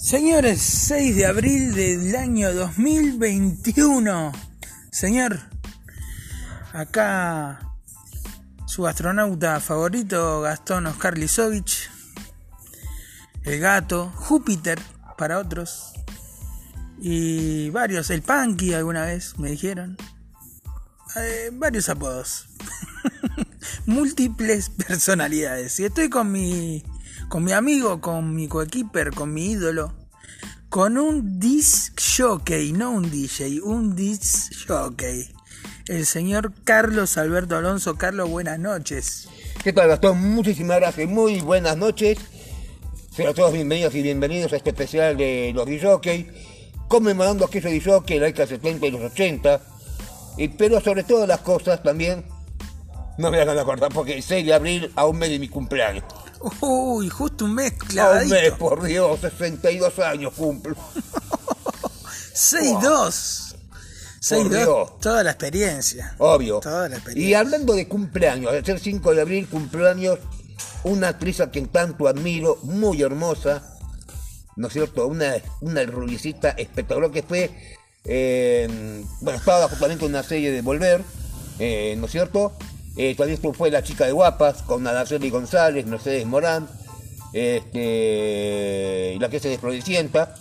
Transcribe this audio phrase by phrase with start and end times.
[0.00, 4.32] Señores, 6 de abril del año 2021.
[4.90, 5.38] Señor,
[6.72, 7.76] acá
[8.64, 11.90] su astronauta favorito, Gastón Oscar Lisovich.
[13.44, 14.80] El gato, Júpiter
[15.18, 15.92] para otros.
[16.98, 19.98] Y varios, el Punky alguna vez me dijeron.
[21.16, 22.46] Eh, varios apodos.
[23.84, 25.78] Múltiples personalidades.
[25.78, 26.82] Y estoy con mi
[27.30, 29.92] con mi amigo, con mi coequiper, con mi ídolo,
[30.68, 35.28] con un disc jockey, no un DJ, un disc jockey.
[35.86, 37.96] El señor Carlos Alberto Alonso.
[37.96, 39.28] Carlos, buenas noches.
[39.62, 40.18] ¿Qué tal, Gastón?
[40.34, 41.08] Muchísimas gracias.
[41.08, 42.18] Muy buenas noches.
[43.14, 46.28] Sean todos bienvenidos y bienvenidos a este especial de los jockey,
[46.88, 49.60] conmemorando aquellos jockey de la década 70 y los 80.
[50.36, 52.24] Y, pero sobre todas las cosas también,
[53.18, 56.02] no me hagan acordar porque el 6 de abril a un mes de mi cumpleaños.
[56.60, 58.34] Uy, justo un mes clavadito.
[58.34, 60.74] Un mes, por Dios, 62 años cumplo.
[62.34, 63.54] 6-2.
[64.20, 64.98] 6-2.
[65.00, 66.14] Toda la experiencia.
[66.18, 66.60] Obvio.
[66.60, 67.30] Toda la experiencia.
[67.30, 70.18] Y hablando de cumpleaños, ser 5 de abril, cumpleaños,
[70.84, 73.76] una actriz a quien tanto admiro, muy hermosa,
[74.56, 75.06] ¿no es cierto?
[75.06, 77.50] Una, una rubicita espectacular que fue,
[78.04, 81.02] eh, bueno, estaba justamente en una serie de Volver,
[81.58, 82.52] eh, ¿no es cierto?
[82.96, 86.68] Eh, también fue La Chica de Guapas, con Araceli González, Mercedes Morán,
[87.32, 90.34] este, la que se desprodicienta,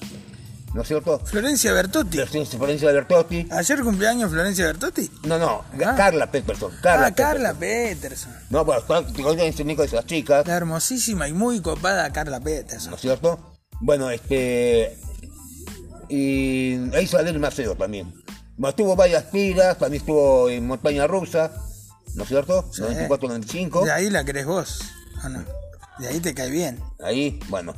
[0.73, 1.19] ¿no es cierto?
[1.19, 2.17] Florencia Bertotti.
[2.17, 3.47] Florencia Bertotti.
[3.51, 5.09] ¿Ayer cumpleaños Florencia Bertotti?
[5.23, 5.93] No, no, ah.
[5.95, 6.71] Carla Peterson.
[6.81, 8.33] Carla ah, Carla Peterson.
[8.49, 10.47] No, bueno, te de esas chicas.
[10.47, 12.91] La hermosísima y muy copada Carla Peterson.
[12.91, 13.39] ¿No es cierto?
[13.79, 14.97] Bueno, este.
[16.09, 18.11] Y ahí sale el Maceo también.
[18.57, 21.51] Bueno, estuvo varias tiras, también estuvo en Montaña Rusa.
[22.15, 22.69] ¿No es cierto?
[22.71, 23.85] 94-95.
[23.85, 24.81] De ahí la crees vos,
[25.99, 26.79] De ahí te cae bien.
[27.03, 27.73] Ahí, bueno,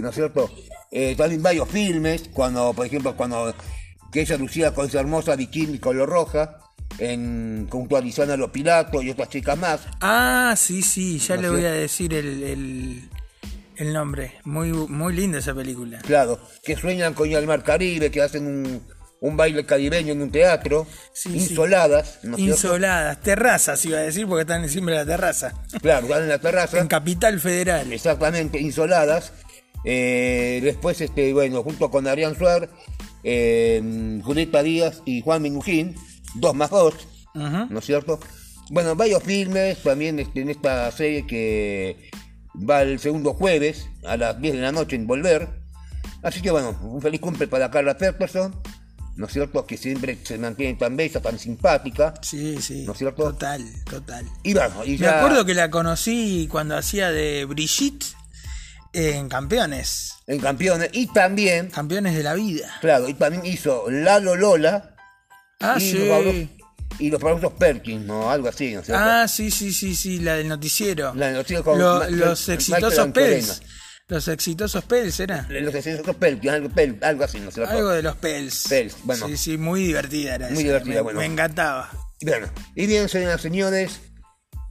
[0.00, 0.50] ¿no es cierto?
[0.92, 3.52] Eh, también varios filmes, cuando, por ejemplo, cuando
[4.12, 6.58] que ella lucía con esa hermosa bikini color roja,
[6.98, 9.80] en, junto a Lisana Los Pilatos y otras chicas más.
[10.00, 13.10] Ah, sí, sí, ya le voy a decir el,
[13.76, 14.34] el, nombre.
[14.44, 15.98] Muy, muy linda esa película.
[15.98, 18.82] Claro, que sueñan con al mar Caribe, que hacen un,
[19.26, 20.86] un baile caribeño en un teatro,
[21.26, 22.20] insoladas.
[22.36, 25.52] insoladas, terrazas iba a decir, porque están siempre en la terraza.
[25.80, 26.78] Claro, están en la terraza.
[26.78, 27.92] en Capital Federal.
[27.92, 29.32] Exactamente, insoladas.
[29.84, 32.70] Eh, después, este, bueno, junto con Adrián Suárez,
[33.22, 35.94] eh, Julieta Díaz y Juan Minujín,
[36.34, 36.94] dos más dos,
[37.34, 38.18] ¿no es cierto?
[38.70, 42.10] Bueno, varios filmes también este, en esta serie que
[42.56, 45.48] va el segundo jueves a las 10 de la noche en Volver.
[46.22, 48.54] Así que bueno, un feliz cumple para Carla Peterson
[49.16, 49.66] ¿no es cierto?
[49.66, 52.14] Que siempre se mantiene tan bella, tan simpática.
[52.22, 52.84] Sí, sí.
[52.84, 53.24] ¿No es cierto?
[53.24, 54.26] Total, total.
[54.42, 58.06] Y y Me acuerdo que la conocí cuando hacía de Brigitte
[58.92, 60.14] en Campeones.
[60.26, 61.70] En Campeones, y también...
[61.70, 62.78] Campeones de la vida.
[62.80, 64.94] Claro, y también hizo Lalo Lola.
[65.60, 66.06] Ah, y sí.
[66.06, 66.56] Los
[66.98, 68.30] y los productos Perkins, ¿no?
[68.30, 69.04] Algo así, ¿no es cierto?
[69.04, 71.14] Ah, sí, sí, sí, sí, la del noticiero.
[71.14, 73.62] La del noticiero con Los exitosos Pels.
[74.08, 75.48] Los exitosos Pels, ¿era?
[75.50, 76.70] Los exitosos Pels, algo,
[77.02, 77.64] algo así, no sé.
[77.64, 78.66] Algo de los Pels.
[78.68, 79.26] Pels, bueno.
[79.26, 81.18] Sí, sí, muy divertida era Muy divertida, bueno.
[81.18, 81.90] Me encantaba.
[82.22, 82.46] Bueno,
[82.76, 84.00] y bien, señoras y señores,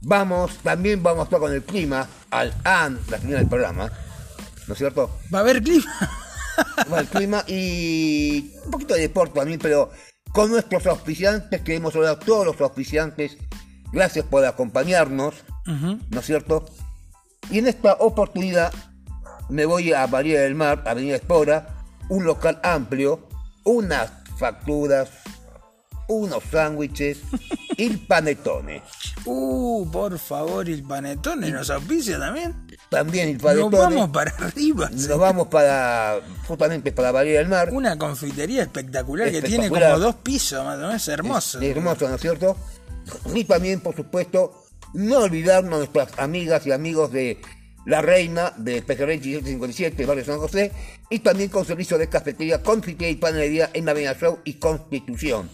[0.00, 3.92] vamos, también vamos a estar con el clima al AN, la final del programa,
[4.66, 5.20] ¿no es cierto?
[5.32, 5.92] Va a haber clima.
[6.90, 9.90] Va haber clima y un poquito de deporte también, pero
[10.32, 13.36] con nuestros auspiciantes, queremos hablar a todos los auspiciantes,
[13.92, 15.34] gracias por acompañarnos,
[15.66, 16.64] ¿no es cierto?
[17.50, 18.72] Y en esta oportunidad
[19.48, 21.68] me voy a María del Mar, Avenida Espora,
[22.08, 23.28] un local amplio,
[23.64, 25.10] unas facturas,
[26.08, 27.18] unos sándwiches
[27.76, 28.82] y el panetone.
[29.24, 32.66] Uh, por favor, el panetone nos auspicia también.
[32.90, 33.70] También el panetone.
[33.70, 34.88] Nos vamos para arriba.
[34.90, 37.70] Nos vamos para, justamente para María del Mar.
[37.72, 41.60] Una confitería espectacular, que tiene como dos pisos, más o menos, hermoso.
[41.60, 42.56] Es, hermoso, ¿no es cierto?
[43.34, 44.64] Y también, por supuesto,
[44.94, 47.40] no olvidarnos de nuestras amigas y amigos de
[47.86, 50.72] la Reina de Pejerrey 1757, Barrio San José,
[51.08, 55.48] y también con servicio de cafetería, confitería y panadería en Avenida Show y Constitución.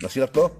[0.00, 0.58] ¿No es cierto?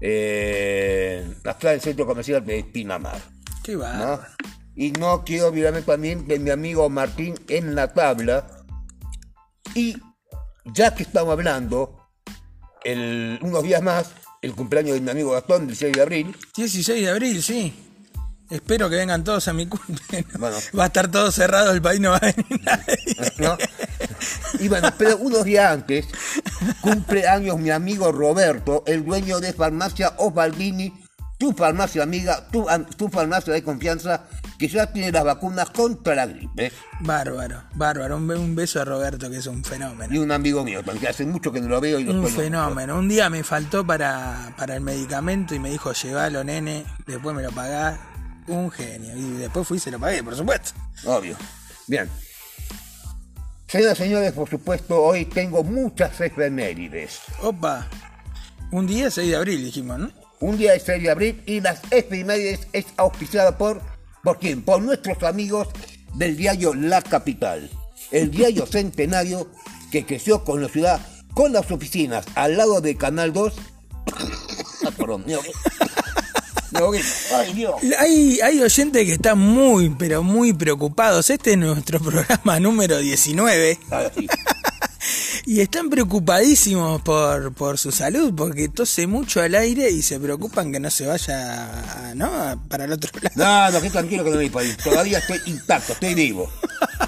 [0.00, 3.20] Eh, acá en el centro comercial de Pinamar.
[3.64, 4.28] Qué va.
[4.76, 8.46] Y no quiero olvidarme también de mi amigo Martín en la tabla.
[9.74, 9.96] Y
[10.66, 12.08] ya que estamos hablando,
[12.84, 14.12] el, unos días más,
[14.42, 16.36] el cumpleaños de mi amigo Gastón, 16 de abril.
[16.56, 17.91] 16 de abril, sí.
[18.52, 20.26] Espero que vengan todos a mi cumple.
[20.78, 23.56] Va a estar todo cerrado, el país no va a venir nadie.
[24.60, 26.06] Y bueno, pero unos días antes,
[26.82, 30.92] cumple años mi amigo Roberto, el dueño de farmacia Osvaldini,
[31.38, 32.66] tu farmacia amiga, tu,
[32.98, 34.24] tu farmacia de confianza,
[34.58, 36.72] que ya tiene las vacunas contra la gripe.
[37.00, 38.18] Bárbaro, bárbaro.
[38.18, 40.14] Un, un beso a Roberto, que es un fenómeno.
[40.14, 42.98] Y un amigo mío, porque hace mucho que no lo veo y lo Un fenómeno.
[42.98, 47.42] Un día me faltó para, para el medicamento y me dijo, llévalo, nene, después me
[47.42, 47.98] lo pagás.
[48.48, 49.16] Un genio.
[49.16, 50.72] Y después fui y se lo pagué, por supuesto.
[51.06, 51.36] Obvio.
[51.86, 52.08] Bien.
[53.66, 57.20] Señoras y señores, por supuesto, hoy tengo muchas efemérides.
[57.40, 57.88] Opa.
[58.70, 60.10] Un día 6 de abril, dijimos, ¿no?
[60.40, 63.80] Un día es 6 de abril y las efemérides es auspiciada por,
[64.22, 64.62] ¿por quién?
[64.62, 65.68] Por nuestros amigos
[66.14, 67.70] del diario La Capital.
[68.10, 69.50] El diario centenario
[69.90, 71.00] que creció con la ciudad,
[71.32, 73.54] con las oficinas al lado de Canal 2.
[76.74, 77.38] Ah.
[77.38, 77.74] Ay, Dios.
[77.98, 81.28] Hay, hay oyentes que están muy, pero muy preocupados.
[81.30, 84.26] Este es nuestro programa número 19 Ahora sí.
[85.46, 90.70] y están preocupadísimos por, por su salud porque tose mucho al aire y se preocupan
[90.72, 92.62] que no se vaya a- ¿no?
[92.68, 93.70] para el otro lado.
[93.72, 94.76] No, no, que tranquilo que no me ahí.
[94.82, 96.50] Todavía estoy intacto, estoy vivo.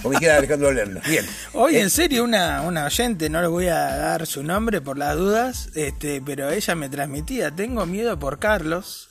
[0.03, 1.03] Como dijera Alejandro Lerner.
[1.09, 1.25] Bien.
[1.53, 4.99] Hoy Eh, en serio una, una oyente, no le voy a dar su nombre por
[4.99, 9.07] las dudas, este, pero ella me transmitía, tengo miedo por Carlos.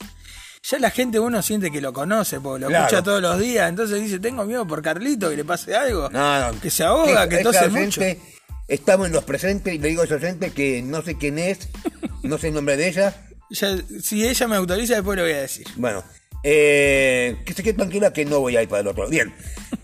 [0.66, 2.84] Ya la gente uno siente que lo conoce, porque lo Claro.
[2.86, 6.52] escucha todos los días, entonces dice, tengo miedo por Carlito, que le pase algo, No,
[6.52, 6.60] no.
[6.60, 8.00] que se ahoga, que tose mucho.
[8.66, 11.68] Estamos en los presentes y le digo a esa gente que no sé quién es,
[12.22, 13.14] no sé el nombre de ella.
[13.50, 15.66] Ya, si ella me autoriza, después lo voy a decir.
[15.76, 16.02] Bueno,
[16.42, 19.06] eh, que se quede tranquila que no voy a ir para el otro.
[19.06, 19.32] Bien,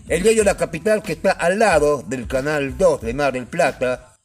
[0.09, 4.17] el diario La Capital que está al lado del canal 2 de Mar del Plata.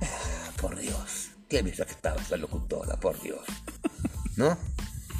[0.00, 3.40] Ah, Por Dios, qué que estaba esa locutora, por Dios.
[4.36, 4.56] ¿No?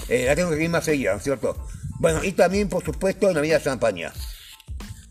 [0.09, 1.67] Eh, la tengo que ir más seguida, ¿no es cierto?
[1.99, 4.13] Bueno, y también, por supuesto, en la Villa Champaña.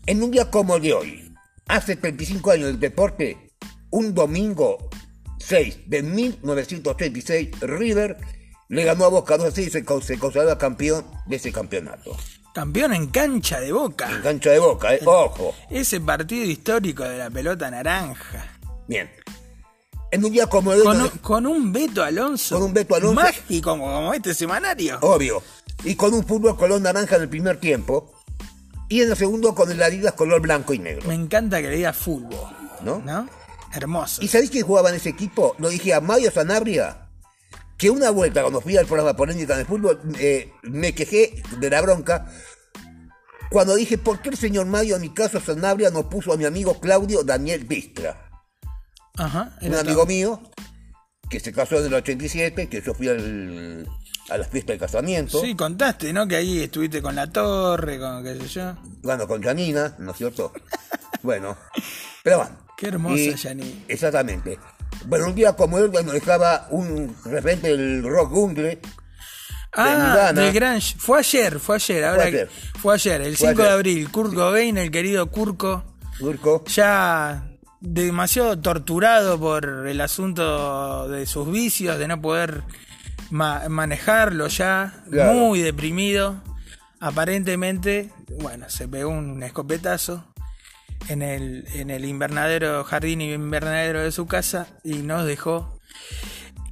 [0.06, 1.34] En un día como el de hoy,
[1.68, 3.52] hace 35 años del deporte,
[3.90, 4.90] un domingo
[5.38, 8.16] 6 de 1986, River
[8.68, 12.16] le ganó a Boca 2 y se, se consagró campeón de ese campeonato.
[12.54, 14.10] Campeón en cancha de boca.
[14.10, 15.00] En cancha de Boca, ¿eh?
[15.06, 15.54] Ojo.
[15.70, 18.58] Ese partido histórico de la pelota naranja.
[18.86, 19.10] Bien.
[20.12, 22.54] En un día como hoy, Con no- con un Beto Alonso.
[22.56, 23.14] Con un Beto Alonso.
[23.14, 24.98] Mágico como, como este semanario.
[25.00, 25.42] obvio,
[25.84, 28.12] y con un fútbol color naranja en el primer tiempo,
[28.88, 31.08] y en el segundo con el Adidas color blanco y negro.
[31.08, 32.46] Me encanta que le diga fútbol.
[32.82, 32.98] ¿No?
[32.98, 33.28] ¿No?
[33.72, 34.20] Hermoso.
[34.22, 35.54] ¿Y sabéis quién jugaba en ese equipo?
[35.58, 37.08] Lo dije a Mario Sanabria,
[37.78, 41.80] que una vuelta cuando fui al programa Polémica de Fútbol, eh, me quejé de la
[41.80, 42.26] bronca
[43.50, 46.44] cuando dije, ¿por qué el señor Mario, en mi caso Sanabria, no puso a mi
[46.44, 48.28] amigo Claudio Daniel Vistra?
[49.16, 49.56] Ajá.
[49.62, 50.40] Un amigo mío
[51.28, 53.86] que se casó en el 87, que yo fui al-
[54.30, 56.26] a las fiestas de casamiento, Sí, contaste, ¿no?
[56.28, 58.76] Que ahí estuviste con la torre, con qué sé yo.
[59.02, 60.52] bueno, con Janina, ¿no es cierto?
[61.22, 61.56] bueno,
[62.22, 62.56] pero bueno.
[62.76, 63.84] Qué hermosa Janina.
[63.88, 64.58] Exactamente.
[65.06, 68.80] Bueno, un día como hoy, bueno, dejaba un referente del rock gungle,
[69.74, 70.96] Ah, de Grange.
[70.98, 72.04] Fue ayer, fue ayer.
[72.04, 72.50] Ahora ayer.
[72.78, 74.10] fue ayer, el Fue 5 de abril.
[74.10, 75.82] Kurt Cobain, el querido Kurko,
[76.20, 77.48] Urco, ya
[77.82, 82.62] demasiado torturado por el asunto de sus vicios, de no poder
[83.30, 85.32] ma- manejarlo ya, Claro.
[85.34, 86.40] muy deprimido.
[87.00, 90.24] Aparentemente, bueno, se pegó un escopetazo
[91.08, 95.80] en el, en el invernadero, jardín invernadero de su casa y nos dejó.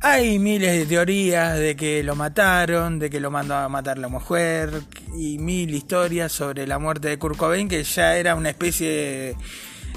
[0.02, 4.08] Hay miles de teorías de que lo mataron, de que lo mandó a matar la
[4.08, 4.70] mujer
[5.18, 9.36] y mil historias sobre la muerte de Kurt Cobain que ya era una especie de,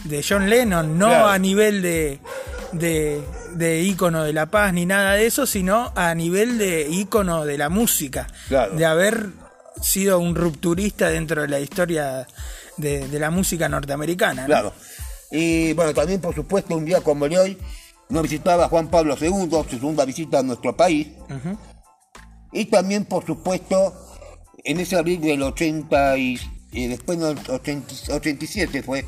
[0.03, 1.27] de John Lennon, no Claro.
[1.27, 2.19] a nivel de,
[2.71, 3.21] de,
[3.55, 7.57] de ícono de la paz ni nada de eso, sino a nivel de ícono de
[7.57, 8.75] la música, Claro.
[8.75, 9.27] de haber
[9.81, 12.27] sido un rupturista dentro de la historia
[12.77, 14.41] de, de la música norteamericana.
[14.43, 14.47] ¿no?
[14.47, 14.73] claro.
[15.31, 17.57] Y bueno, también por supuesto un día como el de hoy,
[18.09, 21.07] nos visitaba Juan Pablo II, su segunda visita a nuestro país.
[22.51, 23.93] Y también por supuesto,
[24.63, 26.39] en ese abril del 80 y,
[26.71, 29.05] y después en el 80 87 fue,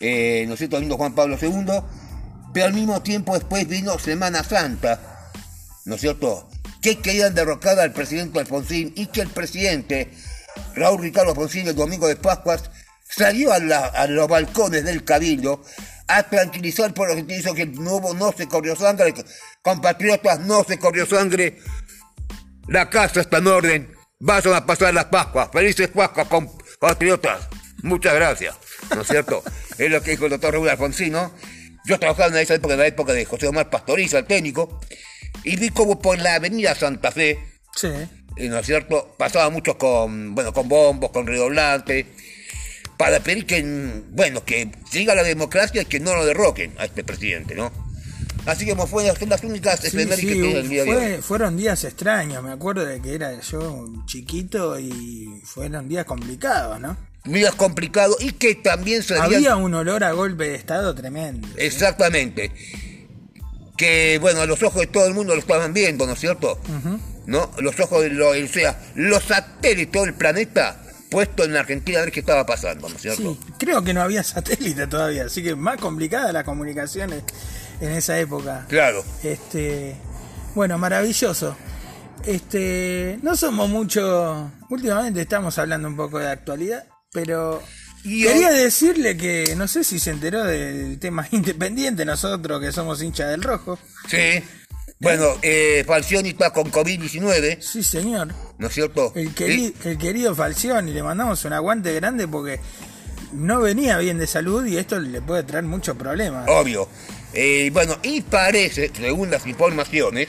[0.00, 1.82] eh, ¿no es cierto?, vino Juan Pablo II,
[2.52, 5.30] pero al mismo tiempo después vino Semana Santa,
[5.84, 6.48] ¿no es cierto?,
[6.82, 10.12] que querían derrocar al presidente Alfonsín y que el presidente
[10.74, 12.70] Raúl Ricardo Alfonsín el domingo de Pascuas
[13.08, 15.62] salió a, los balcones del Cabildo
[16.06, 19.14] a tranquilizar al pueblo argentino hizo que no, no se corrió sangre,
[19.62, 21.58] compatriotas, no se corrió sangre,
[22.68, 23.94] la casa está en orden.
[24.20, 25.48] Vayan a pasar las Pascuas.
[25.50, 27.48] Felices Pascuas, compatriotas.
[27.82, 28.54] Muchas gracias.
[28.94, 29.42] ¿No es cierto?
[29.78, 31.32] es lo que dijo el doctor Raúl Alfonsín, ¿no?
[31.86, 34.80] Yo trabajaba en esa época, en la época de José Omar Pastoriza, el técnico,
[35.44, 37.38] y vi como por la avenida Santa Fe,
[37.74, 37.88] Sí.
[38.36, 39.14] y, ¿no es cierto?
[39.16, 42.06] Pasaba mucho con, bueno, con bombos, con redoblantes,
[42.96, 43.62] para pedir que,
[44.10, 47.70] bueno, que siga la democracia y que no lo derroquen a este presidente, ¿no?
[48.46, 51.22] Así que fue las, las únicas Sí, que tiene el día de hoy.
[51.22, 56.96] fueron días extraños, me acuerdo de que era yo chiquito y fueron días complicados, ¿no?
[57.28, 59.26] Días complicados y que también serían...
[59.26, 61.46] Había un olor a golpe de estado tremendo.
[61.56, 62.52] Exactamente.
[63.76, 66.58] Que, bueno, a los ojos de todo el mundo lo estaban viendo, ¿no es cierto?
[67.26, 67.50] ¿No?
[67.58, 72.12] Los ojos de lo, o sea, los satélites del planeta puestos en Argentina a ver
[72.12, 73.34] qué estaba pasando, ¿no es cierto?
[73.34, 77.22] Sí, creo que no había satélite todavía, así que más complicadas las comunicaciones
[77.80, 78.66] en esa época.
[78.68, 79.04] Claro.
[79.22, 79.96] Este,
[80.54, 81.56] bueno, maravilloso.
[82.24, 87.62] Este, no somos mucho, últimamente estamos hablando un poco de actualidad, pero
[88.04, 93.02] Y quería decirle que no sé si se enteró del tema independiente nosotros que somos
[93.02, 93.78] hinchas del rojo.
[94.08, 94.42] Sí.
[95.00, 98.28] Bueno, eh, Falcioni está con COVID-19, Sí, señor.
[98.58, 99.12] ¿no es cierto?
[99.14, 99.34] El, Sí.
[99.36, 102.58] queri- el querido Falcioni, le mandamos un aguante grande porque
[103.32, 106.46] no venía bien de salud y esto le puede traer muchos problemas.
[106.48, 106.88] Obvio.
[107.32, 110.28] Eh, bueno, y parece, según las informaciones,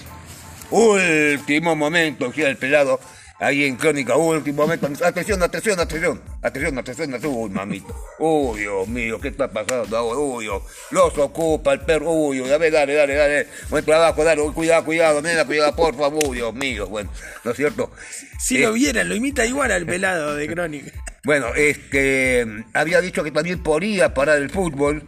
[0.69, 2.99] último momento, decía el pelado,
[3.39, 4.87] ahí en Crónica, último momento.
[5.03, 7.33] Atención, atención, atención, atención, atención, atención.
[7.35, 7.95] Uy, mamito.
[8.19, 10.19] Uy, Dios mío, ¿qué está pasando ahora?
[10.19, 10.61] Uy, Dios.
[10.91, 12.11] Los ocupa el perro.
[12.11, 12.39] Uy.
[12.51, 13.47] A ver, dale, dale, dale.
[13.69, 14.41] Buen trabajo, dale.
[14.41, 16.23] Uy, Cuidado, cuidado, nena, cuidado, por favor.
[16.27, 16.87] Uy, Dios mío.
[16.87, 17.09] Bueno,
[17.43, 17.91] ¿no es cierto?
[18.39, 20.91] Si Eh, lo vieran, lo imita igual al pelado de Crónica.
[21.23, 25.03] bueno, este, había dicho que también podía parar el fútbol.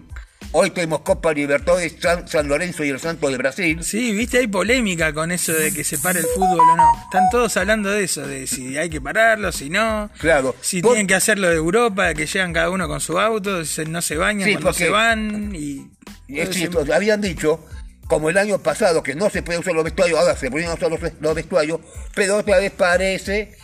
[0.53, 3.83] Hoy tenemos Copa Libertadores, San, San Lorenzo y el Santos de Brasil.
[3.83, 6.91] Sí, viste, hay polémica con eso de que se pare el fútbol o no.
[7.05, 10.09] Están todos hablando de eso, de si hay que pararlo, si no.
[10.19, 10.53] Claro.
[10.59, 13.85] Si Por- tienen que hacerlo de Europa, que llegan cada uno con su auto, se-
[13.85, 15.87] no se bañan Sí, cuando porque- se van y...
[16.27, 17.65] Es cierto, habían dicho,
[18.07, 20.89] como el año pasado, que no se puede usar los vestuarios, ahora se pueden usar
[20.91, 21.79] los, los vestuarios,
[22.13, 23.55] pero otra vez parece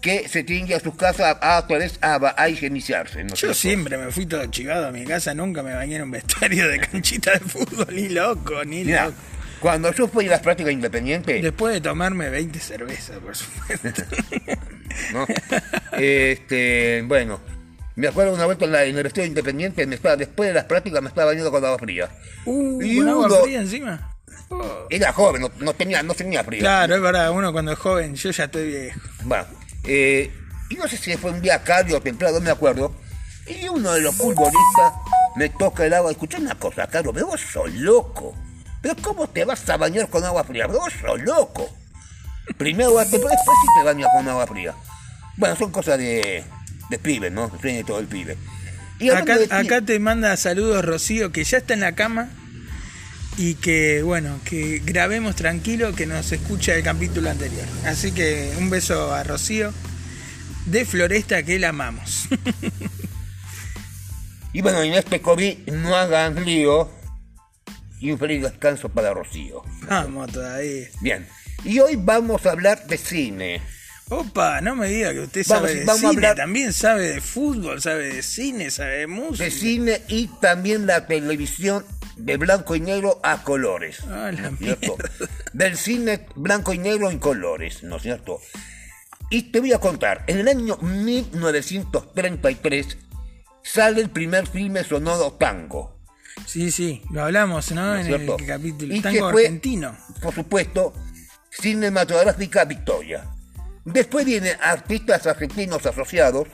[0.00, 3.24] que se tiene que ir a sus casas a, a, a higienizarse.
[3.24, 6.10] ¿no Yo siempre me fui todo chivado a mi casa, nunca me bañé en un
[6.10, 9.14] vestuario de canchita de fútbol, ni loco, ni loco.
[9.60, 13.88] cuando yo fui a las prácticas independientes, Después de tomarme 20 cervezas, por supuesto.
[15.12, 15.26] ¿no?
[15.98, 17.40] este, bueno,
[17.96, 21.02] me acuerdo una vuelta en, la, en el independiente, me estaba, después de las prácticas
[21.02, 22.10] me estaba bañando con agua fría.
[22.44, 24.12] Uh, Y con agua fría encima.
[24.48, 24.86] Oh.
[24.90, 26.60] Era joven, no, no tenía, no tenía frío.
[26.60, 29.00] Claro, es verdad, uno cuando es joven, yo ya estoy viejo.
[29.86, 30.30] Eh,
[30.68, 32.94] y no sé si fue un día cálido o templado, no me acuerdo.
[33.46, 34.92] Y uno de los futbolistas
[35.36, 36.10] me toca el agua.
[36.10, 38.34] Escuché una cosa, Carlos, pero vos sos loco.
[38.82, 40.66] Pero ¿cómo te vas a bañar con agua fría?
[40.66, 41.68] Pero vos sos loco.
[42.56, 44.74] Primero vas pero después sí te bañas con agua fría.
[45.36, 46.44] Bueno, son cosas de,
[46.90, 47.50] de pibe, ¿no?
[47.60, 48.36] Sueño de todo el pibe.
[48.98, 51.92] Y hablando Acá, de ti- acá te manda saludos Rocío, que ya está en la
[51.92, 52.28] cama
[53.38, 57.66] y que, bueno, que grabemos tranquilo, que nos escucha el capítulo anterior.
[57.84, 59.72] Así que un beso a Rocío
[60.66, 62.28] de Floresta, que la amamos.
[64.52, 66.90] Y bueno, en este COVID no hagan lío.
[68.00, 69.62] Y un feliz descanso para Rocío.
[69.82, 70.86] Vamos todavía.
[71.02, 71.26] Bien.
[71.64, 73.60] Y hoy vamos a hablar de cine.
[74.08, 77.08] Opa, no me diga que usted Vamos- sabe de vamos a cine, hablar- también sabe
[77.14, 79.44] de fútbol, sabe de cine, sabe de música.
[79.44, 81.84] de cine y también la televisión
[82.16, 84.00] de blanco y negro a colores.
[84.08, 84.96] Ah, la ¿no cierto?
[85.52, 88.40] Del cine blanco y negro en colores, ¿no es cierto?
[89.30, 92.98] Y te voy a contar, en el año 1933
[93.62, 95.96] sale el primer filme sonoro tango.
[96.46, 97.86] Sí, sí, lo hablamos, ¿no?
[97.86, 98.36] ¿no es en el cierto?
[98.46, 98.94] capítulo.
[98.94, 99.96] Y que Tango fue, argentino.
[100.22, 100.92] Por supuesto,
[101.50, 103.24] cinematográfica Victoria.
[103.84, 106.48] Después vienen artistas argentinos asociados,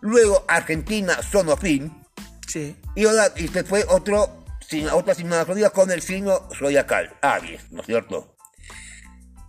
[0.00, 2.02] luego Argentina Sonofilm,
[2.46, 2.76] Sí.
[2.94, 4.41] Y ahora y se fue otro,
[4.72, 8.34] sin, otra cinematografía con el signo zodiacal, Aries, ¿no es cierto?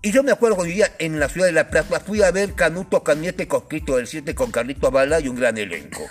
[0.01, 2.55] Y yo me acuerdo cuando vivía en la ciudad de La Plata, fui a ver
[2.55, 6.01] Canuto Cañete Cosquito del 7 con Carlito Bala y un gran elenco.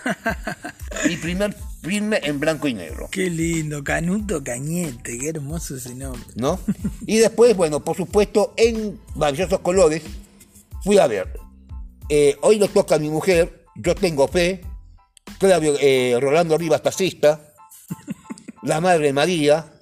[1.07, 6.25] Mi primer filme en blanco y negro, Qué lindo, Canuto Cañete, qué hermoso ese nombre.
[6.37, 6.59] ¿no?
[7.07, 10.03] Y después, bueno, por supuesto, en maravillosos colores,
[10.83, 11.39] fui a ver.
[12.09, 14.63] eh, hoy le toca a mi mujer, yo tengo fe,
[15.39, 17.53] Claudio, eh, Rolando Rivas, taxista,
[18.63, 19.73] la Madre María,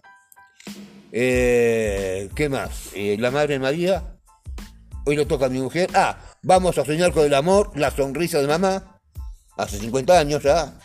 [1.12, 2.90] eh, ¿qué más?
[2.94, 4.18] Eh, la Madre María,
[5.04, 8.40] hoy le toca a mi mujer, ah, vamos a soñar con el amor, la sonrisa
[8.40, 9.00] de mamá,
[9.56, 10.78] hace 50 años ya,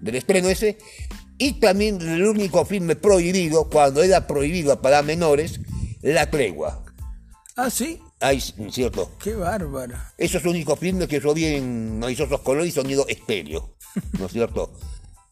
[0.00, 0.78] del estreno ese,
[1.38, 5.60] y también el único filme prohibido, cuando era prohibido para menores,
[6.02, 6.84] La Tregua.
[7.56, 8.40] Ah, sí, Ay,
[8.70, 9.10] cierto.
[9.22, 9.96] qué bárbaro.
[10.18, 13.76] Esos únicos filmes que yo vi en maravillosos colores y sonido estéreo,
[14.18, 14.72] ¿no es cierto?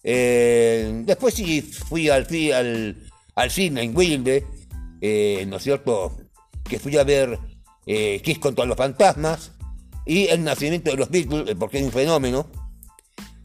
[0.02, 2.96] Eh, después sí fui al, fui al,
[3.34, 4.46] al cine en Wilde,
[5.00, 6.16] eh, ¿no es cierto?
[6.64, 7.38] Que fui a ver
[7.86, 9.52] eh, Kiss contra los fantasmas
[10.04, 12.50] y el nacimiento de los Beatles, eh, porque es un fenómeno.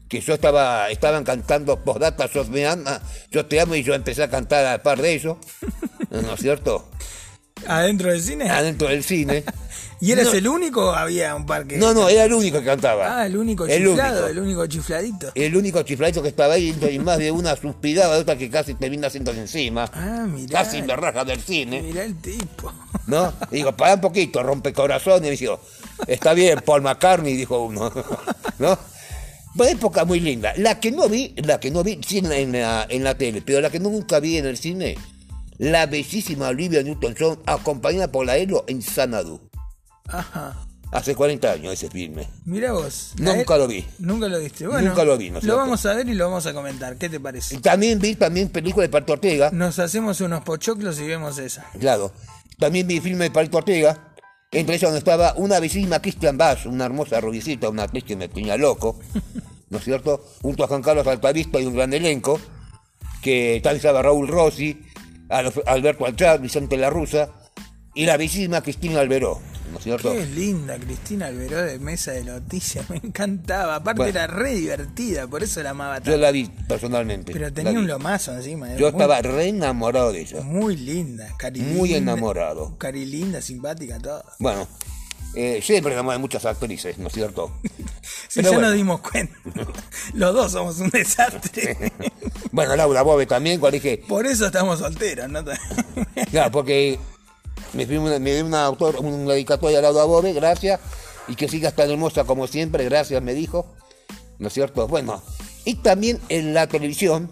[0.08, 4.22] Que yo estaba, estaban cantando postdata, sos me ama, yo te amo y yo empecé
[4.22, 5.38] a cantar a par de ellos.
[6.10, 6.90] ¿no es cierto?
[7.66, 8.50] ¿Adentro del cine?
[8.50, 9.44] Adentro del cine.
[10.04, 11.78] ¿Y eres el único o había un par que.?
[11.78, 13.20] No, no, era el único que cantaba.
[13.20, 15.32] Ah, el único chiflado, el único chifladito.
[15.34, 18.74] El único chifladito que estaba ahí y más de una suspirada de otra que casi
[18.74, 19.90] termina haciendo encima.
[19.94, 20.62] Ah, mirá.
[20.62, 21.80] Casi me raja del cine.
[21.80, 22.70] Mirá el tipo.
[23.06, 23.32] ¿No?
[23.50, 25.24] digo, para un poquito, rompe corazón.
[25.24, 25.58] Y dijo,
[26.06, 27.90] está bien, Paul McCartney, dijo uno.
[28.58, 28.78] ¿No?
[29.56, 30.52] Fue época muy linda.
[30.58, 33.62] La que no vi, la que no vi, sí en la, en la tele, pero
[33.62, 34.96] la que nunca vi en el cine,
[35.56, 39.40] la bellísima Olivia Newton-John, acompañada por la Elo en Sanadu.
[40.08, 40.56] Ajá.
[40.92, 42.28] Hace 40 años ese filme.
[42.44, 43.14] Mira vos.
[43.18, 43.84] Nunca lo vi.
[43.98, 44.66] Nunca lo viste.
[44.66, 45.30] Bueno, Nunca lo vi.
[45.30, 46.96] ¿no lo vamos a ver y lo vamos a comentar.
[46.96, 47.58] ¿Qué te parece?
[47.58, 49.50] También vi también película de Palito Ortega.
[49.52, 51.66] Nos hacemos unos pochoclos y vemos esa.
[51.80, 52.12] Claro.
[52.58, 54.14] También vi filme de Palito Ortega.
[54.52, 58.28] Entre ellos donde estaba una bellísima Christian Bass, una hermosa rubicita, una actriz que me
[58.28, 59.00] tenía loco.
[59.74, 60.24] ¿no es cierto?
[60.40, 62.40] Junto a Juan Carlos Altavista y un gran elenco,
[63.20, 64.80] que tal estaba Raúl Rossi,
[65.28, 67.30] Alberto Alchar, Vicente La Rusa
[67.92, 69.40] y la bellísima Cristina Alberó.
[69.74, 70.12] ¿No es cierto?
[70.12, 73.74] Qué linda Cristina Alberó de Mesa de Noticias, me encantaba.
[73.74, 76.12] Aparte era re divertida, por eso la amaba tanto.
[76.12, 77.32] Yo la vi personalmente.
[77.32, 78.76] Pero tenía un lomazo encima.
[78.76, 80.40] Yo estaba re enamorado de ella.
[80.42, 82.78] Muy linda, cari Muy enamorado.
[82.78, 84.24] Cari linda, simpática, todo.
[84.38, 84.68] Bueno,
[85.34, 87.52] eh, siempre enamorado de muchas actrices, ¿no es cierto?
[88.28, 89.34] Si ya nos dimos cuenta.
[90.14, 91.92] Los dos somos un desastre.
[92.50, 94.02] bueno, Laura Bobe también, cuando dije.
[94.08, 95.44] Por eso estamos solteros, ¿no?
[96.30, 96.98] claro, porque
[97.72, 100.80] me, dio una, autor, una dedicatoria a Laura Bobe, gracias.
[101.26, 103.66] Y que sigas tan hermosa como siempre, gracias, me dijo.
[104.38, 104.86] ¿No es cierto?
[104.88, 105.22] Bueno,
[105.64, 107.30] y también en la televisión,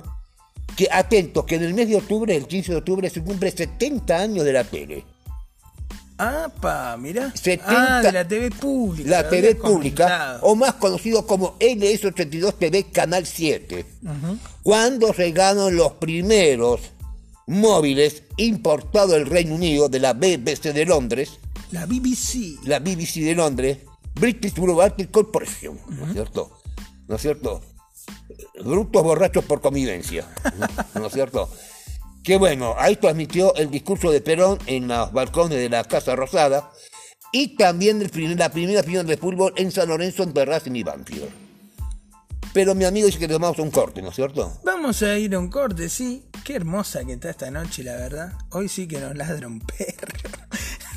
[0.76, 4.16] que atentos, que en el mes de octubre, el 15 de octubre, se cumple 70
[4.16, 5.04] años de la tele.
[6.18, 6.96] ¡Apa!
[6.98, 7.32] Mira.
[7.66, 9.10] ah, de la TV pública.
[9.10, 13.84] La TV pública, o más conocido como LS82 TV Canal 7.
[14.62, 16.80] Cuando se Cuando los primeros
[17.46, 21.38] móviles importados del Reino Unido de la BBC de Londres.
[21.70, 22.58] La BBC.
[22.64, 23.78] La BBC de Londres.
[24.14, 25.78] British Broadcasting Corporation.
[25.88, 26.61] ¿No es cierto?
[27.08, 27.62] ¿No es cierto?
[28.62, 30.26] Brutos borrachos por convivencia.
[30.94, 31.48] ¿No es cierto?
[32.22, 36.70] que bueno, ahí transmitió el discurso de Perón en los balcones de la Casa Rosada
[37.33, 38.00] y también
[38.38, 41.41] la primera final de fútbol en San Lorenzo entre Racing y Banfield.
[42.52, 44.52] Pero mi amigo dice que tomamos un corte, ¿no es cierto?
[44.62, 46.24] Vamos a ir a un corte, sí.
[46.44, 48.32] Qué hermosa que está esta noche, la verdad.
[48.50, 50.12] Hoy sí que nos ladra un perro.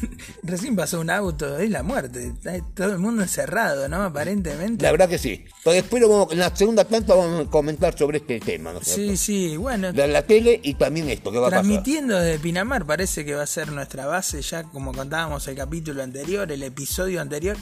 [0.43, 2.33] Recién pasó un auto, es la muerte.
[2.73, 4.03] todo el mundo encerrado, ¿no?
[4.03, 4.83] Aparentemente.
[4.83, 5.45] La verdad que sí.
[5.63, 8.81] Pero después en la segunda planta vamos a comentar sobre este tema, ¿no?
[8.81, 9.93] Sí, sí, bueno.
[9.93, 11.63] De la tele y también esto que va a pasar.
[11.63, 16.03] Transmitiendo desde Pinamar parece que va a ser nuestra base, ya como contábamos el capítulo
[16.03, 17.57] anterior, el episodio anterior.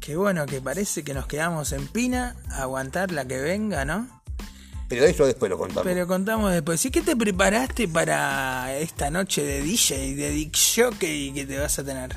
[0.00, 4.08] Que bueno, que parece que nos quedamos en Pina, a aguantar la que venga, ¿no?
[4.88, 5.84] Pero eso después lo contamos.
[5.84, 6.84] Pero contamos después.
[6.86, 11.78] ¿Y qué te preparaste para esta noche de DJ, de Dick Jockey que te vas
[11.78, 12.16] a tener?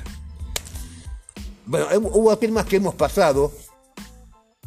[1.66, 3.52] Bueno, hubo temas que hemos pasado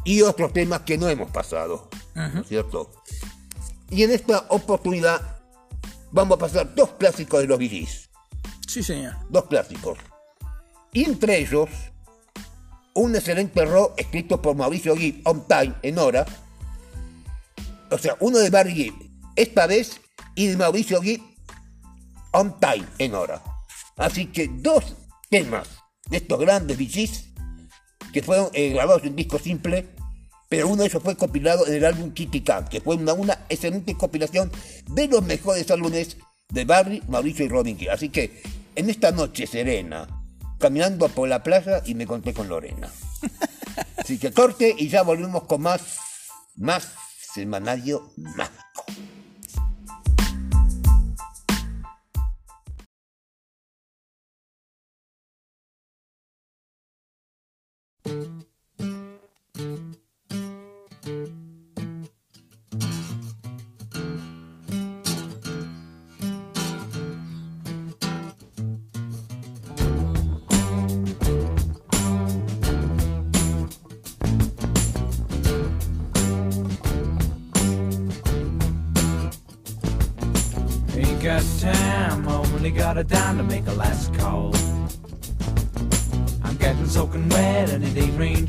[0.04, 1.88] y otros temas que no hemos pasado.
[2.14, 2.90] ¿no es cierto?
[3.90, 5.40] Y en esta oportunidad
[6.12, 8.08] vamos a pasar dos clásicos de los VGs.
[8.66, 9.16] Sí, señor.
[9.28, 9.98] Dos clásicos.
[10.92, 11.68] Y entre ellos,
[12.96, 16.26] un excelente rock escrito por Mauricio Gibb, On Time, en hora
[17.90, 18.94] o sea, uno de Barry Gibb,
[19.36, 20.00] esta vez,
[20.34, 21.22] y de Mauricio Gibb,
[22.32, 23.42] on time, en hora.
[23.96, 24.96] Así que dos
[25.30, 25.68] temas
[26.08, 27.24] de estos grandes VGs
[28.12, 29.86] que fueron eh, grabados en disco simple,
[30.48, 33.46] pero uno de ellos fue compilado en el álbum Kitty Cat, que fue una, una
[33.48, 34.50] excelente compilación
[34.90, 36.16] de los mejores álbumes
[36.48, 37.90] de Barry, Mauricio y Robin Gibb.
[37.90, 38.42] Así que
[38.74, 40.06] en esta noche serena,
[40.58, 42.90] caminando por la playa y me conté con Lorena.
[43.96, 45.80] Así que corte y ya volvemos con más,
[46.56, 46.92] más
[47.34, 48.84] semanario mágico.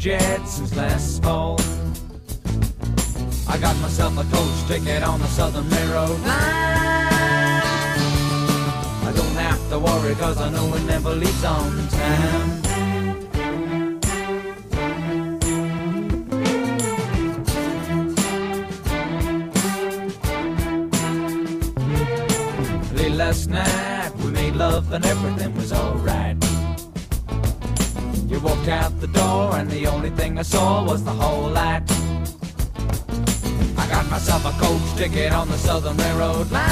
[0.08, 1.60] Yet since last fall.
[3.50, 7.62] I got myself a coach ticket on the Southern Railroad line.
[9.10, 12.50] I don't have to worry cause I know it never leaves on time.
[22.96, 23.78] Late last night
[28.70, 31.84] out the door, and the only thing I saw was the whole lot.
[33.78, 36.64] I got myself a coach ticket on the Southern Railroad line.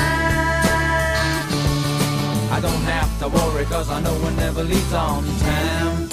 [2.52, 6.06] I don't have to worry, cause I know it never leaves on time.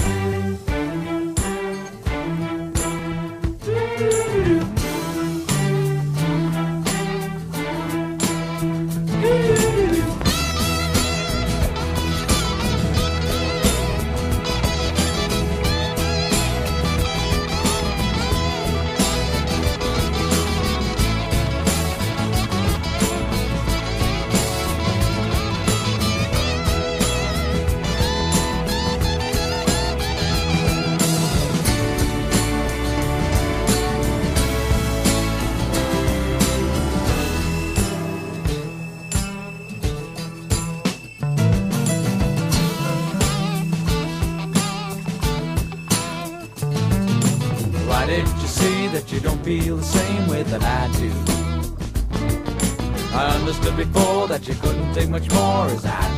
[55.02, 56.12] nothing much more as I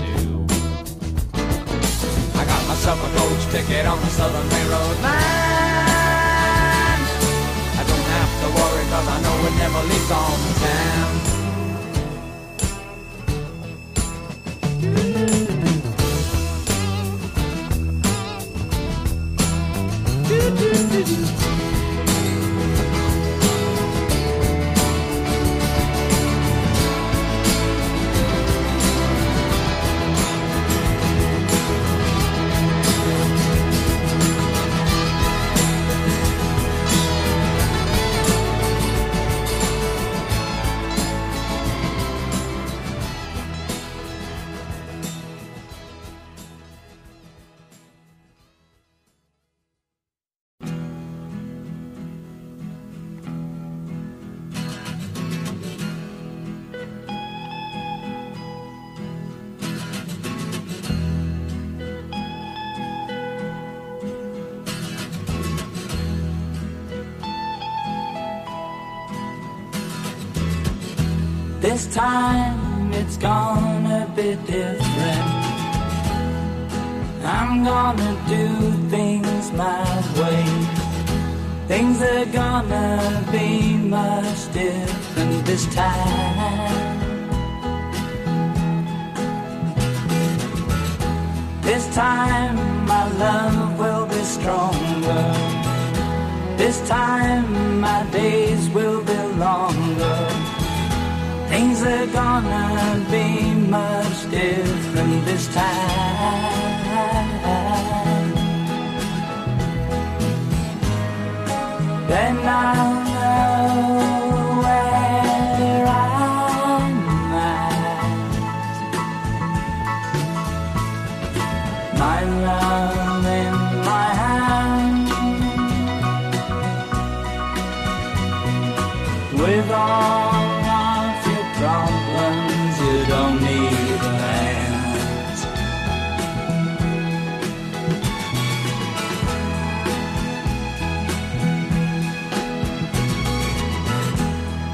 [129.44, 135.38] With all of your problems, you don't need a hand.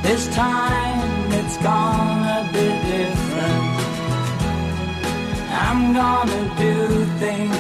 [0.05, 3.75] This time it's gonna be different.
[5.67, 6.77] I'm gonna do
[7.19, 7.60] things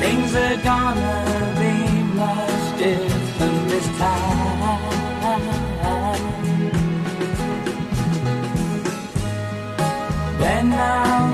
[0.00, 1.74] Things are gonna be
[2.14, 4.40] much different this time.
[10.38, 11.29] Then I'll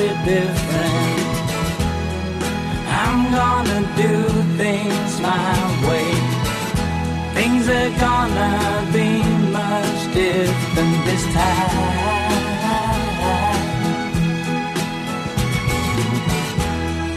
[0.00, 1.20] be different.
[3.02, 4.14] I'm gonna do
[4.62, 5.52] things my
[5.88, 6.10] way.
[7.36, 8.54] Things are gonna
[8.96, 9.10] be
[9.58, 11.98] much different this time.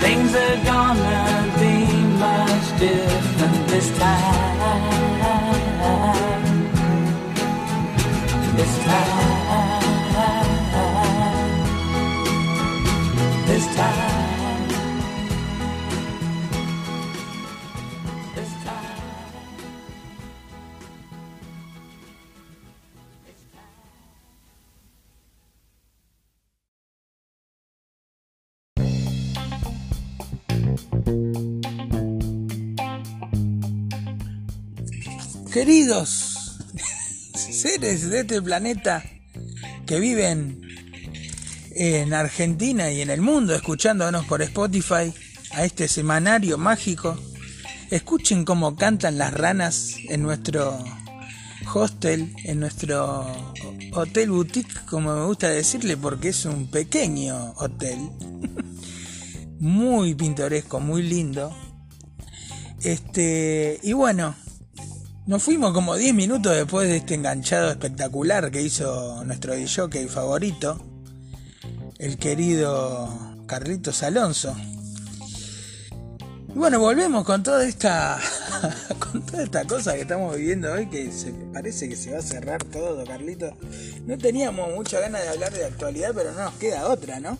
[0.03, 1.23] Things are gonna
[1.63, 1.75] be
[2.27, 5.23] much different this time,
[8.57, 9.32] this time,
[35.65, 36.59] Queridos
[37.35, 39.01] seres de este planeta
[39.85, 40.59] que viven
[41.71, 45.13] en Argentina y en el mundo escuchándonos por Spotify
[45.53, 47.17] a este semanario mágico,
[47.91, 50.83] escuchen cómo cantan las ranas en nuestro
[51.73, 53.25] hostel, en nuestro
[53.93, 57.99] hotel boutique, como me gusta decirle, porque es un pequeño hotel,
[59.59, 61.55] muy pintoresco, muy lindo.
[62.81, 64.35] Este, y bueno,
[65.25, 70.83] nos fuimos como 10 minutos después de este enganchado espectacular que hizo nuestro DJ favorito,
[71.97, 73.09] el querido
[73.45, 74.55] Carlitos Alonso.
[76.49, 78.19] Y bueno, volvemos con toda esta
[78.99, 82.21] con toda esta cosa que estamos viviendo hoy que se parece que se va a
[82.21, 83.53] cerrar todo, Carlitos.
[84.05, 87.37] No teníamos mucha ganas de hablar de actualidad, pero no nos queda otra, ¿no?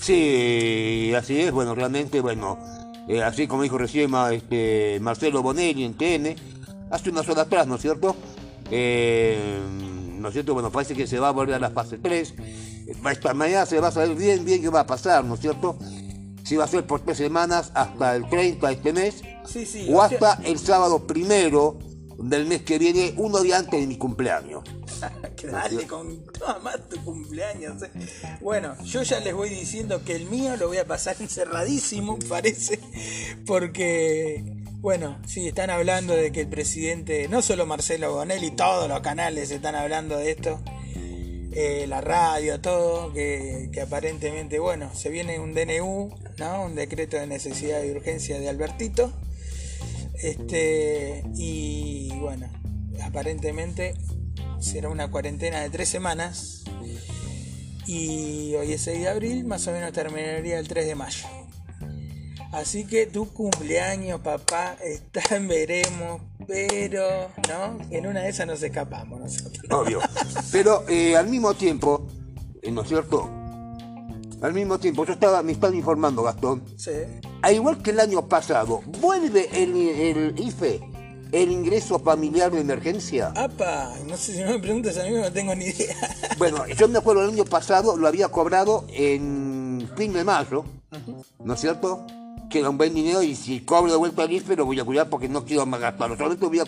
[0.00, 2.58] Sí, así es, bueno, realmente, bueno,
[3.06, 6.34] eh, así como dijo recién este, Marcelo Bonelli en TN,
[6.92, 8.14] hace unas horas atrás, ¿no es cierto?
[8.70, 9.60] Eh,
[10.18, 10.54] ¿No es cierto?
[10.54, 12.34] Bueno, parece que se va a volver a la fase 3.
[13.10, 15.76] Esta mañana se va a saber bien, bien qué va a pasar, ¿no es cierto?
[16.44, 19.88] Si va a ser por tres semanas hasta el 30 de este mes, Sí, sí.
[19.92, 21.78] o sea- hasta el sábado primero
[22.18, 24.62] del mes que viene, uno día antes de mi cumpleaños.
[25.36, 27.82] que dale con toma más tu cumpleaños.
[27.82, 27.90] eh.
[28.40, 32.78] Bueno, yo ya les voy diciendo que el mío lo voy a pasar encerradísimo, parece,
[33.46, 34.44] porque,
[34.82, 39.52] bueno, sí, están hablando de que el presidente, no solo Marcelo Bonelli, todos los canales
[39.52, 40.60] están hablando de esto,
[41.52, 46.64] eh, la radio, todo, que, aparentemente, bueno, se viene un DNU, ¿no?
[46.64, 49.12] Un decreto de necesidad y urgencia de Albertito.
[50.20, 52.50] Este, y bueno,
[53.04, 53.94] aparentemente
[54.58, 56.64] será una cuarentena de tres semanas.
[57.86, 61.41] Y hoy es 6 de abril, más o menos terminaría el 3 de mayo.
[62.52, 67.78] Así que tu cumpleaños, papá, está en veremos, pero, ¿no?
[67.90, 69.64] En una de esas nos escapamos nosotros.
[69.70, 70.00] Obvio.
[70.50, 72.06] Pero eh, al mismo tiempo,
[72.60, 73.28] eh, ¿no es cierto?
[74.42, 76.90] Al mismo tiempo, yo estaba, me están informando, Gastón, Sí.
[77.42, 80.80] al igual que el año pasado, vuelve el, el IFE,
[81.30, 83.32] el ingreso familiar de emergencia.
[83.36, 85.96] Apa, no sé si no me preguntas a mí, no tengo ni idea.
[86.38, 90.64] Bueno, yo me acuerdo el año pasado, lo había cobrado en fin de mayo,
[91.44, 92.04] ¿no es cierto?
[92.52, 94.84] Que era un buen dinero y si cobro de vuelta el IFE lo voy a
[94.84, 96.16] cuidar porque no quiero más gastarlo.
[96.18, 96.64] Solamente voy a,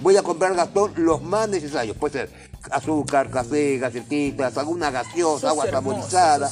[0.00, 1.96] voy a comprar, Gastón, los más necesarios.
[1.96, 2.30] Puede ser
[2.70, 6.48] azúcar, café, galletitas, alguna gaseosa, agua saborizada.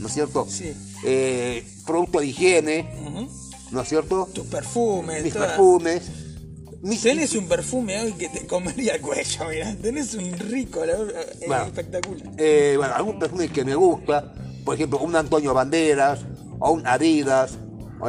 [0.00, 0.44] ¿no es cierto?
[0.48, 0.74] Sí.
[1.04, 2.90] Eh, producto de higiene.
[3.70, 4.28] ¿no es cierto?
[4.34, 6.02] Tus perfumes, Mis toda- perfumes.
[6.82, 9.74] Mis, Tenés un perfume hoy que te comería el cuello, mira.
[9.80, 11.64] Tenés un rico, la- eh, Bueno.
[11.66, 12.28] espectacular.
[12.38, 16.20] eh, bueno, algún perfume que me gusta, por ejemplo, un Antonio Banderas,
[16.58, 17.58] o un Adidas,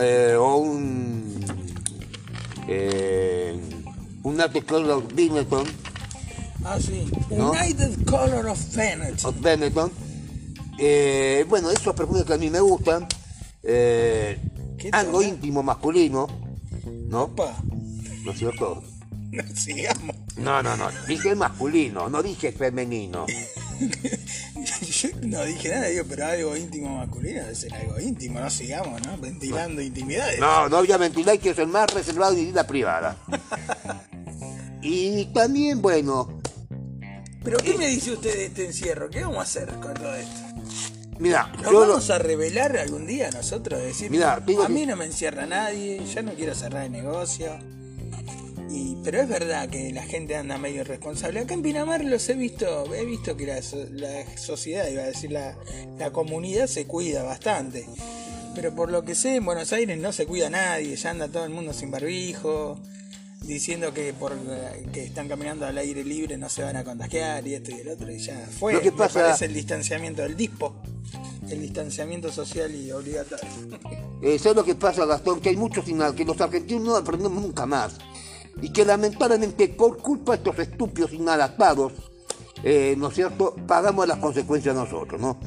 [0.02, 1.46] eh, o un.
[2.68, 3.60] Eh,
[4.68, 5.66] Color Benetton,
[6.64, 7.06] Ah, sí.
[7.30, 7.52] ¿No?
[7.52, 9.26] United Color of Vanity.
[9.26, 9.92] o Benetton.
[10.80, 13.08] Eh, bueno, esos perfumes que a mí me gustan.
[13.64, 14.40] eh,
[14.78, 16.28] ¿Qué algo íntimo masculino,
[17.08, 17.24] ¿no?
[17.24, 17.56] Opa,
[18.24, 18.84] ¿No es cierto?
[19.56, 20.16] sigamos.
[20.38, 20.88] No, no, no.
[21.08, 23.26] Dije masculino, no dije femenino.
[23.80, 29.02] Yo no dije nada, digo, pero algo íntimo masculino debe ser algo íntimo, no sigamos,
[29.06, 29.18] ¿no?
[29.18, 30.40] Ventilando intimidades.
[30.40, 33.18] No, no voy a ventilar que es el más reservado de mi vida privada.
[34.88, 36.42] Y también, bueno,
[37.44, 39.10] Pero ¿qué me dice usted de este encierro?
[39.10, 40.42] ¿Qué vamos a hacer con todo esto?
[41.18, 43.82] mira, ¿Nos lo- vamos a revelar algún día nosotros?
[43.82, 47.58] Decir, Mirá, a que- mí no me encierra nadie, yo no quiero cerrar el negocio.
[48.76, 51.40] Y, pero es verdad que la gente anda medio irresponsable.
[51.40, 53.62] Acá en Pinamar los he visto, he visto que la,
[53.92, 55.56] la sociedad, iba a decir, la,
[55.98, 57.86] la comunidad se cuida bastante.
[58.54, 61.46] Pero por lo que sé, en Buenos Aires no se cuida nadie, ya anda todo
[61.46, 62.80] el mundo sin barbijo,
[63.42, 64.34] diciendo que por
[64.92, 67.90] que están caminando al aire libre no se van a contagiar y esto y el
[67.90, 68.74] otro, y ya fue.
[68.74, 70.76] Lo que Me pasa- parece el distanciamiento del dispo,
[71.50, 73.46] el distanciamiento social y obligatorio.
[74.22, 75.40] eh, ¿sabes lo que pasa, Gastón?
[75.42, 77.98] Que hay muchos que los argentinos no aprendemos nunca más.
[78.62, 81.94] Y que lamentablemente por culpa de estos estúpidos inadaptados,
[82.64, 85.40] eh, ¿no es cierto?, pagamos las consecuencias nosotros, ¿no?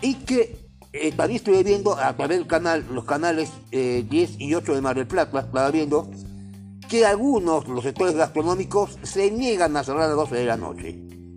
[0.00, 4.54] Y que eh, también estoy viendo a través del canal, los canales eh, 10 y
[4.54, 6.10] 8 de Mar del Plata, estaba viendo
[6.88, 10.94] que algunos, los sectores gastronómicos, se niegan a cerrar a las 12 de la noche,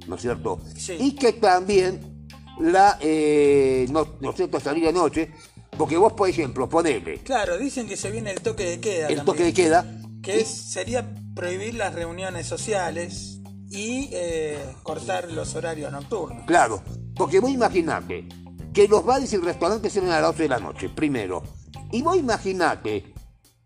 [0.08, 0.60] ¿no es cierto?
[0.76, 0.98] Sí.
[1.00, 2.28] Y que también
[2.60, 5.32] la, eh, no, ¿no es cierto?, salir de noche,
[5.78, 9.08] porque vos, por ejemplo, ponele Claro, dicen que se viene el toque de queda.
[9.08, 9.26] el también.
[9.26, 9.86] toque de queda,
[10.26, 16.46] Que sería prohibir las reuniones sociales y eh, cortar los horarios nocturnos.
[16.48, 16.82] Claro,
[17.16, 18.28] porque vos imaginate
[18.74, 21.44] que los bares y restaurantes cierran a las 12 de la noche, primero.
[21.92, 23.14] Y vos imaginate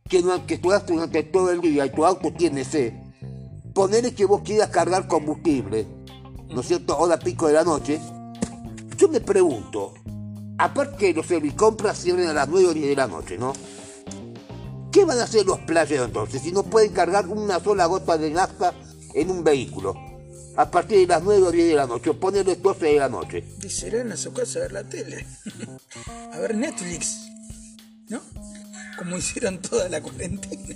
[0.08, 2.94] que, que durante todo el día y tu auto tiene sed.
[3.74, 5.88] Ponele que vos quieras cargar combustible,
[6.50, 6.98] ¿no es cierto?
[6.98, 8.02] Hora pico de la noche.
[8.98, 9.94] Yo me pregunto,
[10.58, 13.54] aparte que los servicompras cierran a las 9 o 10 de la noche, ¿no?
[14.92, 18.32] ¿Qué van a hacer los playeros entonces si no pueden cargar una sola gota de
[18.32, 18.74] nafta
[19.14, 19.96] en un vehículo?
[20.56, 23.08] A partir de las 9 o 10 de la noche, o ponerle 12 de la
[23.08, 23.46] noche.
[23.64, 25.26] Y se irán a su casa a ver la tele.
[26.34, 27.30] a ver Netflix.
[28.10, 28.20] ¿No?
[28.98, 30.76] Como hicieron toda la cuarentena.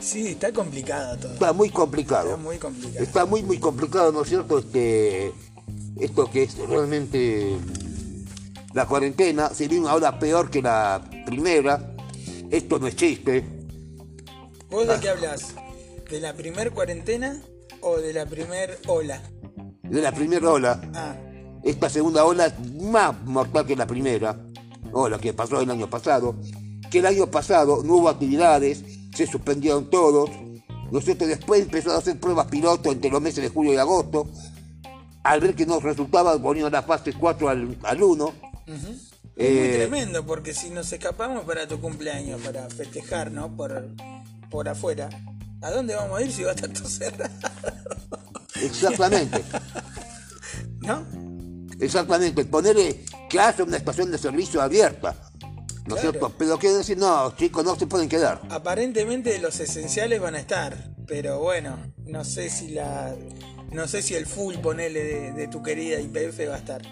[0.00, 1.32] sí, está complicado todo.
[1.32, 2.28] Está muy complicado.
[2.28, 3.04] Está muy complicado.
[3.04, 4.58] Está muy, muy complicado, ¿no es cierto?
[4.58, 5.32] Este,
[5.98, 7.56] esto que es realmente
[8.74, 11.96] la cuarentena, se viene ahora peor que la primera.
[12.50, 13.44] Esto no es chiste.
[14.70, 15.54] ¿Vos de qué hablas?
[16.10, 17.40] ¿De la primer cuarentena
[17.80, 19.20] o de la primer ola?
[19.82, 21.16] De la primera ola, Ah,
[21.64, 24.38] esta segunda ola es más mortal que la primera
[24.92, 26.36] ola que pasó el año pasado.
[26.90, 28.82] Que el año pasado no hubo actividades,
[29.14, 30.30] se suspendieron todos.
[30.90, 31.26] ¿No es cierto?
[31.26, 34.26] Después empezaron a hacer pruebas piloto entre los meses de julio y agosto.
[35.22, 38.32] Al ver que no resultaba, ponían la fase 4 al, al 1.
[39.38, 43.56] Es muy Eh, tremendo porque si nos escapamos para tu cumpleaños, para festejar, ¿no?
[43.56, 43.88] Por,
[44.50, 45.08] por afuera.
[45.62, 47.30] ¿A dónde vamos a ir si va a estar todo cerrado?
[48.62, 49.42] Exactamente,
[50.80, 51.04] ¿No?
[51.80, 52.44] exactamente.
[52.44, 55.14] Ponerle que haya una estación de servicio abierta.
[55.86, 56.10] ¿No es Claro.
[56.18, 56.34] cierto?
[56.38, 58.40] Pero quiero decir, no, chicos, no se pueden quedar.
[58.50, 63.14] Aparentemente los esenciales van a estar, pero bueno, no sé si la,
[63.72, 66.82] no sé si el full ponele de, de tu querida IPF va a estar.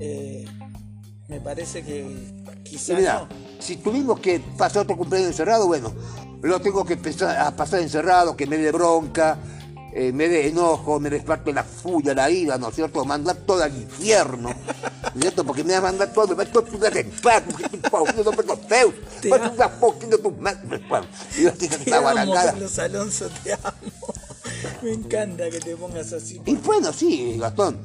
[0.00, 0.44] Eh,
[1.28, 3.28] me parece que quizás mira, no.
[3.60, 5.92] si tuvimos que pasar otro cumpleaños encerrado, bueno,
[6.42, 9.38] lo tengo que empezar a pasar encerrado, que me dé bronca,
[9.92, 13.04] eh, me dé enojo, me desparte la furia, la ira, ¿no es cierto?
[13.04, 15.44] Mandar todo al infierno, ¿no es cierto?
[15.44, 18.12] Porque me va a mandar todo, me va a todo tu desempate, porque tu pauno
[18.24, 19.70] no me lo feos, Te vas a
[20.22, 22.52] tu madre, y yo estoy Te esta amo, guarangada.
[22.52, 23.62] Carlos Alonso, te amo.
[24.82, 26.40] Me encanta que te pongas así.
[26.44, 27.80] Y bueno, sí, Gastón,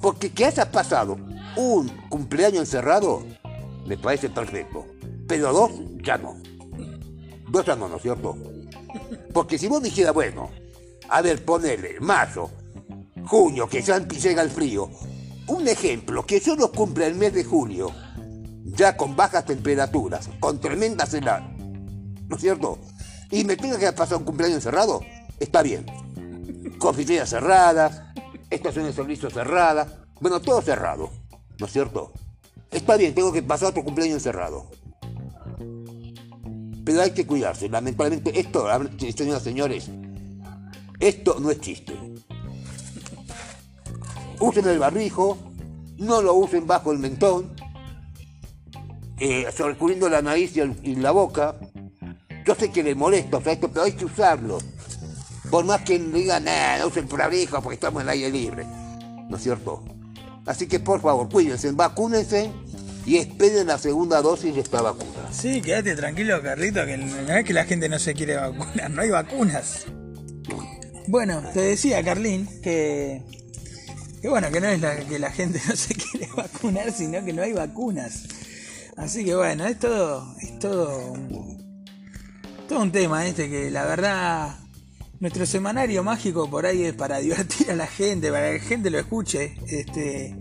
[0.00, 1.16] porque que haya pasado
[1.56, 3.24] un cumpleaños encerrado,
[3.86, 4.86] me parece perfecto.
[5.26, 5.70] Pero dos,
[6.02, 6.36] ya no.
[7.48, 8.36] Dos ya no, ¿no es cierto?
[9.32, 10.50] Porque si vos dijeras, bueno,
[11.08, 12.50] a ver, ponele mayo,
[13.26, 14.90] junio, que ya llega el frío.
[15.48, 17.92] Un ejemplo, que yo los cumpla el mes de julio,
[18.64, 21.50] ya con bajas temperaturas, con tremendas heladas,
[22.28, 22.78] ¿no es cierto?
[23.30, 25.00] Y me tenga que pasar un cumpleaños encerrado,
[25.38, 25.86] está bien
[26.78, 28.02] cafeterías cerradas,
[28.50, 29.88] estaciones de servicio cerradas,
[30.20, 31.10] bueno, todo cerrado,
[31.58, 32.12] ¿no es cierto?
[32.70, 34.70] Está bien, tengo que pasar otro cumpleaños encerrado.
[36.84, 38.66] Pero hay que cuidarse, lamentablemente, esto,
[38.98, 39.90] señoras y señores,
[41.00, 41.94] esto no es chiste.
[44.38, 45.36] Usen el barrijo,
[45.98, 47.54] no lo usen bajo el mentón,
[49.18, 51.56] eh, sobrecubriendo la nariz y, y la boca.
[52.44, 54.58] Yo sé que les molesta, o sea, esto, pero hay que usarlo.
[55.56, 58.66] Por más que digan, nada, no usen barbijo porque estamos en el aire libre.
[59.30, 59.82] ¿No es cierto?
[60.44, 62.50] Así que por favor, cuídense, vacúnense
[63.06, 65.32] y esperen la segunda dosis de esta vacuna.
[65.32, 69.00] Sí, quédate tranquilo, Carlito, que no es que la gente no se quiere vacunar, no
[69.00, 69.86] hay vacunas.
[71.06, 73.22] Bueno, te decía, Carlín, que,
[74.20, 77.40] que bueno, que no es que la gente no se quiere vacunar, sino que no
[77.40, 78.24] hay vacunas.
[78.98, 81.14] Así que bueno, es todo, es todo,
[82.68, 84.65] todo un tema este que la verdad,
[85.20, 88.90] nuestro semanario mágico por ahí es para divertir a la gente, para que la gente
[88.90, 90.36] lo escuche, este,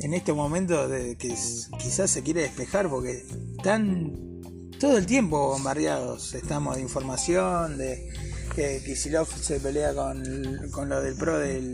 [0.00, 1.34] en este momento de que
[1.78, 3.24] quizás se quiere despejar porque
[3.56, 4.30] están
[4.78, 8.08] todo el tiempo bombardeados, estamos de información, de
[8.54, 10.22] que Kisilov se pelea con,
[10.70, 11.70] con lo del pro del,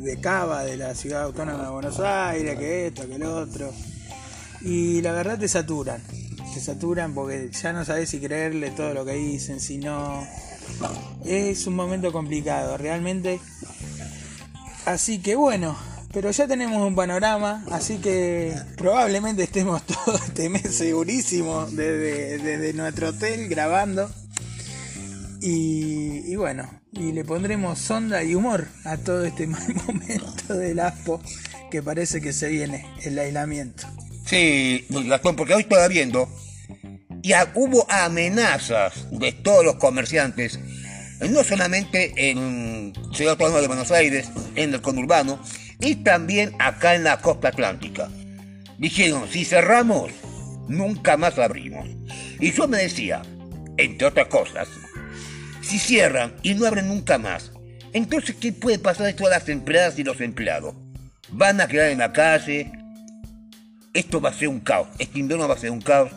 [0.00, 3.72] de, Cava, de la ciudad autónoma de Buenos Aires, que esto, que lo otro.
[4.62, 6.02] Y la verdad te saturan,
[6.52, 10.26] te saturan porque ya no sabes si creerle todo lo que dicen, si no.
[11.24, 13.40] Es un momento complicado, realmente.
[14.86, 15.76] Así que bueno,
[16.12, 22.72] pero ya tenemos un panorama, así que probablemente estemos todo este mes segurísimo desde, desde
[22.72, 24.10] nuestro hotel grabando.
[25.42, 31.20] Y, bueno, y le pondremos sonda y humor a todo este mal momento del ASPO
[31.70, 33.86] que parece que se viene, el aislamiento.
[34.26, 34.86] Sí,
[35.22, 36.28] porque hoy estaba viendo
[37.22, 40.58] Y hubo amenazas de todos los comerciantes,
[41.28, 45.38] no solamente en Ciudad Autónoma de Buenos Aires, en el conurbano,
[45.80, 48.08] y también acá en la costa atlántica.
[48.78, 50.12] Dijeron, si cerramos,
[50.68, 51.88] nunca más abrimos.
[52.38, 53.22] Y yo me decía,
[53.76, 54.68] entre otras cosas,
[55.60, 57.52] si cierran y no abren nunca más,
[57.92, 60.74] entonces ¿qué puede pasar de todas las empleadas y los empleados?
[61.30, 62.72] Van a quedar en la calle,
[63.92, 66.10] esto va a ser un caos, este invierno va a ser un caos,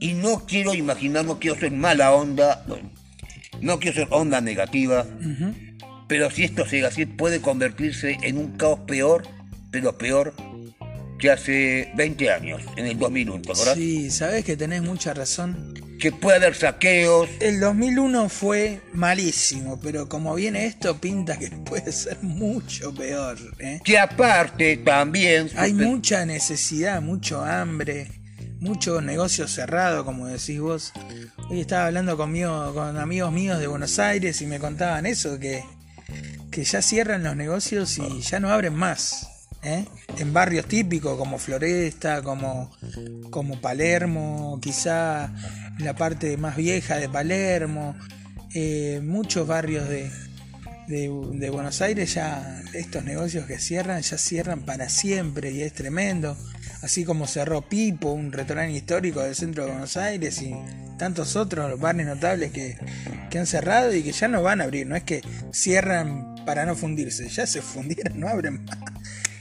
[0.00, 2.90] y no quiero imaginar, no quiero ser mala onda, bueno,
[3.60, 5.06] no quiero ser onda negativa,
[6.08, 9.26] pero si esto sigue así puede convertirse en un caos peor,
[9.70, 10.34] pero peor
[11.18, 13.74] que hace 20 años, en el 2001, ¿te acordás?
[13.76, 15.74] Sí, sabes que tenés mucha razón.
[15.98, 21.92] Que puede haber saqueos, El 2001 fue malísimo, pero como viene esto, pinta que puede
[21.92, 23.38] ser mucho peor.
[23.58, 23.80] ¿eh?
[23.84, 25.50] que aparte también...
[25.56, 28.08] Hay mucha necesidad, mucho hambre,
[28.60, 30.92] mucho negocio cerrado, como decís vos.
[31.50, 35.62] Hoy estaba hablando conmigo, con amigos míos de Buenos Aires y me contaban eso, que,
[36.50, 39.28] que ya cierran los negocios y ya no abren más.
[39.62, 39.84] ¿eh?
[40.18, 42.70] En barrios típicos como Floresta, como,
[43.30, 45.32] como Palermo, quizá
[45.78, 47.96] la parte más vieja de Palermo,
[48.54, 50.10] eh, muchos barrios de,
[50.86, 55.72] de, de Buenos Aires ya estos negocios que cierran ya cierran para siempre y es
[55.72, 56.36] tremendo.
[56.84, 60.54] Así como cerró Pipo, un restaurante histórico del centro de Buenos Aires y
[60.98, 62.76] tantos otros barrios notables que,
[63.30, 64.86] que han cerrado y que ya no van a abrir.
[64.86, 68.76] No es que cierran para no fundirse, ya se fundieron, no abren más.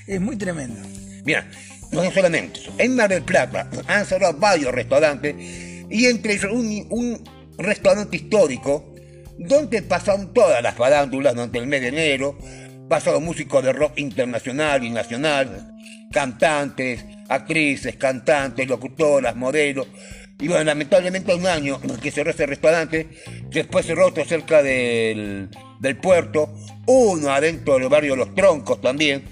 [0.07, 0.79] Es muy tremendo.
[1.25, 1.45] Mira,
[1.91, 2.73] no solamente eso.
[2.77, 7.23] En Mar del Plata han cerrado varios restaurantes y entre ellos un, un
[7.57, 8.95] restaurante histórico
[9.37, 12.37] donde pasaron todas las farándulas durante el mes de enero,
[12.87, 15.75] pasaron músicos de rock internacional y nacional,
[16.13, 19.88] cantantes, actrices, cantantes, locutoras, modelos.
[20.39, 23.07] Y bueno, lamentablemente un año que cerró ese restaurante,
[23.49, 25.49] después cerró otro cerca del,
[25.80, 26.53] del puerto,
[26.88, 29.24] uno adentro del barrio Los Troncos también.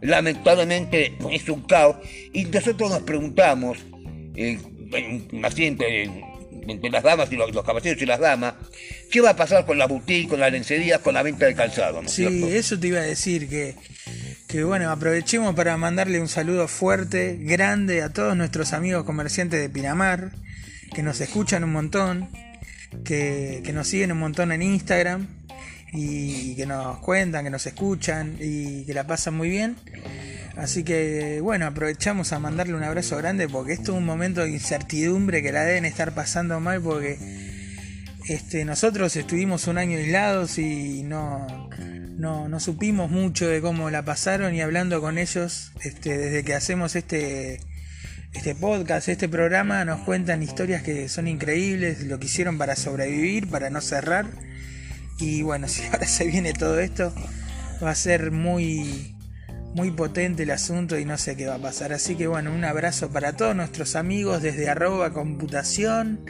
[0.00, 1.96] Lamentablemente es un caos.
[2.32, 3.78] Y nosotros nos preguntamos,
[4.34, 4.58] eh,
[5.44, 6.04] así entre,
[6.66, 8.54] entre las damas y los, los caballeros y las damas,
[9.10, 12.02] ¿qué va a pasar con la boutique, con la lencería, con la venta de calzado?
[12.02, 12.48] ¿no Sí, cierto?
[12.48, 13.74] eso te iba a decir que,
[14.46, 19.68] que bueno, aprovechemos para mandarle un saludo fuerte, grande a todos nuestros amigos comerciantes de
[19.68, 20.30] Pinamar,
[20.94, 22.28] que nos escuchan un montón,
[23.04, 25.26] que, que nos siguen un montón en Instagram
[25.92, 29.76] y, que nos cuentan, que nos escuchan y que la pasan muy bien.
[30.56, 34.50] Así que bueno, aprovechamos a mandarle un abrazo grande porque esto es un momento de
[34.50, 37.18] incertidumbre que la deben estar pasando mal porque
[38.28, 41.68] este, nosotros estuvimos un año aislados y no,
[42.16, 46.54] no, no supimos mucho de cómo la pasaron y hablando con ellos este, desde que
[46.54, 47.60] hacemos este,
[48.32, 53.48] este podcast, este programa, nos cuentan historias que son increíbles, lo que hicieron para sobrevivir,
[53.48, 54.26] para no cerrar.
[55.18, 57.14] Y bueno, si ahora se viene todo esto,
[57.82, 59.14] va a ser muy,
[59.74, 61.92] muy potente el asunto y no sé qué va a pasar.
[61.92, 66.20] Así que bueno, un abrazo para todos nuestros amigos desde arroba computación,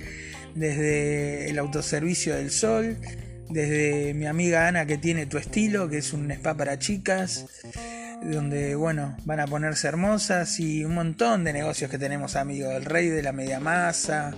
[0.57, 2.99] desde el autoservicio del sol,
[3.49, 7.47] desde mi amiga Ana que tiene tu estilo, que es un spa para chicas,
[8.23, 12.85] donde bueno, van a ponerse hermosas y un montón de negocios que tenemos amigos, el
[12.85, 14.35] rey de la media masa,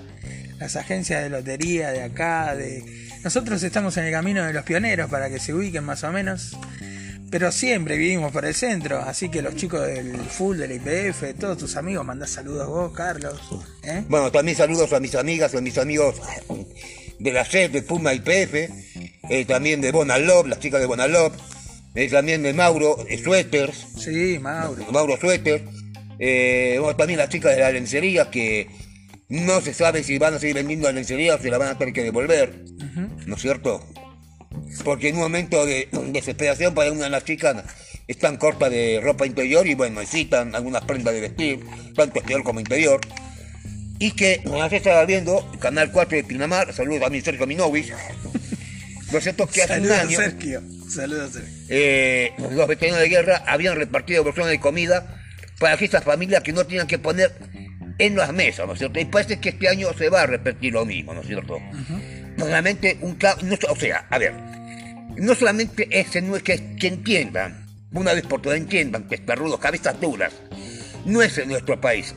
[0.59, 2.85] las agencias de lotería de acá, de
[3.25, 6.57] nosotros estamos en el camino de los pioneros para que se ubiquen más o menos.
[7.31, 11.59] Pero siempre vivimos por el centro, así que los chicos del full, del IPF, todos
[11.59, 13.39] tus amigos, mandás saludos vos, Carlos.
[13.83, 14.03] ¿eh?
[14.09, 16.15] Bueno, también saludos a mis amigas, a mis amigos
[17.19, 18.55] de la SED, de Puma IPF,
[19.31, 21.35] eh, también de Bonalop, las chicas de Bonalop,
[21.95, 24.85] eh, también de Mauro eh, Suéteres, Sí, Mauro.
[24.93, 25.65] Mauro Suéter,
[26.19, 28.69] eh, bueno, también las chicas de la lencería que
[29.29, 31.79] no se sabe si van a seguir vendiendo la lencería o si la van a
[31.79, 32.65] tener que devolver,
[33.27, 33.85] ¿no es cierto?
[34.85, 37.65] Porque en un momento de desesperación para una de las chicas
[38.07, 41.61] están cortas de ropa interior y bueno, necesitan algunas prendas de vestir,
[41.95, 43.01] tanto exterior como interior.
[43.99, 47.93] Y que nos estaba viendo, Canal 4 de Pinamar, saludos a mi Sergio Minovich.
[49.13, 50.63] Lo cierto es que hace un Saludos, año Sergio.
[50.89, 51.51] Saludos, Sergio.
[51.71, 55.23] eh, los veteranos de guerra habían repartido bolsones de comida
[55.59, 57.33] para aquellas familias que no tenían que poner
[57.99, 59.01] en las mesas, ¿no es cierto?
[59.01, 61.59] Y parece que este año se va a repetir lo mismo, ¿no es cierto?
[62.37, 64.35] Realmente un ca- no, o sea, a ver,
[65.17, 69.59] no solamente ese no es que, que entiendan, una vez por todas entiendan que perrudos,
[69.59, 70.33] cabezas duras,
[71.09, 72.15] no es en nuestro país.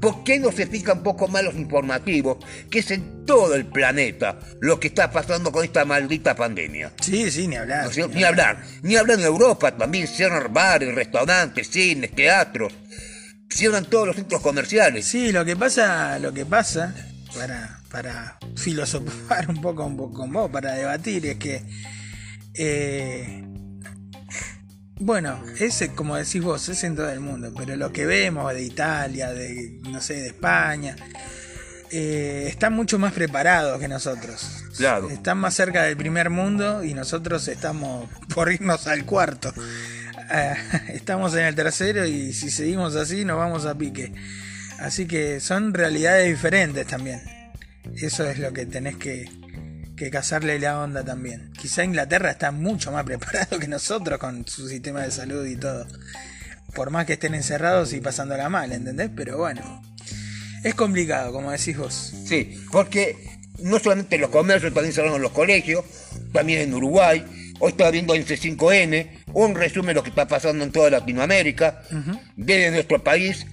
[0.00, 2.38] ¿Por qué no se fijan un poco más los informativos,
[2.70, 6.92] que es en todo el planeta lo que está pasando con esta maldita pandemia?
[7.00, 7.90] Sí, sí, ni hablar.
[8.12, 12.72] Ni hablar, ni hablar en Europa también cierran bares, restaurantes, cines, teatros,
[13.48, 15.06] cierran todos los centros comerciales.
[15.06, 16.94] Sí, lo que pasa, lo que pasa
[17.34, 21.62] para, para filosofar un poco, un poco con vos, para debatir, es que,
[22.54, 23.44] eh,
[25.00, 28.62] bueno, ese, como decís vos, es en todo el mundo, pero lo que vemos de
[28.62, 30.94] Italia, de, no sé, de España,
[31.90, 34.64] eh, están mucho más preparados que nosotros.
[34.76, 35.10] Claro.
[35.10, 39.52] Están más cerca del primer mundo y nosotros estamos por irnos al cuarto.
[40.32, 40.54] Eh,
[40.88, 44.12] estamos en el tercero y si seguimos así nos vamos a pique.
[44.78, 47.20] Así que son realidades diferentes también.
[47.96, 49.28] Eso es lo que tenés que,
[50.00, 51.52] que cazarle la onda también.
[51.52, 55.86] Quizá Inglaterra está mucho más preparado que nosotros con su sistema de salud y todo.
[56.74, 59.10] Por más que estén encerrados y pasándola mal, ¿entendés?
[59.14, 59.82] Pero bueno.
[60.64, 62.14] Es complicado, como decís vos.
[62.24, 63.16] Sí, porque
[63.58, 65.84] no solamente los comercios, también cerraron los colegios,
[66.32, 67.24] también en Uruguay.
[67.58, 71.82] Hoy estaba viendo en C5N un resumen de lo que está pasando en toda Latinoamérica,
[72.36, 73.46] desde nuestro país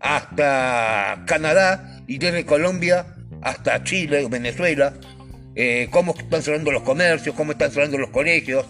[0.00, 3.06] hasta Canadá y desde Colombia
[3.40, 4.94] hasta Chile o Venezuela,
[5.54, 8.66] eh, cómo están cerrando los comercios, cómo están cerrando los colegios,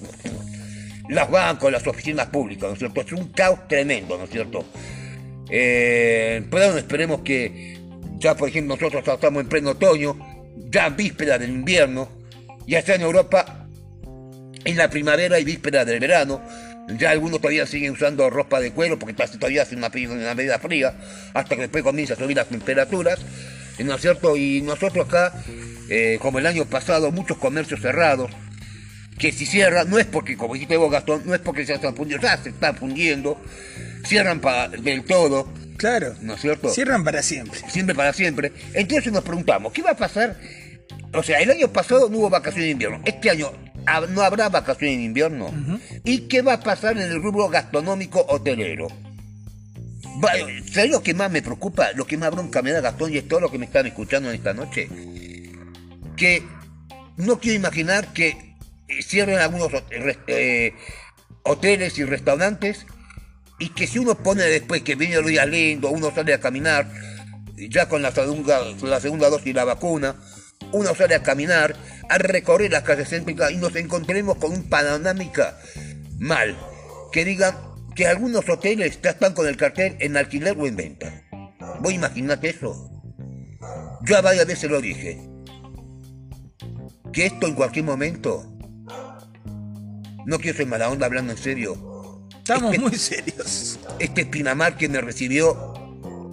[1.09, 3.01] los bancos, las oficinas públicas, ¿no es cierto?
[3.01, 4.65] Es un caos tremendo, ¿no es cierto?
[5.51, 7.79] Eh, pero esperemos que
[8.19, 10.17] ya, por ejemplo, nosotros estamos en pleno otoño,
[10.71, 12.09] ya víspera del invierno,
[12.67, 13.67] ya está en Europa
[14.65, 16.43] en la primavera y víspera del verano.
[16.99, 20.95] Ya algunos todavía siguen usando ropa de cuero porque todavía hace una, una medida fría
[21.33, 23.21] hasta que después comienza a subir las temperaturas.
[23.79, 24.37] ¿No es cierto?
[24.37, 25.33] Y nosotros acá,
[25.89, 28.31] eh, como el año pasado, muchos comercios cerrados,
[29.19, 31.95] que si cierran, no es porque, como dijiste vos, Gastón, no es porque se están
[31.95, 33.41] fundiendo, ya se están fundiendo,
[34.05, 36.15] cierran para, del todo, Claro.
[36.21, 36.69] ¿no es cierto?
[36.69, 37.59] Cierran para siempre.
[37.69, 38.53] Siempre para siempre.
[38.75, 40.37] Entonces nos preguntamos, ¿qué va a pasar?
[41.13, 43.01] O sea, el año pasado no hubo vacaciones de invierno.
[43.05, 43.53] Este año
[44.11, 45.53] no habrá vacaciones de invierno.
[46.05, 48.89] ¿Y qué va a pasar en el rubro gastronómico hotelero?
[50.73, 51.93] ¿Sabes lo que más me preocupa?
[51.93, 54.29] Lo que más bronca me da Gastón y es todo lo que me están escuchando
[54.31, 54.89] en esta noche.
[56.17, 56.43] Que
[57.17, 58.29] no quiero imaginar que
[58.89, 60.75] eh, cierren algunos res- eh,
[61.43, 62.87] hoteles y restaurantes
[63.59, 66.91] y que si uno pone después que viene día lindo, uno sale a caminar,
[67.57, 70.17] ya con la segunda, dosis de la vacuna,
[70.73, 71.77] uno sale a caminar,
[72.09, 75.59] a recorrer las calles céntricas y nos encontremos con un panorámica
[76.19, 76.57] mal.
[77.13, 77.57] Que digan
[77.95, 81.23] que algunos hoteles ya están con el cartel en alquiler o en venta.
[81.81, 82.91] ¿Vos imaginate eso?
[84.07, 85.21] Yo varias veces lo dije.
[87.13, 88.51] Que esto en cualquier momento...
[90.27, 92.27] No quiero ser mala onda hablando en serio.
[92.39, 93.79] Estamos Este- muy serios.
[93.99, 95.75] este Pinamar que me recibió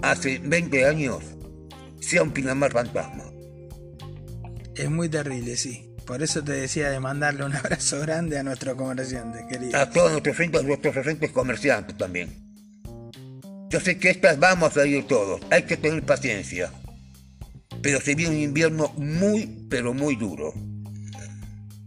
[0.01, 1.23] hace 20 años
[1.99, 3.25] sea un Pinamar fantasma.
[4.75, 5.90] Es muy terrible, sí.
[6.05, 9.77] Por eso te decía de mandarle un abrazo grande a nuestros comerciantes, querido.
[9.77, 12.29] A todos nuestros oyentes, nuestros oyentes comerciantes también.
[13.69, 16.71] Yo sé que estas vamos a ir todos, hay que tener paciencia.
[17.81, 20.53] Pero se viene un invierno muy, pero muy duro.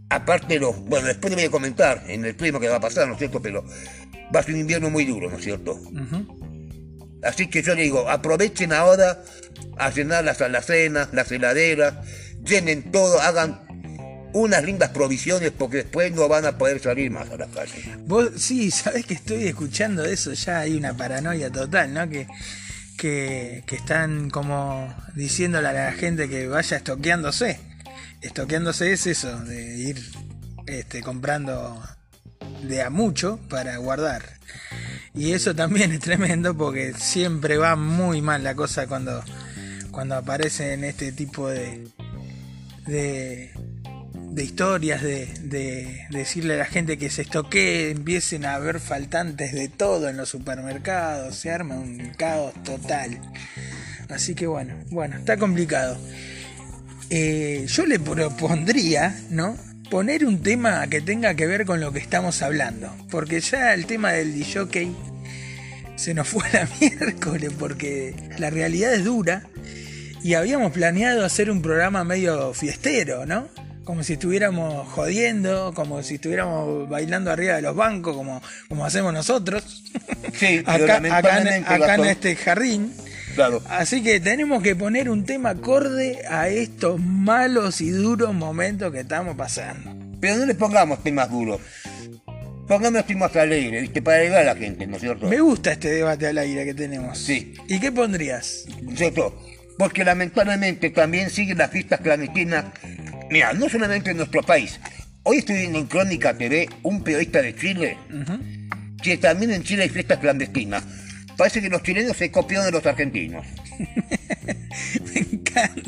[0.09, 2.81] Aparte de lo, bueno, después te voy a comentar en el clima que va a
[2.81, 3.41] pasar, ¿no es cierto?
[3.41, 3.63] Pero
[4.33, 5.79] va a ser un invierno muy duro, ¿no es cierto?
[7.23, 9.23] Así que yo le digo, aprovechen ahora
[9.77, 11.95] a llenar las alacenas, las heladeras,
[12.43, 13.64] llenen todo, hagan
[14.35, 17.95] unas lindas provisiones porque después no van a poder salir más a la calle.
[18.05, 22.09] Vos, sí, sabés que estoy escuchando eso, ya hay una paranoia total, ¿no?
[22.09, 22.27] Que,
[22.97, 27.59] que, que están como diciéndole a la gente que vaya estoqueándose.
[28.21, 30.03] Estoqueándose es eso, de ir
[30.67, 31.81] este, comprando
[32.63, 34.23] de a mucho para guardar.
[35.13, 39.23] Y eso también es tremendo porque siempre va muy mal la cosa cuando,
[39.91, 41.87] cuando aparecen este tipo de,
[42.85, 43.51] de,
[44.35, 49.53] de historias, de, de decirle a la gente que se estoquee, empiecen a haber faltantes
[49.53, 53.21] de todo en los supermercados, se arma un caos total.
[54.09, 55.97] Así que bueno, bueno, está complicado.
[57.09, 59.55] Eh, yo le propondría, ¿no?
[59.89, 62.93] Poner un tema que tenga que ver con lo que estamos hablando.
[63.09, 64.91] Porque ya el tema del DJ
[65.95, 69.43] se nos fue a la miércoles porque la realidad es dura.
[70.21, 73.47] Y habíamos planeado hacer un programa medio fiestero, ¿no?
[73.85, 79.13] Como si estuviéramos jodiendo, como si estuviéramos bailando arriba de los bancos, como, como hacemos
[79.13, 79.83] nosotros.
[80.33, 82.93] Sí, acá, acá, en, lamentablemente, acá en Gastón, este jardín.
[83.35, 83.61] Claro.
[83.69, 89.01] Así que tenemos que poner un tema acorde a estos malos y duros momentos que
[89.01, 89.95] estamos pasando.
[90.19, 91.61] Pero no le pongamos temas duros.
[92.67, 94.01] Pongamos temas alegres, ¿viste?
[94.01, 95.27] Para ayudar a la gente, ¿no es cierto?
[95.27, 97.17] Me gusta este debate al aire que tenemos.
[97.17, 97.53] Sí.
[97.67, 98.65] ¿Y qué pondrías?
[98.81, 99.39] ¿No es cierto?
[99.77, 102.65] Porque lamentablemente también siguen las fiestas clandestinas.
[103.29, 104.79] Mira, no solamente en nuestro país.
[105.23, 107.97] Hoy estoy viendo en Crónica TV un periodista de Chile
[109.01, 110.83] que también en Chile hay fiestas clandestinas.
[111.37, 113.45] Parece que los chilenos se copiaron de los argentinos.
[115.13, 115.81] Me encanta.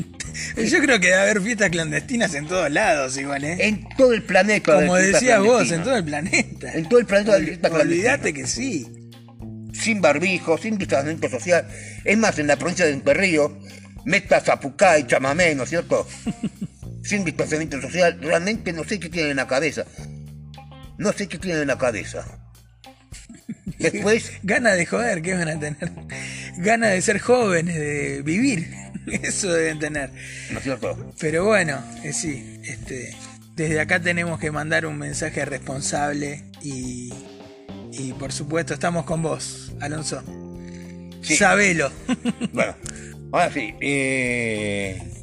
[0.56, 3.56] Yo creo que debe haber fiestas clandestinas en todos lados, igual, ¿eh?
[3.60, 4.74] En todo el planeta.
[4.74, 6.72] Como decías vos, en todo el planeta.
[6.74, 8.32] En todo el planeta hay fiestas Olvídate clandestinas.
[8.32, 9.10] que sí.
[9.72, 11.66] Sin barbijo, sin distanciamiento social.
[12.04, 13.52] Es más, en la provincia de Entre Ríos,
[14.04, 16.06] Meta, Zapucay, Chamamé, ¿no es cierto?
[17.02, 18.18] sin distanciamiento social.
[18.20, 19.84] Realmente no sé qué tienen en la cabeza.
[20.98, 22.24] No sé qué tienen en la cabeza.
[23.78, 25.92] Después, Ganas de joder, ¿qué van a tener?
[26.58, 28.68] Ganas de ser jóvenes, de vivir.
[29.22, 30.10] Eso deben tener.
[30.50, 31.12] ¿no es cierto?
[31.20, 33.14] Pero bueno, eh, sí, este,
[33.54, 37.12] desde acá tenemos que mandar un mensaje responsable y,
[37.92, 40.22] y por supuesto estamos con vos, Alonso.
[41.22, 41.36] Sí.
[41.36, 41.90] Sabelo.
[42.52, 42.76] Bueno,
[43.32, 43.74] ahora sí.
[43.80, 45.17] Eh...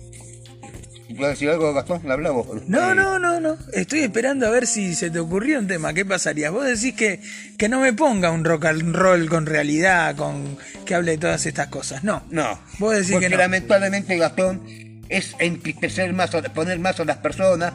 [1.18, 2.01] ¿Vas a decir algo, Gastón?
[2.05, 2.47] ¿Le hablamos?
[2.68, 3.57] No, Eh, no, no, no.
[3.74, 5.93] Estoy esperando a ver si se te ocurrió un tema.
[5.93, 6.49] ¿Qué pasaría?
[6.49, 7.22] Vos decís que,
[7.57, 11.45] que no me ponga un rock and roll con realidad, con que hable de todas
[11.45, 12.03] estas cosas.
[12.03, 12.24] No.
[12.30, 12.59] No.
[12.80, 13.38] Vos decís Porque que no.
[13.38, 14.63] lamentablemente, Gastón,
[15.09, 17.74] es entristecer más, poner más a las personas,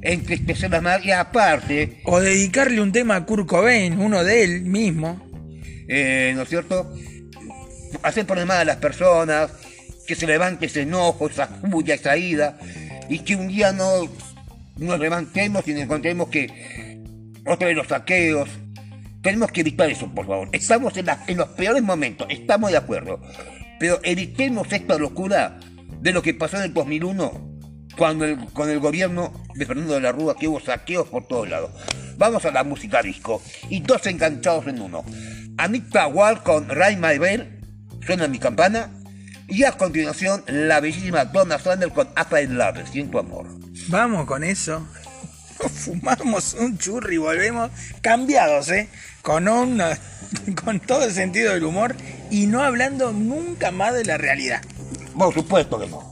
[0.00, 5.20] entristecerlas más, y aparte, O dedicarle un tema a Kurt Cobain, uno de él mismo.
[5.88, 6.92] eh, ¿no es cierto?
[8.02, 9.50] Hacer poner más a las personas,
[10.08, 12.58] que se levante ese enojo, esa furia, esa ira,
[13.10, 14.08] y que un día no
[14.78, 17.02] nos levantemos y nos encontremos que
[17.46, 18.48] otra vez los saqueos.
[19.20, 20.48] Tenemos que evitar eso, por favor.
[20.52, 23.20] Estamos en, los peores momentos, estamos de acuerdo.
[23.78, 25.60] Pero evitemos esta locura
[26.00, 27.58] de lo que pasó en el 2001,
[27.98, 31.70] cuando con el gobierno de Fernando de la Rúa, que hubo saqueos por todos lados.
[32.16, 33.42] Vamos a la música disco.
[33.68, 35.04] Y dos enganchados en uno.
[35.58, 37.60] Anita Wall con Ray My Bell,
[38.06, 38.90] suena mi campana.
[39.48, 43.46] Y a continuación, la bellísima Donna Summer con Apa in Love, Siento Amor.
[43.88, 44.86] Vamos con eso.
[45.58, 47.70] Fumamos un churri y volvemos
[48.02, 48.88] cambiados, ¿eh?
[49.22, 49.82] Con, un,
[50.64, 51.96] con todo el sentido del humor
[52.30, 54.60] y no hablando nunca más de la realidad.
[55.16, 56.07] Por supuesto que no.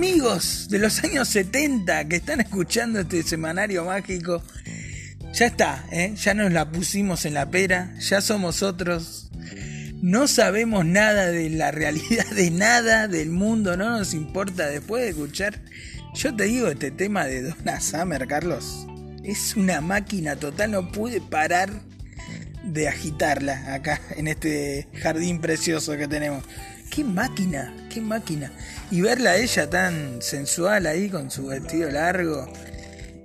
[0.00, 4.42] Amigos de los años 70 que están escuchando este semanario mágico,
[5.34, 6.14] ya está, ¿eh?
[6.16, 9.30] ya nos la pusimos en la pera, ya somos otros.
[10.00, 15.10] No sabemos nada de la realidad de nada del mundo, no nos importa después de
[15.10, 15.60] escuchar.
[16.14, 18.86] Yo te digo, este tema de Donna Summer, Carlos,
[19.22, 21.68] es una máquina total, no pude parar
[22.64, 26.42] de agitarla acá en este jardín precioso que tenemos.
[26.90, 28.50] Qué máquina, qué máquina.
[28.90, 32.52] Y verla a ella tan sensual ahí con su vestido largo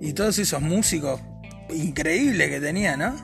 [0.00, 1.20] y todos esos músicos
[1.70, 3.16] increíbles que tenía, ¿no?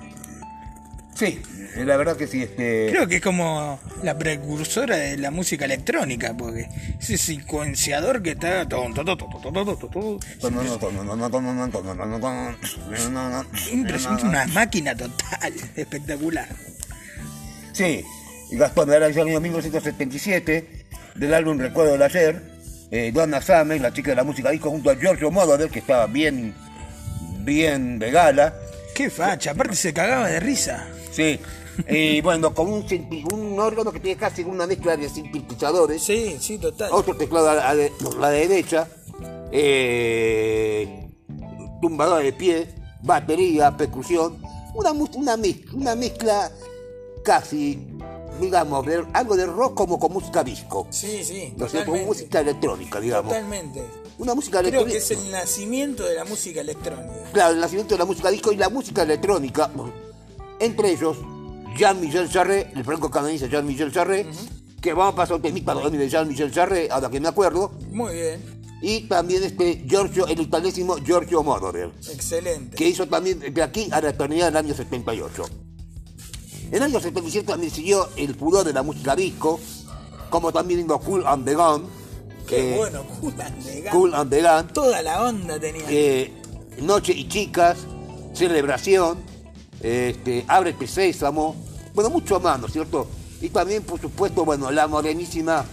[1.15, 1.41] Sí,
[1.77, 2.43] la verdad que sí.
[2.43, 2.89] Este...
[2.91, 6.69] Creo que es como la precursora de la música electrónica, porque
[7.01, 8.67] ese secuenciador que está...
[13.71, 16.49] Impresionante, una máquina total, espectacular.
[17.73, 18.03] Sí,
[18.53, 20.85] y Gastón era el año 1977,
[21.15, 22.43] del álbum Recuerdo del Ayer,
[22.91, 26.07] eh, Donna Summer, la chica de la música disco, junto a Giorgio Moroder, que estaba
[26.07, 26.55] bien,
[27.41, 28.55] bien de gala.
[28.95, 30.87] Qué facha, aparte se cagaba de risa.
[31.11, 31.41] Sí,
[31.89, 36.03] y bueno, con un, órgano que tiene casi una mezcla de sintetizadores.
[36.03, 36.91] Sí, sí, total.
[36.93, 37.75] Otro teclado a la, a
[38.21, 38.87] la derecha,
[39.51, 41.09] eh,
[41.81, 42.69] tumbadora de pie,
[43.03, 44.43] batería, percusión,
[44.75, 46.51] una, una, mez- una mezcla
[47.25, 47.89] casi,
[48.41, 50.87] digamos, de- algo de rock como con música disco.
[50.91, 51.87] Sí, sí, ¿no cierto?
[51.93, 52.07] totalmente.
[52.07, 53.33] música electrónica, digamos.
[53.33, 53.83] Totalmente.
[54.19, 54.93] Una música Creo electrónica.
[55.07, 57.31] que es el nacimiento de la música electrónica.
[57.33, 59.71] Claro, el nacimiento de la música disco y la música electrónica.
[60.61, 61.17] Entre ellos,
[61.77, 64.27] Jean-Michel Jarre, el franco-canadiense Jean-Michel Jarre,
[64.81, 67.73] que vamos a pasar un temita de Jean-Michel Jarre, ahora que me acuerdo.
[67.91, 72.77] Muy bien, Y también este Giorgio, el italésimo Giorgio Moroder, excelente.
[72.77, 75.45] que hizo también de aquí a la eternidad en el año 78.
[76.73, 79.61] En el año 77 también siguió el furor de la música disco,
[80.31, 81.85] como también vino Cool and the Gun,
[82.47, 83.93] Qué eh, bueno, Cool and the Gang.
[83.93, 85.85] Cool and the Gun, Toda la onda tenía.
[85.89, 86.33] eh,
[86.81, 87.77] Noche y Chicas,
[88.33, 89.19] Celebración,
[89.83, 91.55] este, Ábrete Sésamo,
[91.95, 93.07] bueno, mucho más, ¿no es cierto?
[93.43, 95.67] Y también, por supuesto, bueno, la morenísima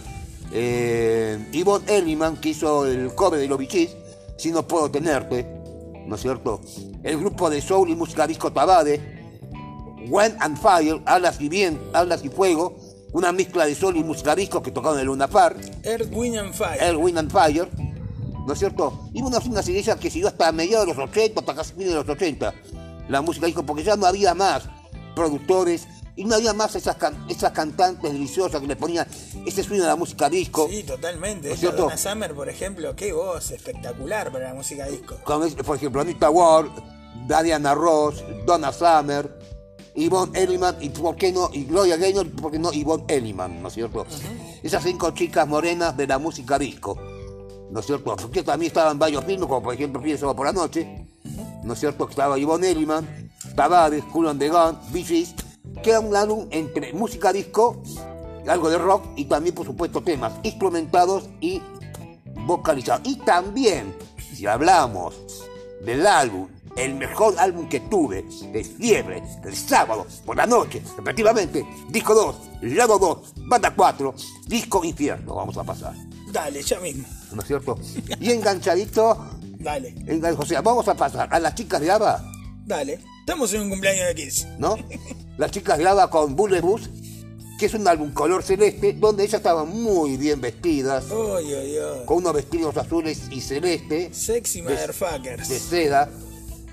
[0.51, 3.91] eh, Yvonne Elliman, que hizo el cover de los bichis,
[4.37, 5.45] Si no puedo tenerte,
[6.05, 6.59] ¿no es cierto?
[7.03, 9.18] El grupo de soul y música disco Tabade,
[10.07, 12.77] Wind and Fire, Alas y Bien, Alas y Fuego,
[13.11, 16.37] una mezcla de soul y música disco que tocaron en el Luna Park, Earth, Wind
[16.37, 16.81] and Fire.
[16.81, 17.69] el Wind and Fire,
[18.45, 19.09] ¿no es cierto?
[19.13, 21.95] Y una, una seguidilla que siguió hasta mediados de los 80, hasta casi fines de
[21.95, 22.53] los 80,
[23.09, 24.63] la música disco, porque ya no había más
[25.15, 29.07] productores y no había más esas, can- esas cantantes deliciosas que le ponían
[29.45, 30.67] ese sueño a la música disco.
[30.69, 31.47] Sí, totalmente.
[31.47, 31.83] ¿No es Esta cierto?
[31.83, 35.15] Donna Summer, por ejemplo, qué voz espectacular para la música disco.
[35.65, 36.67] Por ejemplo, Anita Ward,
[37.25, 39.38] Diana Ross, Donna Summer,
[39.99, 43.61] Yvonne Elliman y por qué no, y Gloria Gaynor, y por qué no Yvonne Elliman,
[43.61, 44.05] ¿no es cierto?
[44.63, 46.97] Esas cinco chicas morenas de la música disco,
[47.69, 48.15] ¿no es cierto?
[48.15, 51.07] Porque también estaban varios filmes, como por ejemplo Fieles por la Noche,
[51.63, 52.07] ¿no es cierto?
[52.09, 55.27] Estaba Yvonne Elliman, Tavares, Cool on the Gun, Bee
[55.83, 57.81] que era un álbum entre música disco,
[58.47, 61.61] algo de rock y también, por supuesto, temas instrumentados y
[62.45, 63.01] vocalizado.
[63.05, 63.95] Y también,
[64.33, 65.15] si hablamos
[65.85, 71.65] del álbum, el mejor álbum que tuve de fiebre, el sábado por la noche, respectivamente,
[71.89, 72.35] disco 2,
[72.75, 74.13] lado 2, banda 4,
[74.47, 75.93] disco infierno, vamos a pasar,
[76.31, 77.05] Dale, ya mismo.
[77.33, 77.77] ¿no es cierto?
[78.19, 79.17] Y enganchadito,
[79.59, 81.87] Dale, engan- o sea, vamos a pasar a las chicas de
[82.65, 82.99] dale.
[83.21, 84.47] Estamos en un cumpleaños de Kiss.
[84.57, 84.75] ¿no?
[85.37, 86.89] Las chicas de ABBA con Bullet Bus,
[87.59, 92.05] que es un álbum color celeste, donde ellas estaban muy bien vestidas, Uy, uy, uy.
[92.05, 95.47] con unos vestidos azules y celeste, Sexy de motherfuckers.
[95.47, 96.09] seda,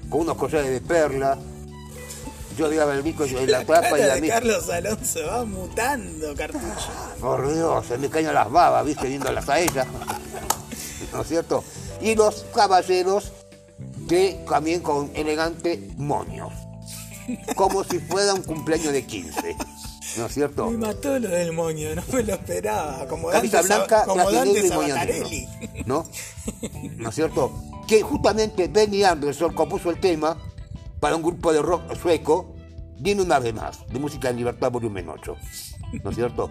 [0.08, 1.38] con unos collares de perla.
[2.56, 6.34] Yo digaba el bico en la La tapa y la de Carlos Alonso va mutando,
[6.34, 6.90] cartucho.
[7.20, 9.86] Por Dios, se me caen las babas, viste, viéndolas a ella.
[11.12, 11.62] ¿No es cierto?
[12.00, 13.32] Y los caballeros
[14.08, 16.52] que también con elegante moños.
[17.56, 19.56] Como si fuera un cumpleaños de 15.
[20.16, 20.70] ¿No es cierto?
[20.70, 23.06] Me mató lo del moño, no me lo esperaba.
[23.06, 24.94] Como Camisa Dante, blanca, como Dante y moño.
[25.86, 26.06] ¿No?
[26.96, 27.52] ¿No es cierto?
[27.86, 30.36] Que justamente Benny Anderson compuso el tema
[31.00, 32.54] para un grupo de rock sueco,
[32.98, 35.36] viene una vez más, de música en libertad volumen 8.
[36.02, 36.50] ¿No es cierto?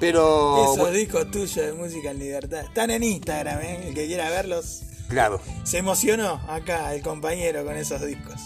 [0.00, 0.62] Pero.
[0.62, 2.60] Esos bueno, discos tuyos de música en libertad.
[2.60, 3.88] Están en Instagram, ¿eh?
[3.88, 4.82] El que quiera verlos.
[5.08, 5.40] claro.
[5.64, 8.40] Se emocionó acá el compañero con esos discos.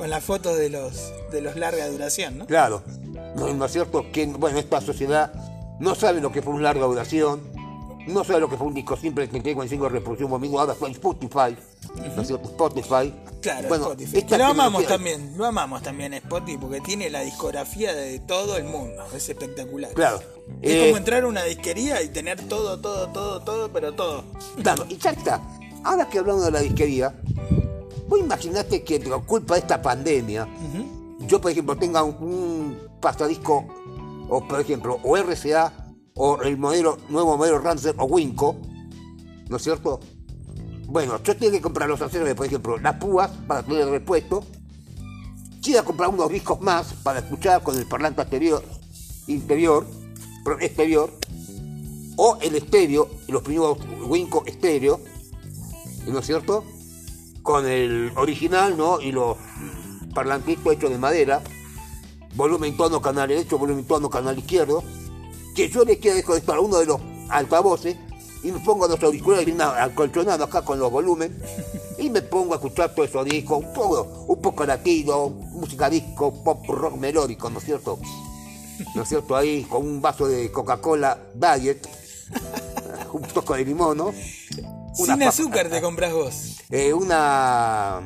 [0.00, 2.46] Con las fotos de los de los larga duración, ¿no?
[2.46, 2.82] Claro,
[3.36, 4.06] no, ¿no es cierto?
[4.10, 5.30] Que, bueno, esta sociedad
[5.78, 7.42] no sabe lo que fue una larga duración,
[8.06, 10.74] no sabe lo que fue un disco simple que tengo en cinco reproducción domingo, ahora
[10.74, 11.54] fue Spotify,
[12.16, 12.48] ¿no es cierto?
[12.48, 13.14] Spotify.
[13.42, 14.38] Claro, Bueno, Spotify.
[14.38, 19.04] lo amamos también, lo amamos también Spotify porque tiene la discografía de todo el mundo,
[19.14, 19.92] es espectacular.
[19.92, 20.20] Claro.
[20.62, 24.24] Es Eh, como entrar a una disquería y tener todo, todo, todo, todo, pero todo.
[24.62, 25.42] Claro, y ya está.
[25.84, 27.14] Ahora que hablamos de la disquería,
[28.10, 30.48] vos imaginate que por culpa de esta pandemia,
[31.20, 33.64] yo por ejemplo tenga un, un pasadisco,
[34.28, 35.72] o por ejemplo, o RCA,
[36.14, 38.56] o el modelo, nuevo modelo Rancer o Winco,
[39.48, 40.00] ¿no es cierto?
[40.86, 44.42] Bueno, yo tengo que comprar los accesorios, por ejemplo, las púas para tener el repuesto,
[45.62, 48.64] quiero comprar unos discos más para escuchar con el parlante exterior,
[49.28, 49.86] interior,
[50.58, 51.12] exterior,
[52.16, 55.00] o el estéreo, los primeros Winco estéreo,
[56.08, 56.64] ¿no es cierto?
[57.42, 59.00] Con el original, ¿no?
[59.00, 59.36] Y los
[60.14, 61.42] parlantitos hechos de madera,
[62.34, 64.82] volumen tono canal derecho, volumen tono canal izquierdo,
[65.54, 67.96] que yo le quiero desconectar uno de los altavoces
[68.42, 71.32] y me pongo los auriculares bien acolchonados acá con los volúmenes
[71.98, 76.42] y me pongo a escuchar todo esos discos, un poco, un poco latino, música disco,
[76.42, 77.98] pop rock melódico, ¿no es cierto?
[78.94, 79.36] ¿No es cierto?
[79.36, 81.86] Ahí con un vaso de Coca-Cola Diet,
[83.12, 84.12] un toco de limón, ¿no?
[84.94, 86.56] Sin azúcar te compras vos.
[86.70, 88.00] eh, una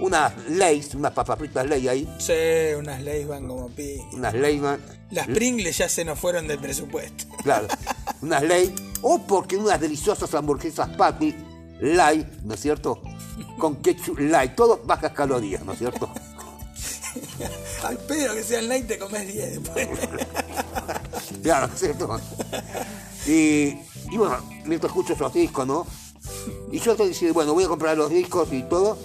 [0.00, 4.00] unas Lays, unas papas fritas Ley ahí, Sí, unas leyes van como pi.
[4.12, 7.24] unas Layman, Las Pringles ya se nos fueron del presupuesto.
[7.42, 7.68] claro,
[8.22, 11.34] unas Ley, o porque unas deliciosas hamburguesas patty
[11.80, 13.00] light, ¿no es cierto?
[13.58, 16.12] Con ketchup light, todo bajas calorías, ¿no es cierto?
[17.84, 19.88] Al pedo que sean light te comes 10 después.
[21.42, 22.20] Claro, ¿no es cierto?
[23.26, 23.74] Y,
[24.12, 24.36] y bueno,
[24.66, 25.86] mientras escucho esos discos, ¿no?
[26.70, 28.98] Y yo te decía, bueno, voy a comprar los discos y todo.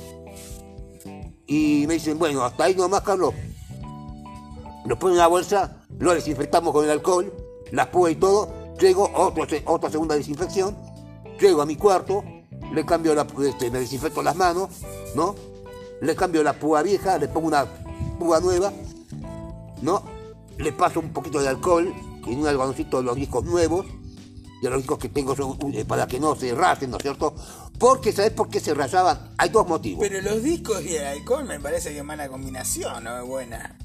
[1.46, 3.34] Y me dicen, bueno, hasta ahí nomás, Carlos.
[4.86, 7.34] Los ponen en la bolsa, lo desinfectamos con el alcohol,
[7.72, 8.50] las púas y todo.
[8.82, 10.76] Llego, otro, otra segunda desinfección.
[11.40, 12.26] Llego a mi cuarto,
[12.74, 14.72] le cambio la, este, me desinfecto las manos,
[15.16, 15.36] ¿no?
[16.02, 17.66] Le cambio la púa vieja, le pongo una
[18.20, 18.74] púa nueva,
[19.82, 20.04] ¿no?
[20.58, 21.94] Le paso un poquito de alcohol
[22.26, 23.86] en un algodoncito de los discos nuevos,
[24.62, 27.34] de los discos que tengo son, eh, para que no se rasen, ¿no es cierto?
[27.78, 29.34] Porque, ¿sabes por qué se rayaban?
[29.38, 30.06] Hay dos motivos.
[30.08, 33.18] Pero los discos y el alcohol me parece que es mala combinación, ¿no?
[33.20, 33.78] Es buena.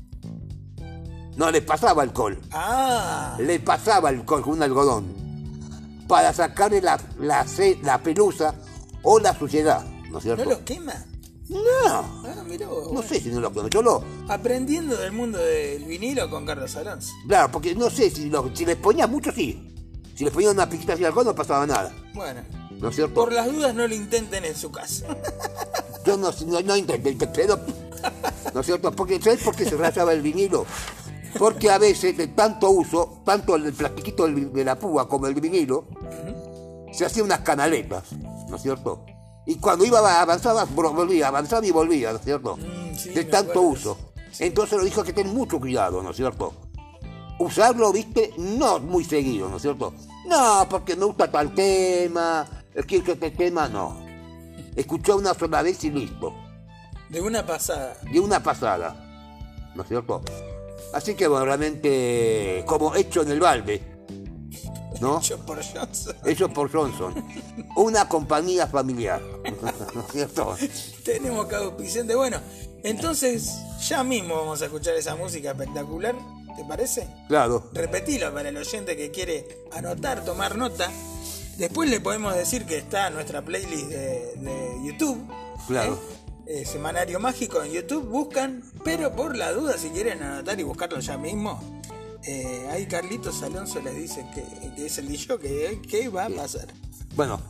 [1.36, 5.22] No le pasaba alcohol, Ah, le pasaba alcohol con un algodón
[6.06, 8.54] para sacarle la, la, pelusa
[9.02, 10.44] o la suciedad, ¿no es cierto?
[10.44, 10.92] ¿no los quema?
[11.48, 11.58] No,
[11.88, 12.84] Ah, mirá vos.
[12.84, 13.02] no bueno.
[13.08, 13.68] sé si no lo.
[13.68, 14.04] Yo lo.
[14.28, 17.12] Aprendiendo del mundo del vinilo con Carlos Alonso.
[17.26, 19.71] Claro, porque no sé si, lo, si les ponía mucho, sí.
[20.22, 21.92] Si les ponía una pizquita de alcohol, no pasaba nada.
[22.14, 22.42] Bueno,
[22.78, 23.14] ¿No es cierto?
[23.14, 25.04] por las dudas no lo intenten en su casa.
[26.06, 27.58] Yo no, no, no intenté, pero.
[28.54, 28.92] ¿No es cierto?
[28.92, 30.64] Porque, ¿Sabes por qué se rayaba el vinilo?
[31.36, 35.88] Porque a veces de tanto uso, tanto el plastiquito de la púa como el vinilo,
[36.92, 38.12] se hacían unas canaletas,
[38.48, 39.04] ¿no es cierto?
[39.44, 42.56] Y cuando iba avanzaba, vol- volvía, avanzaba y volvía, ¿no es cierto?
[42.58, 43.70] Mm, sí, de tanto acuerdo.
[43.70, 43.98] uso.
[44.38, 46.52] Entonces lo dijo que ten mucho cuidado, ¿no es cierto?
[47.40, 49.92] Usarlo, viste, no muy seguido, ¿no es cierto?
[50.26, 52.46] No, porque me gusta tal tema,
[52.86, 54.04] quiero que este tema, no.
[54.76, 56.34] Escuchó una sola vez y listo
[57.10, 57.94] De una pasada.
[58.10, 58.96] de una pasada,
[59.74, 60.22] ¿no es cierto?
[60.94, 63.82] Así que bueno, realmente como hecho en el balde,
[65.00, 65.18] ¿no?
[65.20, 66.16] Hecho por Johnson.
[66.24, 67.14] Hecho por Johnson,
[67.76, 69.20] una compañía familiar,
[69.94, 70.56] ¿no es cierto?
[71.04, 72.14] Tenemos que auspiciante.
[72.14, 72.38] Bueno,
[72.82, 73.58] entonces
[73.88, 76.14] ya mismo vamos a escuchar esa música espectacular.
[76.56, 77.08] ¿Te parece?
[77.28, 80.90] Claro, Repetilo para el oyente que quiere anotar, tomar nota.
[81.58, 85.26] Después le podemos decir que está nuestra playlist de, de YouTube.
[85.66, 85.94] Claro.
[85.94, 86.22] ¿eh?
[86.46, 88.08] Eh, Semanario Mágico en YouTube.
[88.08, 91.60] Buscan, pero por la duda, si quieren anotar y buscarlo ya mismo,
[92.24, 96.28] eh, ahí Carlitos Alonso les dice que, que es el DJ que, que va a
[96.30, 96.68] pasar.
[97.14, 97.40] bueno,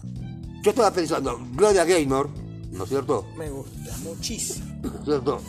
[0.62, 2.30] yo estaba pensando, Gloria Gaynor,
[2.70, 3.26] ¿no es cierto?
[3.36, 4.66] Me gusta muchísimo.
[4.82, 5.40] ¿No es cierto?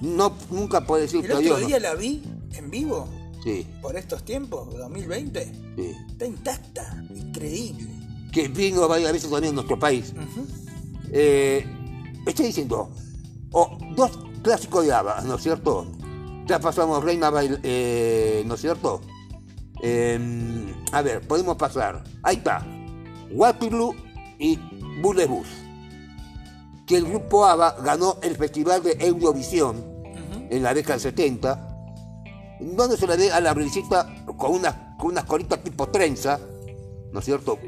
[0.00, 2.22] No, nunca puede decir El otro día la vi
[2.56, 3.08] en vivo
[3.44, 5.52] Sí, por estos tiempos, 2020.
[5.76, 5.92] sí.
[6.08, 7.90] Está intacta, increíble.
[8.32, 10.14] Que vino varias veces también a nuestro país.
[11.12, 11.64] Eh,
[12.26, 12.90] estoy diciendo,
[13.52, 15.86] oh, dos clásicos de ABBA, ¿no es cierto?
[16.46, 19.02] Ya pasamos Reina Bail, eh, ¿no es cierto?
[19.82, 22.02] Eh, a ver, podemos pasar.
[22.22, 22.66] Ahí está.
[23.30, 23.94] Waterloo
[24.38, 24.58] y
[25.02, 25.48] Bullet Bus.
[26.86, 29.84] Que el grupo ABBA ganó el festival de Eurovisión
[30.48, 31.73] en la década del 70.
[32.76, 36.38] Donde se le ve a la brisita con unas, con unas colitas tipo trenza,
[37.12, 37.58] ¿no es cierto?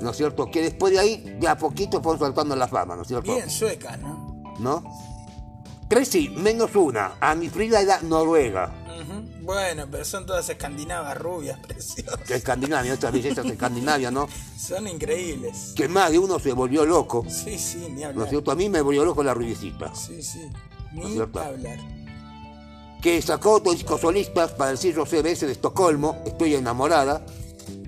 [0.00, 0.50] ¿No es cierto?
[0.50, 3.34] Que después de ahí, de a poquito fueron saltando la fama, ¿no es cierto?
[3.34, 4.54] Bien sueca, ¿no?
[4.58, 4.82] ¿no?
[5.88, 7.12] Tres sí, menos una.
[7.20, 8.78] A mi Frida era Noruega.
[9.42, 12.30] Bueno, pero son todas escandinavas rubias, preciosas.
[12.30, 14.28] Escandinavia, otras bellezas de Escandinavia, ¿no?
[14.56, 15.72] Son increíbles.
[15.74, 17.24] Que más de uno se volvió loco.
[17.28, 18.24] Sí, sí, ni ¿No hablar.
[18.26, 18.52] es cierto?
[18.52, 19.92] A mí me volvió loco la rubicita.
[19.96, 20.48] Sí, sí.
[20.92, 21.40] ¿No Ni cierto?
[21.40, 21.78] hablar.
[23.02, 27.26] Que sacó dos discos solistas para el sello CBS de Estocolmo, Estoy enamorada.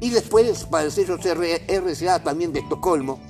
[0.01, 3.21] Y después para el sello RCA también de Estocolmo,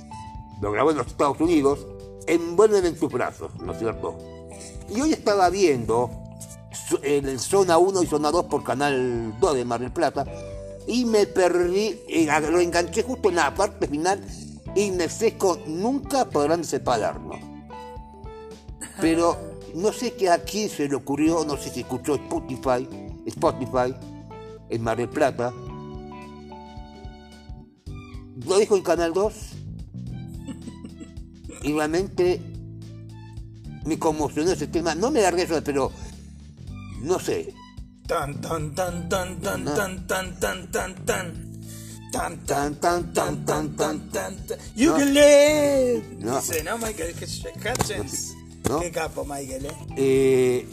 [0.61, 1.87] lo grabó en los Estados Unidos,
[2.26, 4.16] Envuelven en tus brazos, ¿no es cierto?
[4.89, 6.11] Y hoy estaba viendo
[7.03, 10.24] el Zona 1 y Zona 2 por Canal 2 de Mar del Plata
[10.87, 12.01] y me perdí,
[12.51, 14.20] lo enganché justo en la parte final
[14.74, 17.37] y me seco, nunca podrán separarnos.
[19.01, 22.89] Pero no sé qué a quién se le ocurrió, no sé si escuchó Spotify,
[23.27, 23.95] Spotify
[24.70, 25.53] en Mar del Plata.
[28.47, 29.35] Lo dijo en Canal 2
[31.62, 32.41] y realmente
[33.85, 34.95] me conmocionó ese tema.
[34.95, 35.91] No me largué eso, pero
[37.01, 37.55] no sé.
[38.07, 39.72] Tan, tan, tan, tan, tan, No.
[39.75, 41.55] tan, tan, tan, tan, tan.
[42.12, 44.09] Tan, Tan, tan, tan, tan, tan.
[44.11, 44.37] tan.
[44.77, 46.03] You can live.
[46.20, 48.35] Dice, ¿no, Michael Hutchins?
[48.69, 48.81] No.
[48.81, 49.71] Qué capo, Michael, ¿eh?
[49.97, 50.69] Eh,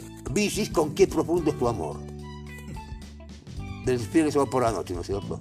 [0.72, 1.98] con qué profundo es tu amor.
[3.84, 5.40] Del viernes va por la noche, ¿no es cierto?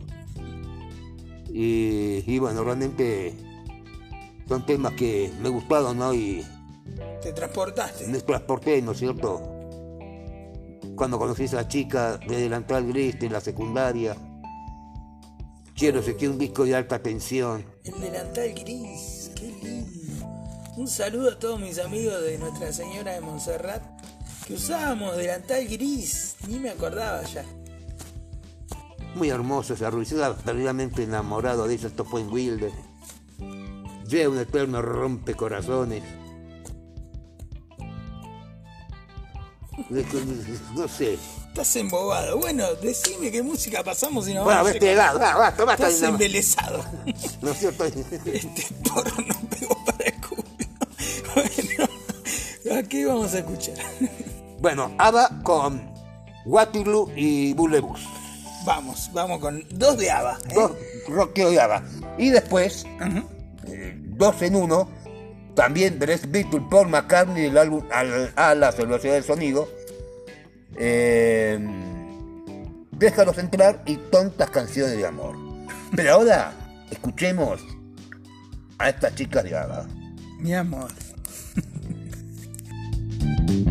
[1.54, 3.36] Y, y bueno, realmente
[4.48, 6.14] son temas que me gustaron, ¿no?
[6.14, 6.46] Y
[7.22, 8.08] Te transportaste.
[8.08, 9.42] me transporté, ¿no es cierto?
[10.96, 14.16] Cuando conocí a esa chica de delantal gris de la secundaria.
[15.76, 17.66] Quiero que un disco de alta tensión.
[17.84, 19.81] El delantal gris, qué lindo.
[20.78, 23.84] Un saludo a todos mis amigos de Nuestra Señora de Montserrat
[24.48, 26.36] que usábamos delantal gris.
[26.48, 27.44] Ni me acordaba ya.
[29.16, 32.72] Muy hermoso esa Ruiz, estaba perdidamente enamorado de ella, esto fue en Wilde.
[34.08, 36.04] Llega un eterno rompecorazones.
[40.76, 41.18] No sé.
[41.48, 42.38] Estás embobado.
[42.38, 45.88] Bueno, decime qué música pasamos y nos Bueno, vamos va, va, basta, basta.
[45.90, 46.86] Estás embelesado.
[47.42, 47.86] ¿No es cierto?
[48.26, 49.76] Este toro no pegó
[52.78, 53.76] aquí vamos a escuchar.
[54.60, 55.92] Bueno, ABBA con
[56.46, 58.02] Waterloo y Bullebus.
[58.66, 60.38] Vamos, vamos con dos de ABBA.
[60.50, 60.54] ¿eh?
[60.54, 60.72] Dos
[61.08, 61.84] rockeros de ABBA.
[62.18, 62.86] Y después,
[63.68, 64.88] eh, dos en uno,
[65.56, 69.68] también tres Beatles, Paul McCartney del álbum Al- Alas, Velocidad del Sonido.
[70.78, 71.60] Eh,
[72.92, 75.36] déjalos entrar y tontas canciones de amor.
[75.96, 76.54] Pero ahora,
[76.92, 77.62] escuchemos
[78.78, 79.88] a estas chicas de ABBA.
[80.40, 80.92] Mi amor.
[83.22, 83.71] you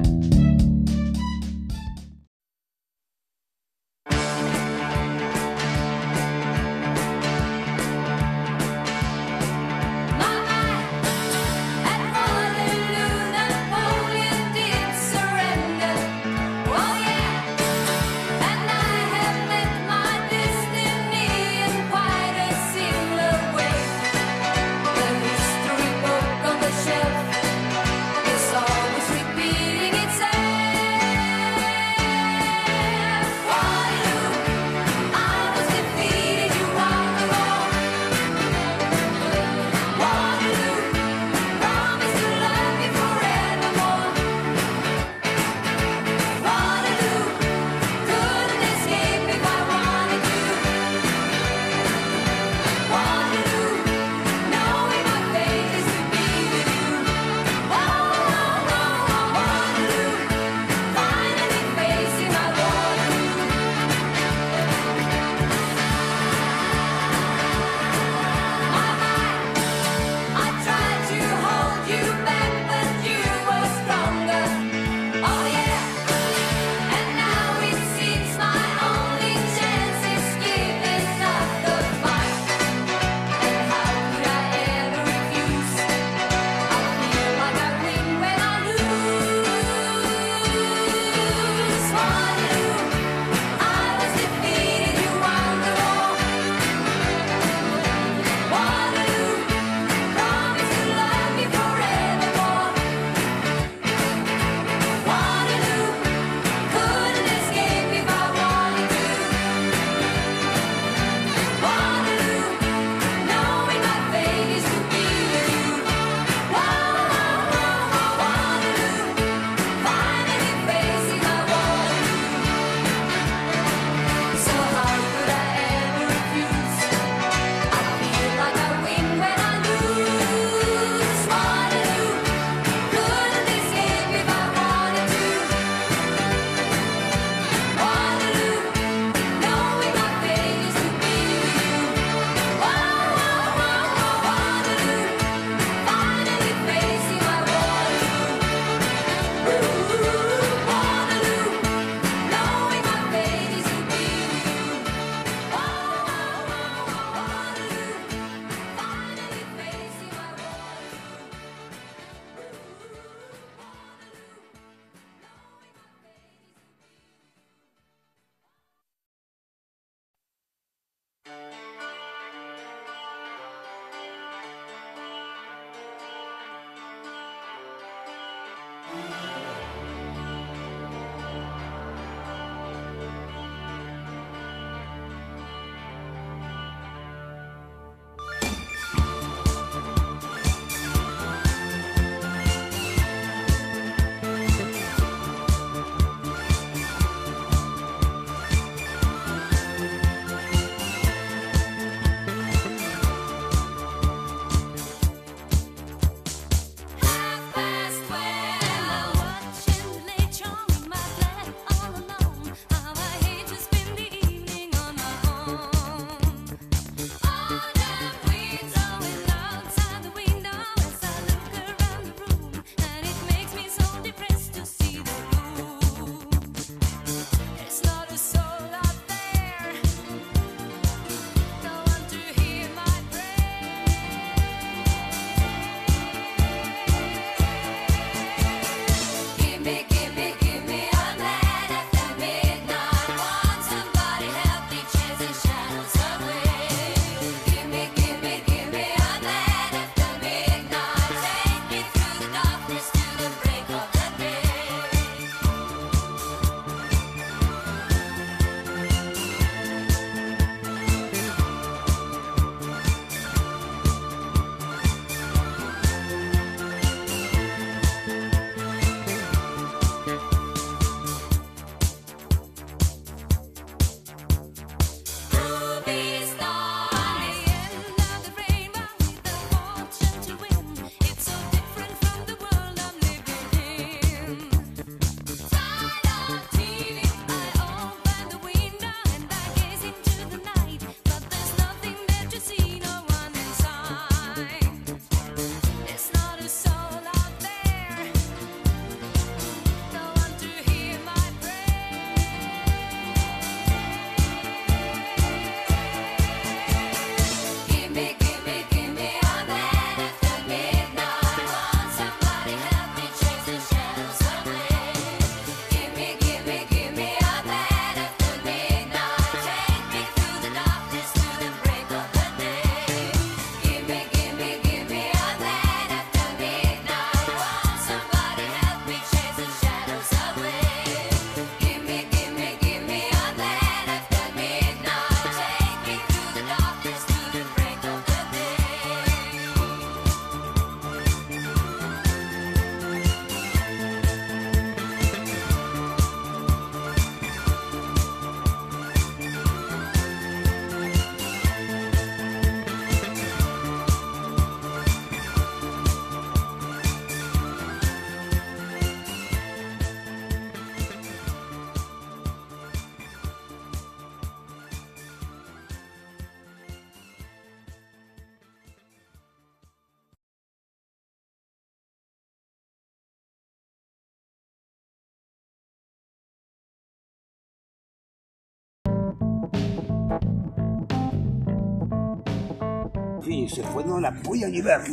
[383.54, 384.80] se fue, no la podía ni ver.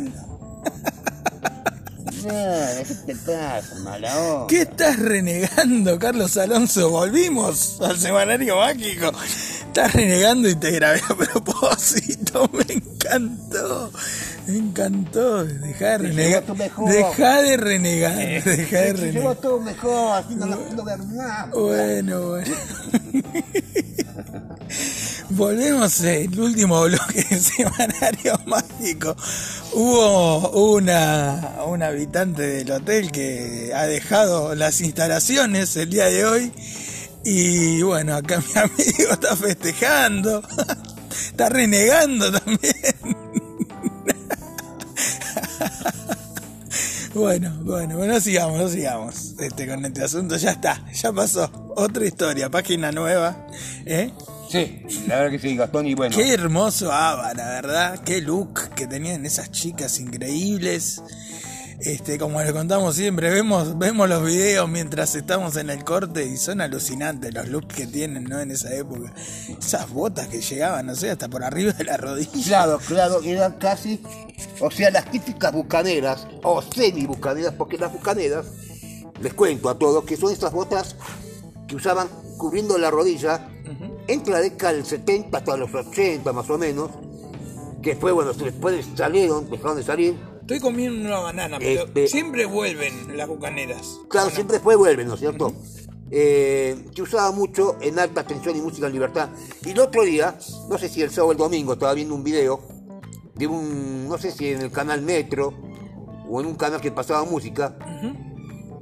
[2.25, 4.47] Nada, ¿qué te pasa, mala onda?
[4.47, 6.89] ¿Qué estás renegando, Carlos Alonso?
[6.89, 9.11] Volvimos al semanario mágico.
[9.67, 12.49] Estás renegando y te grabé a propósito.
[12.53, 13.91] Me encantó.
[14.47, 15.45] Me encantó.
[15.45, 16.41] Deja de renegar.
[16.41, 16.89] llevó tu mejor.
[16.91, 18.15] Deja de renegar.
[18.15, 18.45] Deja
[18.81, 19.35] de Se llevó renegar.
[19.35, 21.49] todo mejor, así no la puedo ver nada.
[21.53, 22.55] Bueno, bueno.
[25.37, 29.15] Volvemos el último bloque de Semanario Mágico.
[29.71, 36.51] Hubo una, un habitante del hotel que ha dejado las instalaciones el día de hoy.
[37.23, 40.41] Y bueno, acá mi amigo está festejando.
[41.29, 42.95] Está renegando también.
[47.13, 50.35] Bueno, bueno, bueno, sigamos, no sigamos este, con este asunto.
[50.37, 51.51] Ya está, ya pasó.
[51.75, 53.47] Otra historia, página nueva.
[53.85, 54.11] ¿eh?
[54.49, 56.15] Sí, la verdad que sí, Gastón, y bueno.
[56.15, 57.99] Qué hermoso Ava, la verdad.
[58.03, 61.01] Qué look que tenían esas chicas increíbles.
[61.79, 66.35] Este, como les contamos siempre, vemos, vemos los videos mientras estamos en el corte y
[66.37, 68.39] son alucinantes los looks que tienen, ¿no?
[68.39, 69.13] En esa época.
[69.59, 72.31] Esas botas que llegaban, no sé, hasta por arriba de la rodilla.
[72.43, 74.01] Claro, claro, eran casi,
[74.59, 78.47] o sea, las típicas bucaneras, o semi-bucaneras, porque las bucaneras,
[79.21, 80.95] les cuento a todos, que son estas botas
[81.67, 82.07] que usaban
[82.37, 83.49] cubriendo la rodilla
[84.07, 86.91] entre la década del 70 hasta los 80 más o menos,
[87.81, 92.45] que fue, bueno, después salieron, dejaron de salir, Estoy comiendo una banana, pero Este- siempre
[92.45, 93.99] vuelven las bucaneras.
[94.07, 95.51] Claro, siempre fue vuelve, ¿no es cierto?
[96.09, 99.27] Eh, que usaba mucho en alta tensión y música en libertad.
[99.65, 100.37] Y el otro día,
[100.69, 102.61] no sé si el sábado o el domingo, estaba viendo un video
[103.35, 105.53] de un, no sé si en el canal Metro
[106.29, 107.77] o en un canal que pasaba música.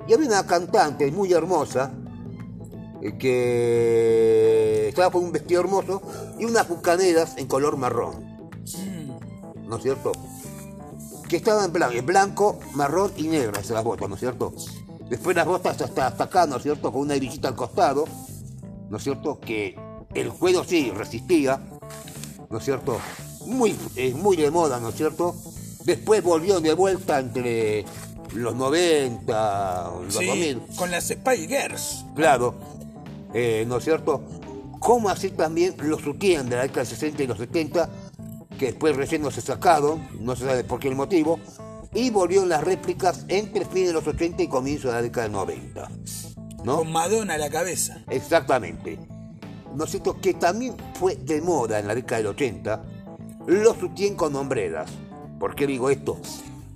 [0.08, 1.92] Y había una cantante muy hermosa
[3.14, 6.02] que estaba con un vestido hermoso
[6.40, 8.50] y unas bucaneras en color marrón.
[9.68, 10.12] ¿No es cierto?
[11.28, 14.54] que estaban en blanco, en blanco, marrón y esas las botas, ¿no es cierto?
[15.10, 16.92] Después las botas hasta, hasta acá, ¿no es cierto?
[16.92, 18.06] Con una hebillita al costado,
[18.90, 19.40] ¿no es cierto?
[19.40, 19.76] Que
[20.14, 21.60] el cuero sí resistía,
[22.50, 23.00] ¿no es cierto?
[23.46, 25.36] Muy, eh, muy de moda, ¿no es cierto?
[25.84, 27.86] Después volvió de vuelta entre
[28.34, 32.06] los 90, los Sí, 2000, con las Spy Girls.
[32.16, 32.56] claro,
[33.36, 34.24] eh, ¿no es cierto?
[34.80, 37.90] Como así también los sutién de la década del 60 y los 70,
[38.58, 41.40] que después recién no se sacaron, no se sabe por qué el motivo,
[41.94, 45.24] y volvió en las réplicas entre fines de los 80 y comienzo de la década
[45.24, 45.92] del 90.
[46.64, 46.78] ¿No?
[46.78, 48.04] Con Madonna a la cabeza.
[48.10, 48.98] Exactamente.
[49.76, 50.20] ¿No es cierto?
[50.22, 52.84] Que también fue de moda en la década del 80
[53.48, 54.90] los sutién con hombreras.
[55.40, 56.18] ¿Por qué digo esto?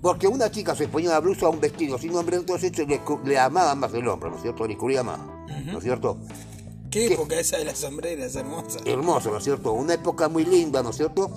[0.01, 3.39] Porque una chica se ponía una blusa o un vestido sin hombre, entonces le, le
[3.39, 4.65] amaban más el hombre, ¿no es cierto?
[4.67, 5.19] Le cubría más,
[5.65, 6.17] ¿no es cierto?
[6.91, 8.79] Qué época esa de las sombreras, hermosa.
[8.85, 9.73] Hermoso, ¿no es cierto?
[9.73, 11.31] Una época muy linda, ¿no es cierto?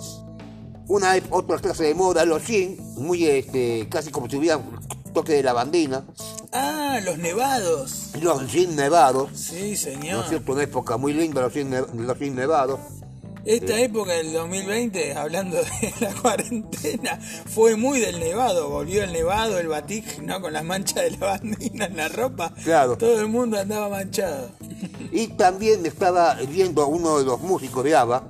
[0.87, 4.59] Una otra clase de moda, los jeans, muy este, casi como si hubiera
[5.13, 6.03] toque de lavandina,
[6.51, 8.09] Ah, los nevados.
[8.19, 10.23] los jeans nevados, Sí, ¿no señor.
[10.23, 10.51] es cierto?
[10.53, 12.79] Una época muy linda, los jeans, los jeans nevados.
[13.45, 18.69] Esta época del 2020, hablando de la cuarentena, fue muy del nevado.
[18.69, 20.39] Volvió el nevado, el batik, ¿no?
[20.39, 22.53] Con las manchas de lavandina en la ropa.
[22.63, 22.97] Claro.
[22.97, 24.49] Todo el mundo andaba manchado.
[25.11, 28.29] Y también estaba viendo uno de los músicos de ABBA,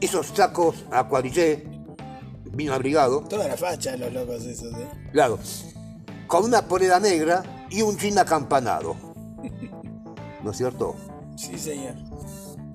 [0.00, 1.64] esos sacos a cuadrillé,
[2.52, 4.88] vino abrigado, Toda la facha de los locos esos, ¿eh?
[5.12, 5.38] claro,
[6.26, 8.96] con una polera negra y un jean acampanado.
[10.42, 10.96] ¿No es cierto?
[11.36, 11.94] Sí, señor.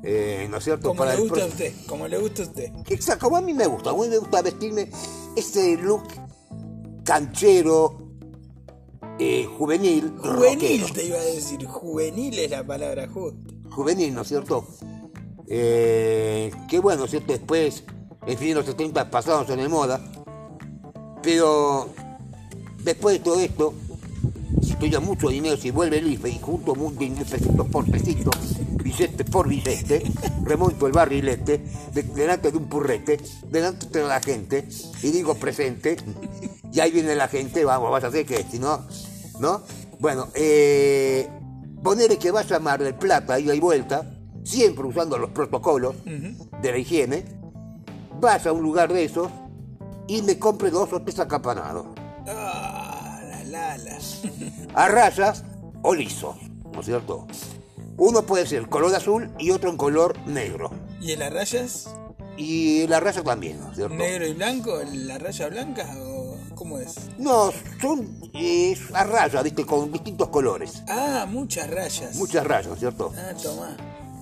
[0.03, 0.90] Eh, ¿No es cierto?
[0.90, 2.72] Como le gusta a usted, como le gusta a usted.
[2.90, 4.90] Exacto, como a mí me gusta, a mí me gusta vestirme
[5.36, 6.03] ese look
[7.03, 7.99] canchero,
[9.19, 10.94] eh, juvenil, Juvenil, rockero.
[10.94, 11.65] te iba a decir.
[11.65, 13.53] Juvenil es la palabra justa.
[13.69, 14.65] juvenil, ¿no es cierto?
[15.48, 17.34] Eh, que bueno, ¿cierto?
[17.34, 17.84] Después,
[18.26, 20.02] en fin, los 70 pasados en de moda.
[21.22, 21.90] Pero
[22.84, 23.73] después de todo esto,
[24.81, 28.31] tuviera mucho dinero, si vuelve el IFE y junto un dinero pesito por pesito,
[28.83, 30.01] billete por billete,
[30.43, 31.63] remonto el barrilete,
[31.93, 34.67] de- delante de un purrete, delante de la gente,
[35.03, 35.97] y digo presente,
[36.73, 38.81] y ahí viene la gente, vamos, vas a hacer que si no,
[39.39, 39.61] ¿no?
[39.99, 41.29] Bueno, eh,
[41.83, 44.11] ponerle que vaya a Mar del Plata, ida y vuelta,
[44.43, 47.23] siempre usando los protocolos de la higiene,
[48.19, 49.29] vaya a un lugar de esos
[50.07, 51.85] y me compre dos o tres acampanados
[54.73, 55.44] A rayas
[55.82, 56.36] o lisos,
[56.73, 57.28] ¿no es cierto?
[57.98, 60.72] Uno puede ser color azul y otro en color negro.
[61.02, 61.90] ¿Y en las rayas?
[62.38, 63.94] Y la raya también, ¿no es cierto?
[63.95, 64.80] ¿Negro y blanco?
[64.94, 66.95] ¿La raya blanca o cómo es?
[67.18, 67.52] No,
[67.82, 69.65] son eh, a rayas, ¿viste?
[69.65, 70.82] Con distintos colores.
[70.88, 72.15] Ah, muchas rayas.
[72.15, 73.14] Muchas rayas, ¿no es cierto?
[73.18, 73.76] Ah, tomá.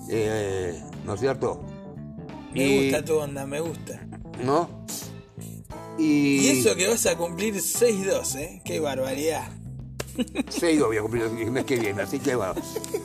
[0.10, 1.62] Eh, ¿No es cierto?
[2.52, 4.02] Me Y- gusta tu onda, me gusta.
[4.44, 4.70] ¿no?
[6.00, 8.62] Y, Y eso que vas a cumplir 6-2, ¿eh?
[8.64, 9.50] Qué barbaridad.
[10.50, 12.54] Sí, voy a cumplir el mes que viene, así que bueno.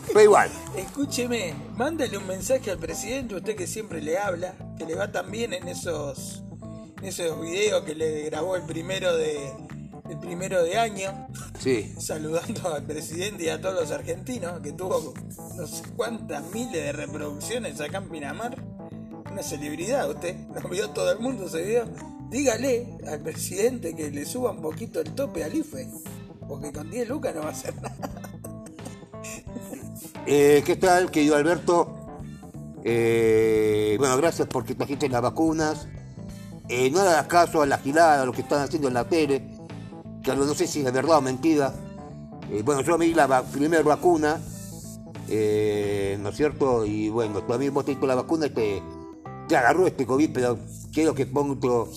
[0.09, 4.95] Pero igual, Escúcheme, mándale un mensaje al presidente, usted que siempre le habla, que le
[4.95, 6.43] va tan bien en esos,
[6.99, 9.53] en esos videos que le grabó el primero de
[10.09, 11.95] el primero de año, sí.
[11.99, 15.15] saludando al presidente y a todos los argentinos, que tuvo
[15.57, 18.57] no sé cuántas miles de reproducciones acá en Pinamar.
[19.31, 22.14] Una celebridad usted, lo vio todo el mundo ese video.
[22.31, 25.89] Dígale al presidente que le suba un poquito el tope al IFE,
[26.49, 27.97] porque con 10 lucas no va a hacer nada.
[30.27, 31.87] Eh, ¿Qué tal, querido Alberto?
[32.83, 35.87] Eh, bueno, gracias porque trajiste las vacunas.
[36.71, 39.43] Eh, no hagas caso a la gilada, a lo que están haciendo en la tele,
[40.23, 41.75] que no sé si es verdad o mentira.
[42.51, 44.41] Eh, bueno, yo me di la va- primera vacuna,
[45.29, 46.87] eh, ¿no es cierto?
[46.87, 48.83] Y bueno, todavía vos te la vacuna y te,
[49.47, 50.59] te agarró este COVID, pero
[50.91, 51.91] quiero que pronto,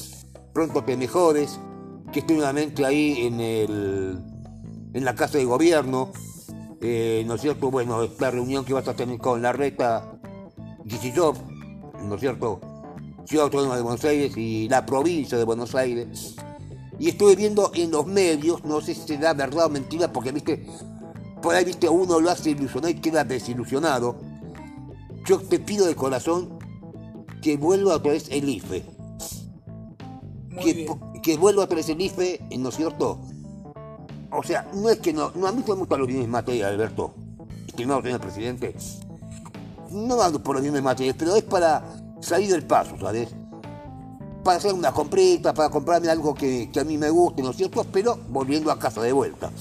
[0.58, 1.60] pronto te mejores,
[2.12, 4.20] que estoy nuevamente ahí en, el,
[4.92, 6.12] en la casa de gobierno.
[6.82, 7.70] Eh, ¿no es cierto?
[7.70, 10.20] Bueno, esta reunión que vas a tener con la reta
[10.88, 11.36] Gisilov,
[12.02, 12.60] ¿no es cierto?
[13.26, 16.36] Ciudad Autónoma de Buenos Aires y la provincia de Buenos Aires.
[16.98, 20.66] Y estuve viendo en los medios, no sé si será verdad o mentira, porque viste,
[21.40, 24.18] por ahí viste, uno lo hace ilusionar y queda desilusionado.
[25.24, 26.58] Yo te pido de corazón
[27.44, 28.97] que vuelva otra vez el IFE.
[30.62, 30.88] Que,
[31.22, 33.20] que vuelva otra vez el IFE, ¿no es cierto?
[34.32, 37.14] O sea, no es que no, no a mí me gustan los bienes materiales, Alberto,
[37.68, 38.76] estimado señor presidente.
[39.92, 41.84] No hablo por los bienes materiales, pero es para
[42.20, 43.30] salir del paso, ¿sabes?
[44.44, 47.58] Para hacer una comprita, para comprarme algo que, que a mí me guste, ¿no es
[47.58, 47.86] cierto?
[47.92, 49.52] Pero volviendo a casa de vuelta.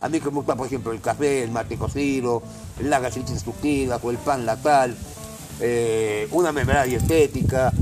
[0.00, 2.42] A mí que me gusta, por ejemplo, el café, el mate cocido,
[2.80, 4.96] la galletita instructiva, o el pan latal,
[5.60, 7.72] eh, una mermelada dietética,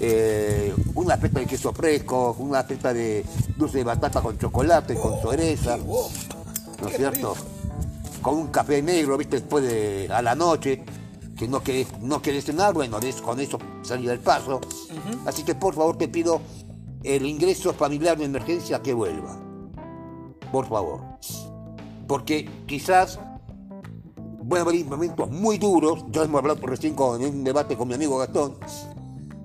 [0.00, 3.24] eh, una pesta de queso fresco, una pesta de
[3.56, 5.76] dulce de batata con chocolate, con cereza.
[5.76, 7.34] ¿no es cierto?
[7.34, 7.46] rico.
[8.22, 9.40] Con un café negro, ¿viste?
[9.40, 10.84] Después de a la noche,
[11.36, 14.60] que no querés, no querés cenar, bueno, con eso salir del paso.
[15.26, 16.40] Así que por favor te pido
[17.02, 19.38] el ingreso familiar de emergencia que vuelva.
[20.52, 21.00] Por favor.
[22.06, 23.18] Porque quizás
[24.42, 27.88] van a venir momentos muy duros, ya hemos hablado recién con, en un debate con
[27.88, 28.56] mi amigo Gastón,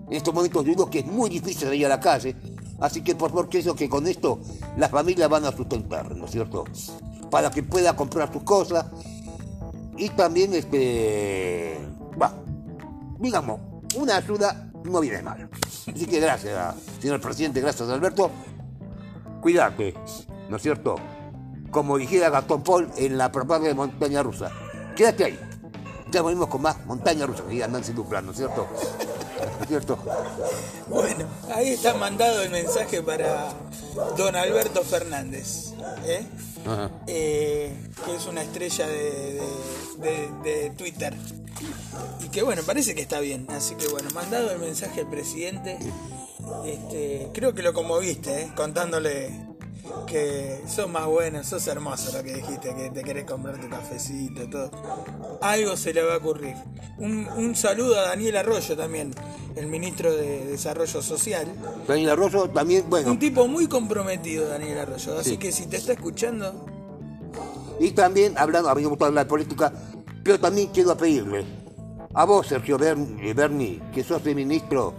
[0.07, 2.35] en estos momentos duros que es muy difícil salir a la calle,
[2.79, 4.39] así que por favor creo que con esto
[4.77, 6.65] las familias van a sustentar, ¿no es cierto?
[7.31, 8.85] Para que pueda comprar sus cosas
[9.97, 11.79] y también, este,
[12.21, 12.33] va,
[13.19, 13.59] digamos,
[13.95, 15.49] una ayuda no viene mal.
[15.93, 18.29] Así que gracias, señor presidente, gracias Alberto,
[19.41, 19.93] cuídate,
[20.49, 20.95] ¿no es cierto?
[21.71, 24.51] Como dijera Gastón Paul en la propaganda de Montaña Rusa.
[24.95, 25.39] Quédate ahí.
[26.11, 28.67] Ya volvemos con más Montaña Rusa, que Nancy Duplan, ¿no es cierto?
[29.39, 29.97] ¿No es cierto?
[30.87, 33.53] Bueno, ahí está mandado el mensaje para
[34.17, 35.73] don Alberto Fernández,
[36.05, 36.25] ¿eh?
[37.07, 37.75] Eh,
[38.05, 39.41] que es una estrella de,
[39.99, 41.13] de- de- de Twitter.
[42.23, 43.45] Y que bueno, parece que está bien.
[43.49, 45.77] Así que bueno, mandado el mensaje al presidente.
[46.65, 48.51] Este, creo que lo conmoviste, ¿eh?
[48.55, 49.44] contándole
[50.07, 54.47] que sos más bueno, sos hermoso lo que dijiste, que te querés comprar tu cafecito,
[54.49, 54.71] todo.
[55.41, 56.55] Algo se le va a ocurrir.
[56.97, 59.13] Un, un saludo a Daniel Arroyo también,
[59.55, 61.47] el ministro de Desarrollo Social.
[61.87, 65.17] Daniel Arroyo también, bueno, Un tipo muy comprometido, Daniel Arroyo.
[65.19, 65.37] Así Sí.
[65.37, 66.65] que si te está escuchando,
[67.79, 69.73] y también hablando, a mí me gusta hablar de política,
[70.23, 71.45] pero también quiero pedirle
[72.13, 74.93] a vos, Sergio Bern- Berni, que sos el ministro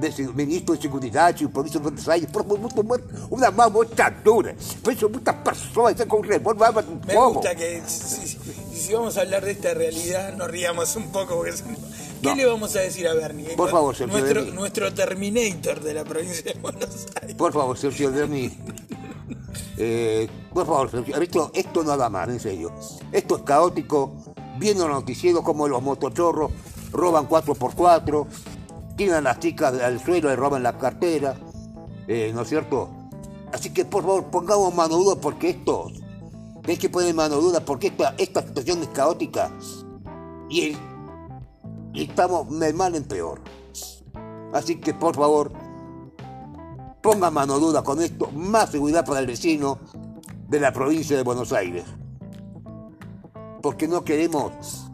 [0.00, 3.50] de, se- ministro de Seguridad y Provincia de Buenos Aires, por favor, por favor, una
[3.50, 6.72] mano mucha dura, pues son muchas personas con revólver,
[7.06, 8.38] Me gusta que si,
[8.74, 11.36] si- vamos a hablar de esta realidad nos riamos un poco.
[11.36, 11.52] Porque,
[12.22, 12.34] ¿Qué No.
[12.34, 13.54] le vamos a decir a Bernie?
[13.56, 14.56] Por favor, Sergio nuestro, Berni.
[14.56, 17.36] nuestro Terminator de la provincia de Buenos Aires.
[17.36, 18.56] Por favor, Sergio Berni.
[19.78, 22.72] Eh, por favor, Sergio, esto, esto no da más, en serio.
[23.12, 24.14] Esto es caótico.
[24.58, 26.50] Viendo los noticieros como los motochorros
[26.92, 28.26] roban 4x4,
[28.96, 31.36] tiran las chicas al suelo y roban la cartera.
[32.08, 32.90] eh, ¿No es cierto?
[33.52, 35.90] Así que por favor, pongamos mano dura porque esto.
[36.66, 39.50] Hay que poner mano dura porque esta, esta situación es caótica.
[40.48, 40.76] Y
[41.94, 43.40] estamos de mal en peor.
[44.52, 45.52] Así que por favor,
[47.02, 49.78] ponga mano dura con esto, más seguridad para el vecino
[50.48, 51.84] de la provincia de Buenos Aires.
[53.62, 54.90] Porque no queremos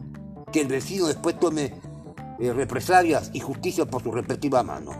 [0.51, 1.73] que el vecino después tome
[2.43, 4.91] eh, represalias y justicia por su respectiva mano.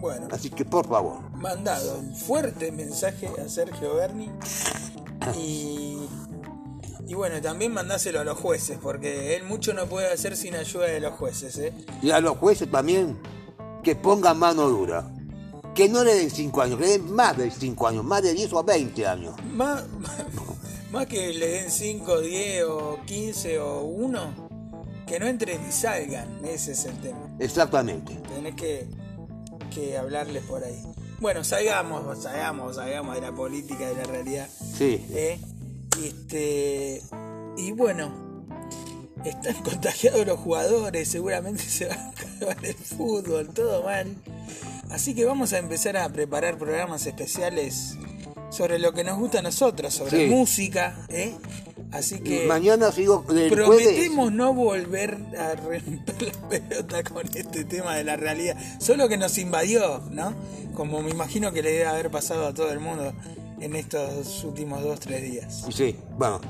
[0.00, 4.28] Bueno, Así que por favor, mandado el fuerte mensaje a Sergio Berni.
[5.36, 5.98] Y,
[7.06, 10.86] y bueno, también mandáselo a los jueces, porque él mucho no puede hacer sin ayuda
[10.86, 11.56] de los jueces.
[11.58, 11.72] ¿eh?
[12.02, 13.16] y a los jueces también,
[13.84, 15.12] que ponga mano dura.
[15.76, 18.34] Que no le den 5 años, que le den más de 5 años, más de
[18.34, 19.34] 10 o 20 años.
[19.52, 19.84] Más,
[20.90, 24.47] más que le den 5, 10 o 15 o 1,
[25.08, 26.44] que no entren y salgan.
[26.44, 27.28] Ese es el tema.
[27.38, 28.14] Exactamente.
[28.34, 28.86] Tenés que,
[29.74, 30.82] que hablarles por ahí.
[31.20, 34.48] Bueno, salgamos, salgamos, salgamos de la política, de la realidad.
[34.76, 35.04] Sí.
[35.10, 35.40] ¿eh?
[36.04, 37.02] Este,
[37.56, 38.44] y bueno,
[39.24, 44.14] están contagiados los jugadores, seguramente se va a acabar el fútbol, todo mal.
[44.90, 47.96] Así que vamos a empezar a preparar programas especiales
[48.50, 50.30] sobre lo que nos gusta a nosotros, sobre Sí.
[50.30, 51.04] música.
[51.08, 51.34] ¿eh?
[51.90, 57.96] Así que Mañana sigo del prometemos no volver a romper la pelota con este tema
[57.96, 58.56] de la realidad.
[58.78, 60.34] Solo que nos invadió, ¿no?
[60.74, 63.14] Como me imagino que le debe haber pasado a todo el mundo
[63.60, 65.64] en estos últimos dos, tres días.
[65.70, 66.40] Sí, bueno.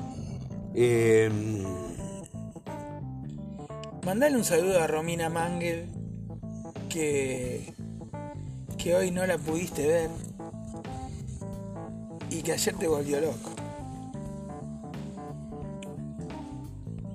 [0.75, 1.29] Eh,
[4.05, 5.87] Mandale un saludo a Romina Mangel,
[6.89, 7.73] que,
[8.77, 10.09] que hoy no la pudiste ver
[12.29, 13.58] y que ayer te volvió loco.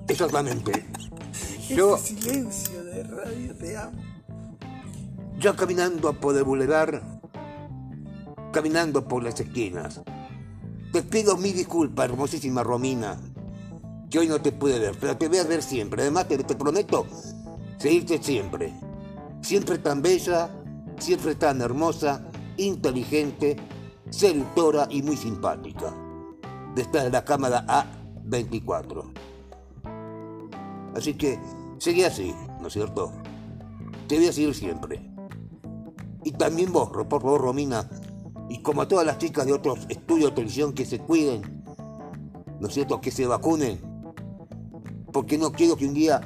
[0.07, 0.85] Exactamente.
[1.69, 4.01] Yo, Este silencio de radio te amo.
[5.39, 7.01] yo caminando por el bulevar,
[8.51, 10.01] caminando por las esquinas,
[10.93, 13.19] te pido mi disculpa, hermosísima Romina,
[14.09, 16.03] que hoy no te pude ver, pero te voy a ver siempre.
[16.03, 17.05] Además, te, te prometo
[17.77, 18.73] seguirte siempre.
[19.41, 20.49] Siempre tan bella,
[20.97, 22.25] siempre tan hermosa,
[22.57, 23.57] inteligente,
[24.09, 25.93] seductora y muy simpática.
[26.75, 27.65] De estar en la cámara
[28.29, 29.11] A24.
[30.95, 31.39] Así que
[31.77, 33.11] sigue así, ¿no es cierto?
[34.07, 35.11] Te voy a seguir siempre.
[36.23, 37.89] Y también vos, por favor, Romina,
[38.49, 41.63] y como a todas las chicas de otros estudios de televisión que se cuiden,
[42.59, 43.01] ¿no es cierto?
[43.01, 43.79] Que se vacunen.
[45.11, 46.21] Porque no quiero que un día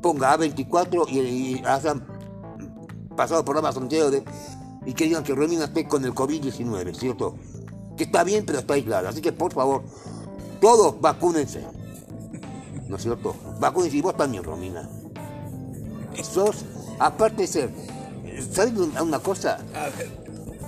[0.00, 2.06] ponga A24 y, y hayan
[3.16, 4.22] pasado programas anteriores
[4.86, 7.36] y que digan que Romina esté con el COVID-19, ¿cierto?
[7.96, 9.10] Que está bien, pero está aislada.
[9.10, 9.82] Así que, por favor,
[10.60, 11.64] todos vacúnense.
[12.88, 13.34] ¿No es cierto?
[13.60, 14.88] Vacúnense y vos también, Romina.
[16.22, 16.64] Sos,
[16.98, 17.70] aparte de ser,
[18.52, 19.58] ¿sabes una una cosa?
[19.74, 20.10] A ver,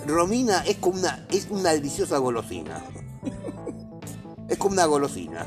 [0.06, 2.82] Romina es como una, es una deliciosa golosina.
[4.48, 5.46] Es como una golosina.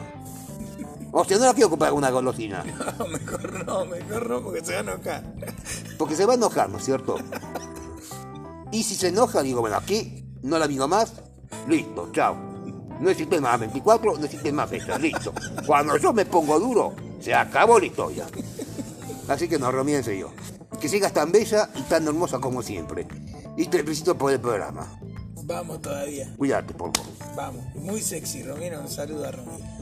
[1.11, 2.63] O sea, no la quiero comprar con una golosina.
[2.99, 5.23] no, mejor no, mejor no, porque se va a enojar.
[5.97, 7.17] Porque se va a enojar, ¿no es cierto?
[8.71, 11.13] Y si se enoja, digo, bueno, aquí no la vino más,
[11.67, 12.56] listo, chao.
[12.99, 15.33] No existe más 24, no existe más fecha, listo.
[15.65, 18.25] Cuando yo me pongo duro, se acabó la historia.
[19.27, 20.31] Así que no, Romina, en serio.
[20.79, 23.07] Que sigas tan bella y tan hermosa como siempre.
[23.55, 24.99] Y te felicito por el programa.
[25.43, 26.33] Vamos todavía.
[26.37, 27.11] Cuídate, por favor.
[27.35, 28.79] Vamos, muy sexy, Romina.
[28.79, 29.77] Un saludo a Romina.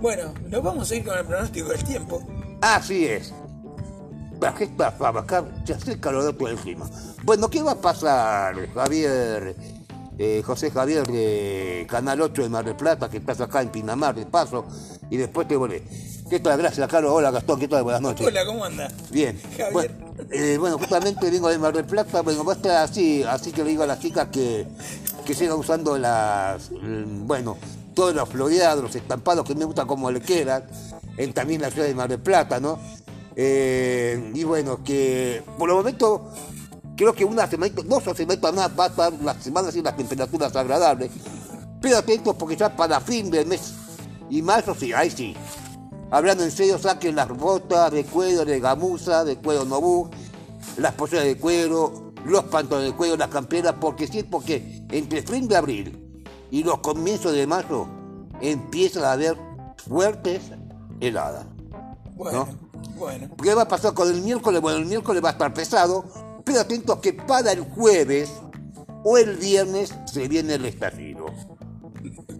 [0.00, 2.22] Bueno, nos vamos a ir con el pronóstico del tiempo.
[2.60, 3.32] Así es.
[4.38, 6.88] Bajé para acá, se acerca lo todo el clima.
[7.22, 9.56] Bueno, ¿qué va a pasar, Javier?
[10.18, 14.14] Eh, José Javier de Canal 8 de Mar del Plata, que estás acá en Pinamar
[14.14, 14.64] de paso,
[15.10, 15.82] y después te volé.
[16.30, 16.58] ¿Qué tal?
[16.58, 17.12] Gracias, Carlos.
[17.12, 17.60] Hola, Gastón.
[17.60, 17.82] ¿Qué tal?
[17.82, 18.26] Buenas noches.
[18.26, 18.88] Hola, ¿cómo anda?
[19.10, 19.38] Bien.
[19.50, 19.72] Javier.
[19.72, 19.94] Bueno,
[20.30, 22.22] eh, bueno, justamente vengo de Mar del Plata.
[22.22, 24.66] Bueno, va a estar así, así que le digo a las chicas que,
[25.24, 27.58] que sigan usando las, mm, bueno,
[27.94, 30.64] todos los floreados, los estampados que me gusta como le quedan,
[31.16, 32.78] en también la ciudad de Mar del Plata, ¿no?
[33.36, 36.30] Eh, y bueno, que por el momento
[36.96, 40.54] creo que una semana, dos semanas más va a estar las semanas y las temperaturas
[40.54, 41.10] agradables.
[41.80, 43.74] Pero atentos porque ya para fin del mes
[44.30, 45.36] y marzo sí, ahí sí.
[46.10, 50.08] Hablando en serio, saquen las botas de cuero, de gamuza, de cuero nobú,
[50.76, 55.48] las polleras de cuero, los pantalones de cuero, las camperas, porque sí, porque entre fin
[55.48, 56.00] de abril
[56.50, 57.88] y los comienzos de mayo
[58.40, 59.36] empiezan a haber
[59.76, 60.42] fuertes
[61.00, 61.46] heladas.
[62.14, 62.48] Bueno,
[62.96, 63.28] bueno.
[63.42, 64.60] ¿Qué va a pasar con el miércoles?
[64.60, 66.04] Bueno, el miércoles va a estar pesado,
[66.44, 68.30] pero atentos que para el jueves
[69.04, 71.26] o el viernes se viene el estallido.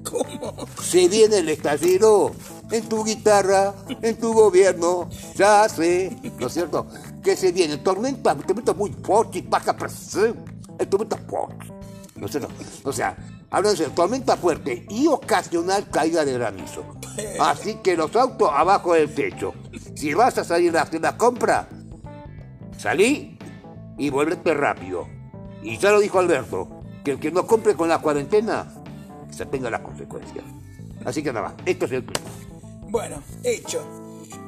[0.02, 0.66] ¿Cómo?
[0.82, 2.32] Se viene el estallido
[2.70, 6.86] en tu guitarra, en tu gobierno, ya sé, ¿no es cierto?
[7.22, 10.44] Que se viene tormenta, tormenta muy fuerte, baja presión,
[10.78, 11.66] el tormenta fuerte,
[12.16, 12.48] ¿no es cierto?
[12.84, 13.16] O sea,
[13.50, 16.84] hablando de tormenta fuerte y ocasional caída de granizo.
[17.40, 19.54] Así que los autos abajo del techo.
[19.94, 21.68] Si vas a salir a hacer la compra,
[22.76, 23.33] salí
[23.98, 25.06] y volvete rápido.
[25.62, 28.66] Y ya lo dijo Alberto, que el que no compre con la cuarentena,
[29.30, 30.44] se tenga las consecuencias.
[31.04, 32.30] Así que nada más, esto es el clima.
[32.88, 33.82] Bueno, hecho.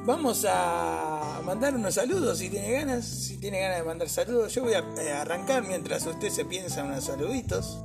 [0.05, 3.05] Vamos a mandar unos saludos si tiene ganas.
[3.05, 6.83] Si tiene ganas de mandar saludos, yo voy a eh, arrancar mientras usted se piensa
[6.85, 7.83] unos saluditos.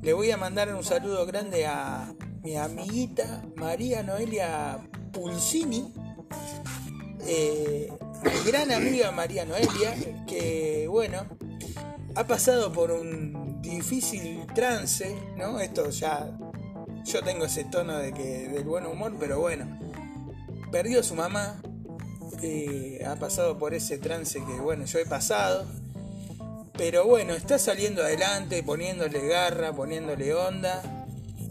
[0.00, 4.78] Le voy a mandar un saludo grande a mi amiguita María Noelia
[5.12, 5.92] Pulsini.
[7.26, 7.92] eh,
[8.44, 9.94] gran amiga María Noelia,
[10.26, 11.26] que bueno,
[12.14, 15.60] ha pasado por un difícil trance, ¿no?
[15.60, 16.30] Esto ya,
[17.04, 19.78] yo tengo ese tono de que del buen humor, pero bueno,
[20.70, 21.60] perdió a su mamá,
[22.42, 25.66] eh, ha pasado por ese trance que bueno, yo he pasado,
[26.76, 31.01] pero bueno, está saliendo adelante, poniéndole garra, poniéndole onda.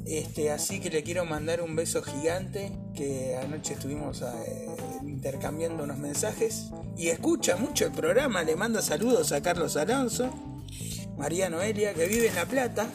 [0.05, 4.67] Este, así que le quiero mandar un beso gigante, que anoche estuvimos eh,
[5.03, 6.67] intercambiando unos mensajes.
[6.97, 10.29] Y escucha mucho el programa, le manda saludos a Carlos Alonso,
[11.17, 12.87] María Noelia, que vive en La Plata,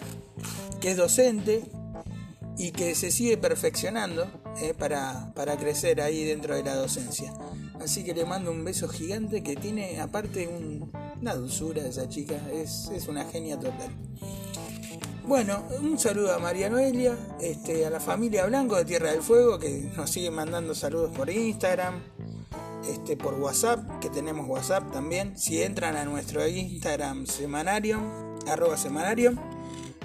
[0.81, 1.63] que es docente
[2.59, 4.27] y que se sigue perfeccionando
[4.61, 7.33] eh, para, para crecer ahí dentro de la docencia.
[7.81, 12.35] Así que le mando un beso gigante que tiene aparte un- una dulzura esa chica,
[12.53, 13.91] es, es una genia total.
[15.27, 19.59] Bueno, un saludo a María Noelia, este, a la familia Blanco de Tierra del Fuego
[19.59, 22.01] que nos siguen mandando saludos por Instagram,
[22.89, 25.37] este, por WhatsApp, que tenemos WhatsApp también.
[25.37, 28.05] Si entran a nuestro Instagram semanarium,
[28.47, 29.35] arroba semanarium,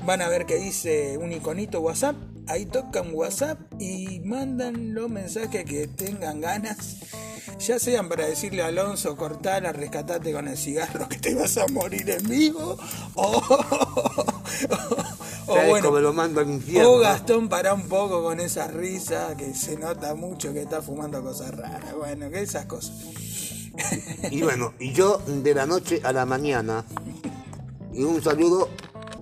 [0.08, 2.16] van a ver que dice un iconito WhatsApp.
[2.52, 6.98] Ahí tocan WhatsApp y mandan los mensajes que tengan ganas.
[7.66, 11.66] Ya sean para decirle a Alonso, cortala, rescatate con el cigarro que te vas a
[11.68, 12.78] morir en vivo.
[13.16, 13.42] O,
[15.48, 17.00] o bueno, lo mando o.
[17.00, 21.56] Gastón para un poco con esa risa que se nota mucho que está fumando cosas
[21.56, 21.96] raras.
[21.96, 22.92] Bueno, que esas cosas.
[24.30, 26.84] Y bueno, y yo de la noche a la mañana.
[27.94, 28.68] Y un saludo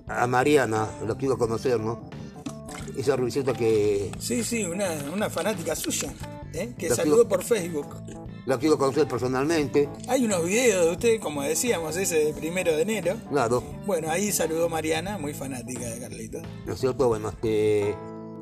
[0.08, 2.10] a Mariana, lo quiero conocer, ¿no?
[2.96, 6.12] Esa rubiceta que Sí, sí, una, una fanática suya,
[6.52, 6.74] ¿eh?
[6.78, 7.86] que saludó por Facebook.
[8.46, 12.82] la quiero conocer personalmente, Hay unos videos de usted, como decíamos, ese de primero de
[12.82, 13.16] enero.
[13.30, 16.40] claro, Bueno, ahí saludó Mariana, muy fanática de Carlito.
[16.66, 17.08] ¿no es cierto?
[17.08, 17.94] Bueno, este,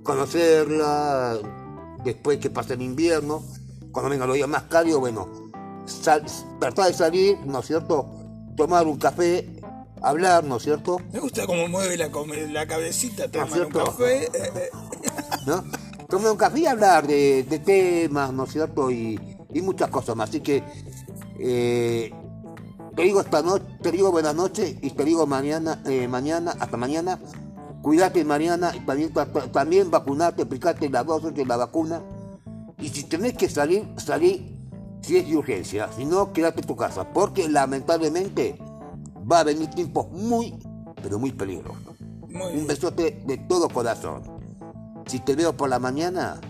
[0.02, 1.38] conocerla,
[2.04, 3.42] después que pase el invierno,
[3.92, 5.28] cuando vengan los días más cálidos, bueno,
[5.86, 6.24] sal-
[6.60, 8.08] tratar de salir, ¿no es cierto?
[8.56, 9.48] Tomar un café,
[10.02, 11.00] hablar, ¿no es cierto?
[11.12, 12.08] Me gusta cómo mueve la,
[12.52, 13.84] la cabecita, tomar un cierto?
[13.84, 14.24] café.
[14.24, 14.70] eh, eh.
[15.46, 15.64] ¿no?
[16.08, 18.90] Tomar un café y hablar de, de temas, ¿no es cierto?
[18.90, 19.18] Y,
[19.52, 20.28] y muchas cosas más.
[20.30, 20.62] Así que
[21.38, 22.12] eh,
[22.96, 26.76] te digo esta noche, te digo buenas noches y te digo mañana, eh, mañana, hasta
[26.76, 27.18] mañana.
[27.82, 32.02] Cuídate mañana y también, ta- ta- también vacunarte, aplicarte la dosis de la vacuna.
[32.78, 34.56] Y si tenés que salir, salí
[35.00, 35.88] si es de urgencia.
[35.96, 37.12] Si no, quédate en tu casa.
[37.12, 38.58] Porque lamentablemente
[39.30, 40.54] va a venir tiempos muy,
[41.02, 41.94] pero muy peligrosos.
[42.28, 44.22] Muy Un besote de todo corazón.
[45.06, 46.40] Si te veo por la mañana,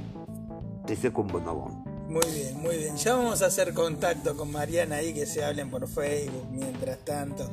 [0.86, 1.84] te seco un bonobón.
[2.08, 2.96] Muy bien, muy bien.
[2.96, 7.48] Ya vamos a hacer contacto con Mariana ahí, que se hablen por Facebook mientras tanto.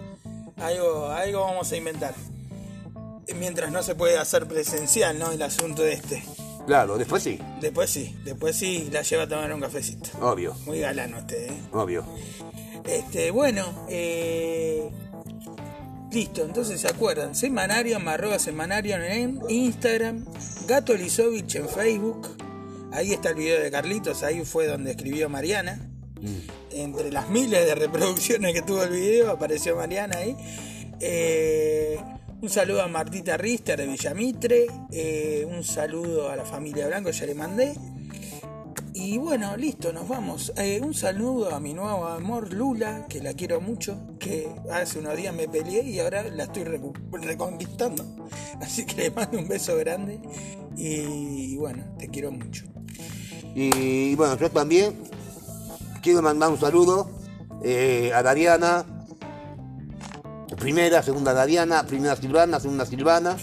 [0.58, 2.14] Algo, algo vamos a inventar.
[3.36, 5.32] Mientras no se puede hacer presencial, ¿no?
[5.32, 6.24] El asunto de este.
[6.66, 10.10] Claro, después sí, Después sí, después sí la lleva a tomar un cafecito.
[10.22, 11.62] obvio, Muy galano usted, ¿eh?
[11.74, 12.04] obvio.
[12.86, 14.90] Este, bueno, eh,
[16.16, 20.24] listo, entonces se acuerdan, Semanarium, arroba Semanarium en Instagram,
[20.66, 22.38] Gato Lisovich en Facebook,
[22.94, 25.92] ahí está el video de Carlitos, ahí fue donde escribió Mariana.
[26.72, 30.38] Entre las miles de reproducciones que tuvo el video, apareció Mariana ahí.
[31.02, 32.00] Eh,
[32.42, 37.26] un saludo a Martita Rister de Villamitre, eh, un saludo a la familia Blanco, ya
[37.26, 37.74] le mandé.
[39.06, 40.52] Y bueno, listo, nos vamos.
[40.58, 45.16] Eh, un saludo a mi nuevo amor Lula, que la quiero mucho, que hace unos
[45.16, 48.04] días me peleé y ahora la estoy reconquistando.
[48.62, 50.20] Así que le mando un beso grande
[50.76, 52.66] y bueno, te quiero mucho.
[53.54, 55.00] Y bueno, yo también
[56.02, 57.12] quiero mandar un saludo
[57.64, 58.86] eh, a Dariana.
[60.58, 63.38] Primera, segunda Dariana, primera Silvana, segunda Silvana.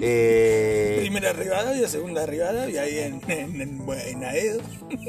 [0.00, 4.60] Eh, Primera Rivadavia, segunda Rivadavia, ahí en, en, en, en Aedo,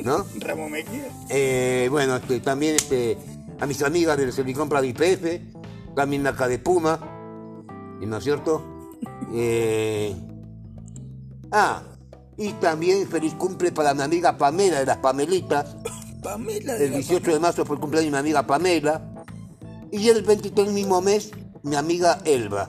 [0.03, 0.25] ¿No?
[0.39, 1.09] Ramo Mejía.
[1.29, 3.17] Eh, bueno, este, también este,
[3.59, 6.99] a mis amigas del Servicompra de IPF, también acá de Puma,
[8.01, 8.89] ¿y ¿no es cierto?
[9.33, 10.15] Eh,
[11.51, 11.83] ah,
[12.37, 15.75] y también feliz cumple para mi amiga Pamela de las Pamelitas.
[16.23, 19.01] Pamela de El la 18 de marzo fue el cumpleaños de mi amiga Pamela.
[19.91, 21.31] Y el 23 del mismo mes,
[21.63, 22.67] mi amiga Elba,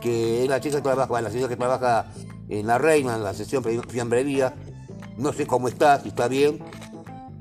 [0.00, 2.06] que es la chica que trabaja, la señora que trabaja
[2.48, 4.54] en La Reina, en la sesión fiambrería.
[5.16, 6.60] No sé cómo está, si está bien.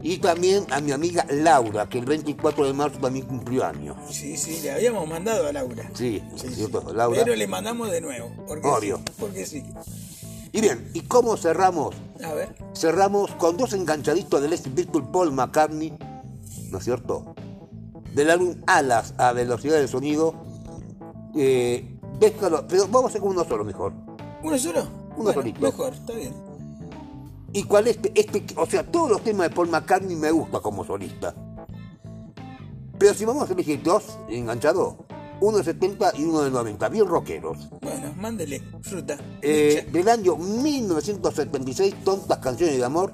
[0.02, 3.98] Y también a mi amiga Laura, que el 24 de marzo también cumplió años.
[4.10, 5.90] Sí, sí, le habíamos mandado a Laura.
[5.94, 7.24] Sí, Sí, Laura.
[7.24, 8.32] Pero le mandamos de nuevo.
[8.48, 8.98] Porque Obvio.
[8.98, 9.64] Sí, porque sí.
[10.52, 11.96] Y bien, ¿y cómo cerramos?
[12.24, 12.56] A ver.
[12.74, 15.98] Cerramos con dos enganchaditos del ex Beatle Paul McCartney,
[16.70, 17.36] ¿no es cierto?
[18.14, 20.36] Del álbum Alas a velocidad del sonido.
[21.36, 23.94] Eh, déjalo, pero vamos a hacer uno solo mejor.
[24.44, 24.82] ¿Uno solo?
[25.16, 25.62] Uno Bueno, solito.
[25.62, 26.34] Mejor, está bien.
[27.54, 28.46] ¿Y cuál es este, este?
[28.58, 31.34] O sea, todos los temas de Paul McCartney me gusta como solista.
[33.00, 34.96] Pero si vamos a elegir dos enganchados,
[35.40, 37.70] uno de 70 y uno de 90, bien rockeros.
[37.82, 39.18] Bueno, mándele, fruta.
[39.42, 43.14] Eh, del año 1976, Tontas Canciones de Amor.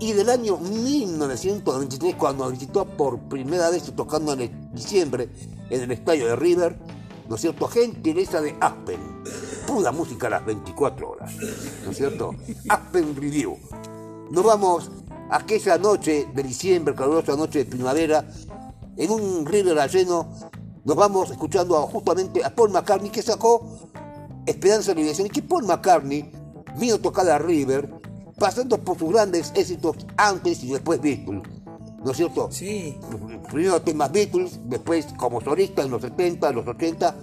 [0.00, 5.28] Y del año 1993, cuando visitó por primera vez tocando en el- diciembre
[5.70, 6.78] en el estadio de River,
[7.28, 7.68] ¿no es cierto?
[7.68, 9.00] Gentileza de Aspen.
[9.66, 11.32] Pura música a las 24 horas,
[11.84, 12.34] ¿no es cierto?
[12.68, 13.58] Aspen Review.
[14.30, 14.90] Nos vamos
[15.30, 18.26] aquella noche de diciembre, calurosa noche de primavera,
[18.96, 20.28] en un River lleno.
[20.84, 23.66] Nos vamos escuchando justamente a Paul McCartney que sacó
[24.46, 26.32] Esperanza de Liberación y que Paul McCartney
[26.78, 27.92] vino a tocar a River
[28.38, 31.42] pasando por sus grandes éxitos antes y después Beatles.
[32.04, 32.48] ¿No es cierto?
[32.50, 32.98] Sí,
[33.50, 37.14] Primero temas Beatles, después como solista en los 70, los 80,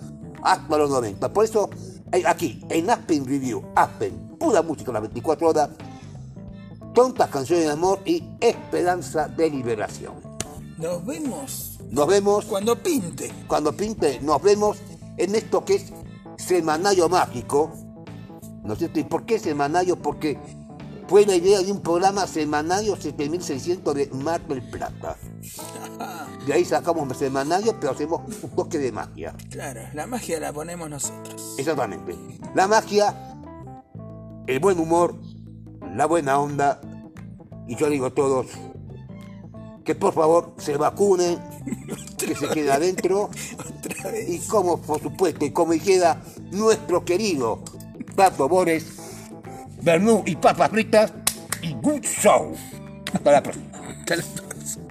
[0.43, 1.31] hasta los 90.
[1.31, 1.69] Por eso,
[2.11, 5.69] eh, aquí, en Aspen Review, Aspen, pura música las 24 horas,
[6.93, 10.13] tontas canciones de amor y esperanza de liberación.
[10.77, 13.31] nos vemos Nos vemos cuando pinte.
[13.47, 14.77] cuando pinte, nos vemos
[15.17, 15.93] en esto que es
[16.37, 17.71] Semanario Mágico.
[18.63, 18.99] ¿No es cierto?
[18.99, 19.95] ¿Y por qué Semanario?
[20.01, 20.37] Porque
[21.07, 25.17] fue la idea de un programa Semanario 7600 de Mar del Plata.
[26.45, 29.35] De ahí sacamos Semanario, pero hacemos un toque de magia.
[29.49, 31.55] Claro, la magia la ponemos nosotros.
[31.57, 32.15] Exactamente.
[32.55, 33.15] La magia,
[34.47, 35.15] el buen humor,
[35.95, 36.81] la buena onda.
[37.67, 38.47] Y yo digo a todos
[39.83, 41.39] que por favor se vacunen,
[42.17, 43.29] que se quede adentro.
[43.59, 44.29] Otra vez.
[44.29, 46.21] Y como, por supuesto, y como dijera
[46.51, 47.63] nuestro querido
[48.15, 48.94] Pato Bores,
[49.85, 51.13] Bernú y papas fritas
[51.61, 52.55] y good show.
[53.13, 53.65] Hasta la próxima.
[53.99, 54.85] Hasta la próxima.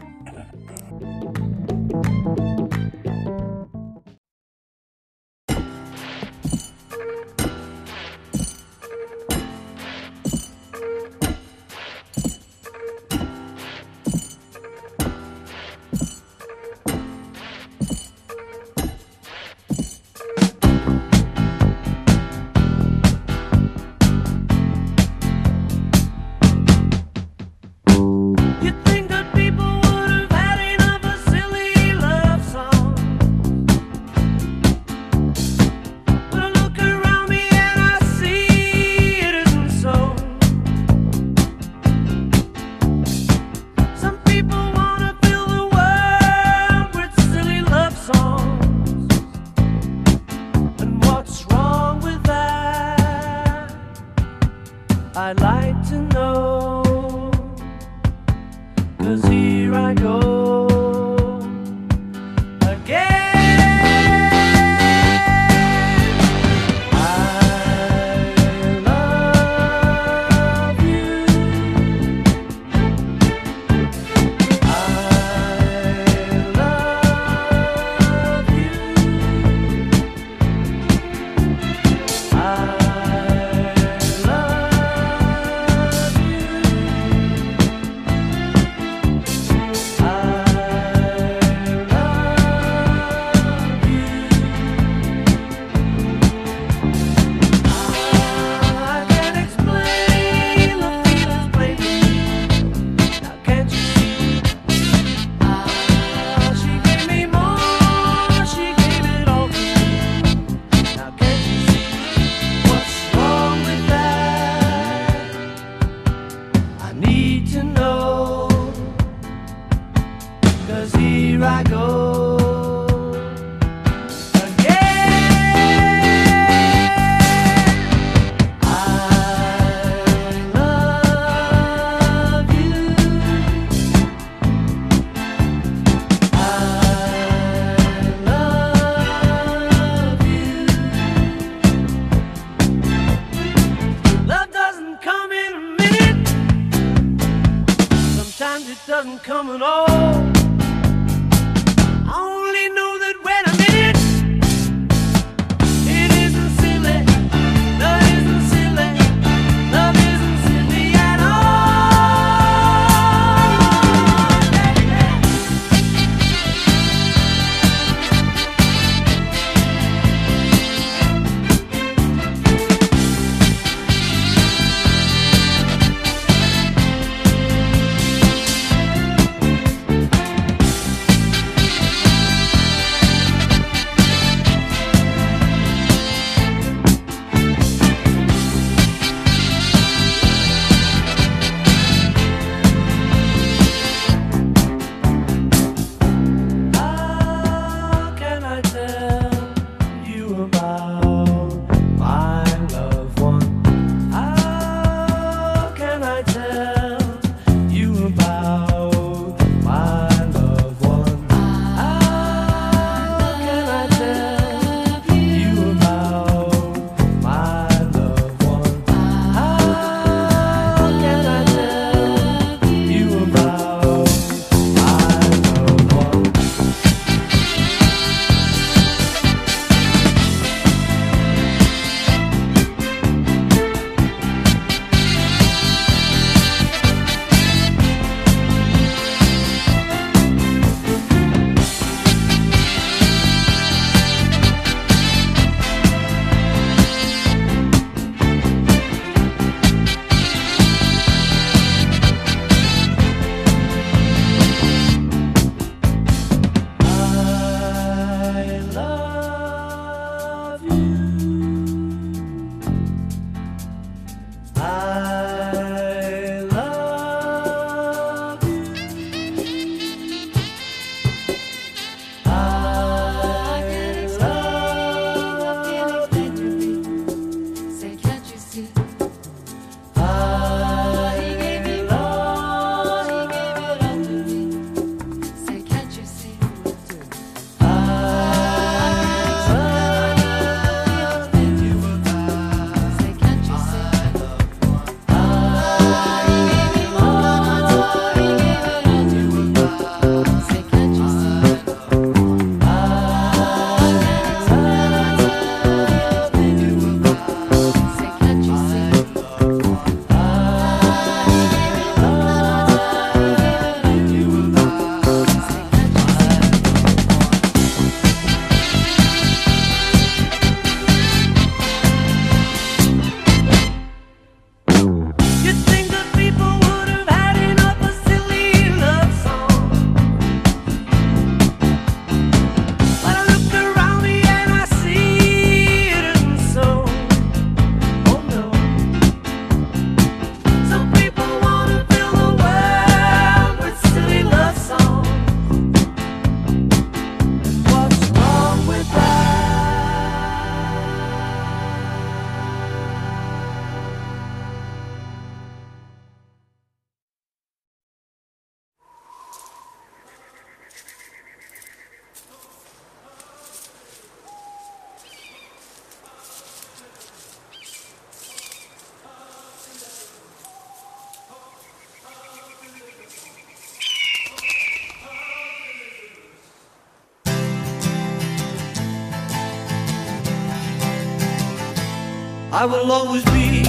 [382.56, 383.64] I will always be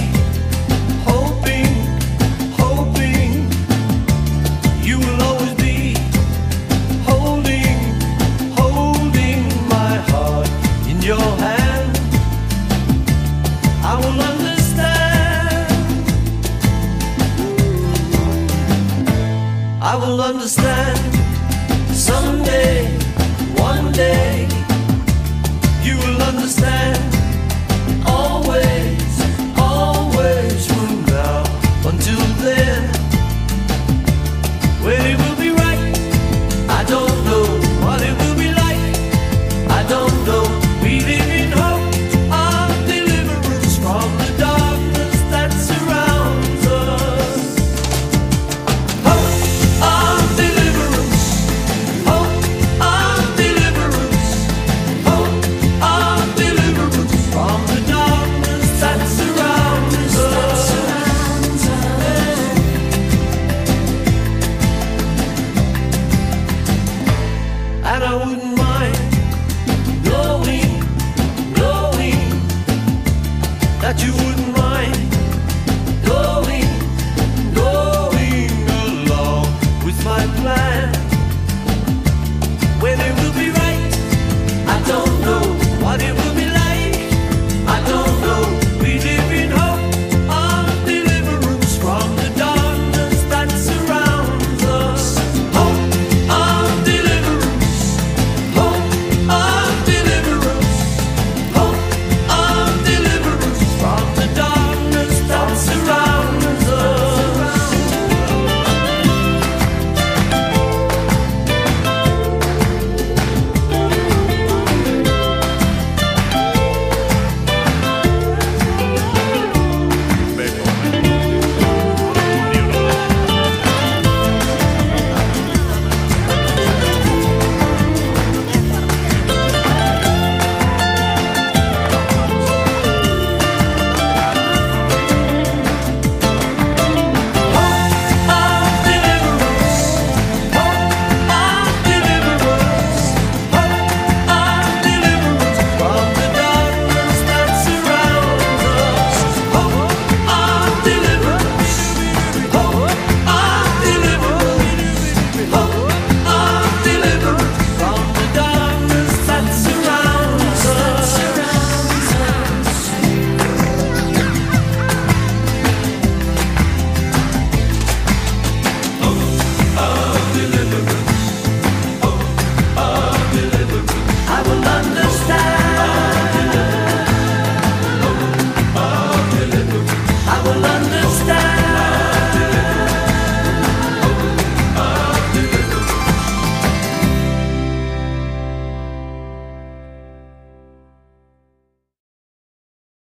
[1.04, 1.66] hoping,
[2.56, 3.50] hoping.
[4.80, 5.96] You will always be
[7.04, 7.78] holding,
[8.54, 10.48] holding my heart
[10.88, 11.98] in your hand.
[13.82, 15.72] I will understand.
[19.82, 20.98] I will understand
[21.92, 22.86] someday,
[23.56, 24.46] one day.
[25.82, 27.15] You will understand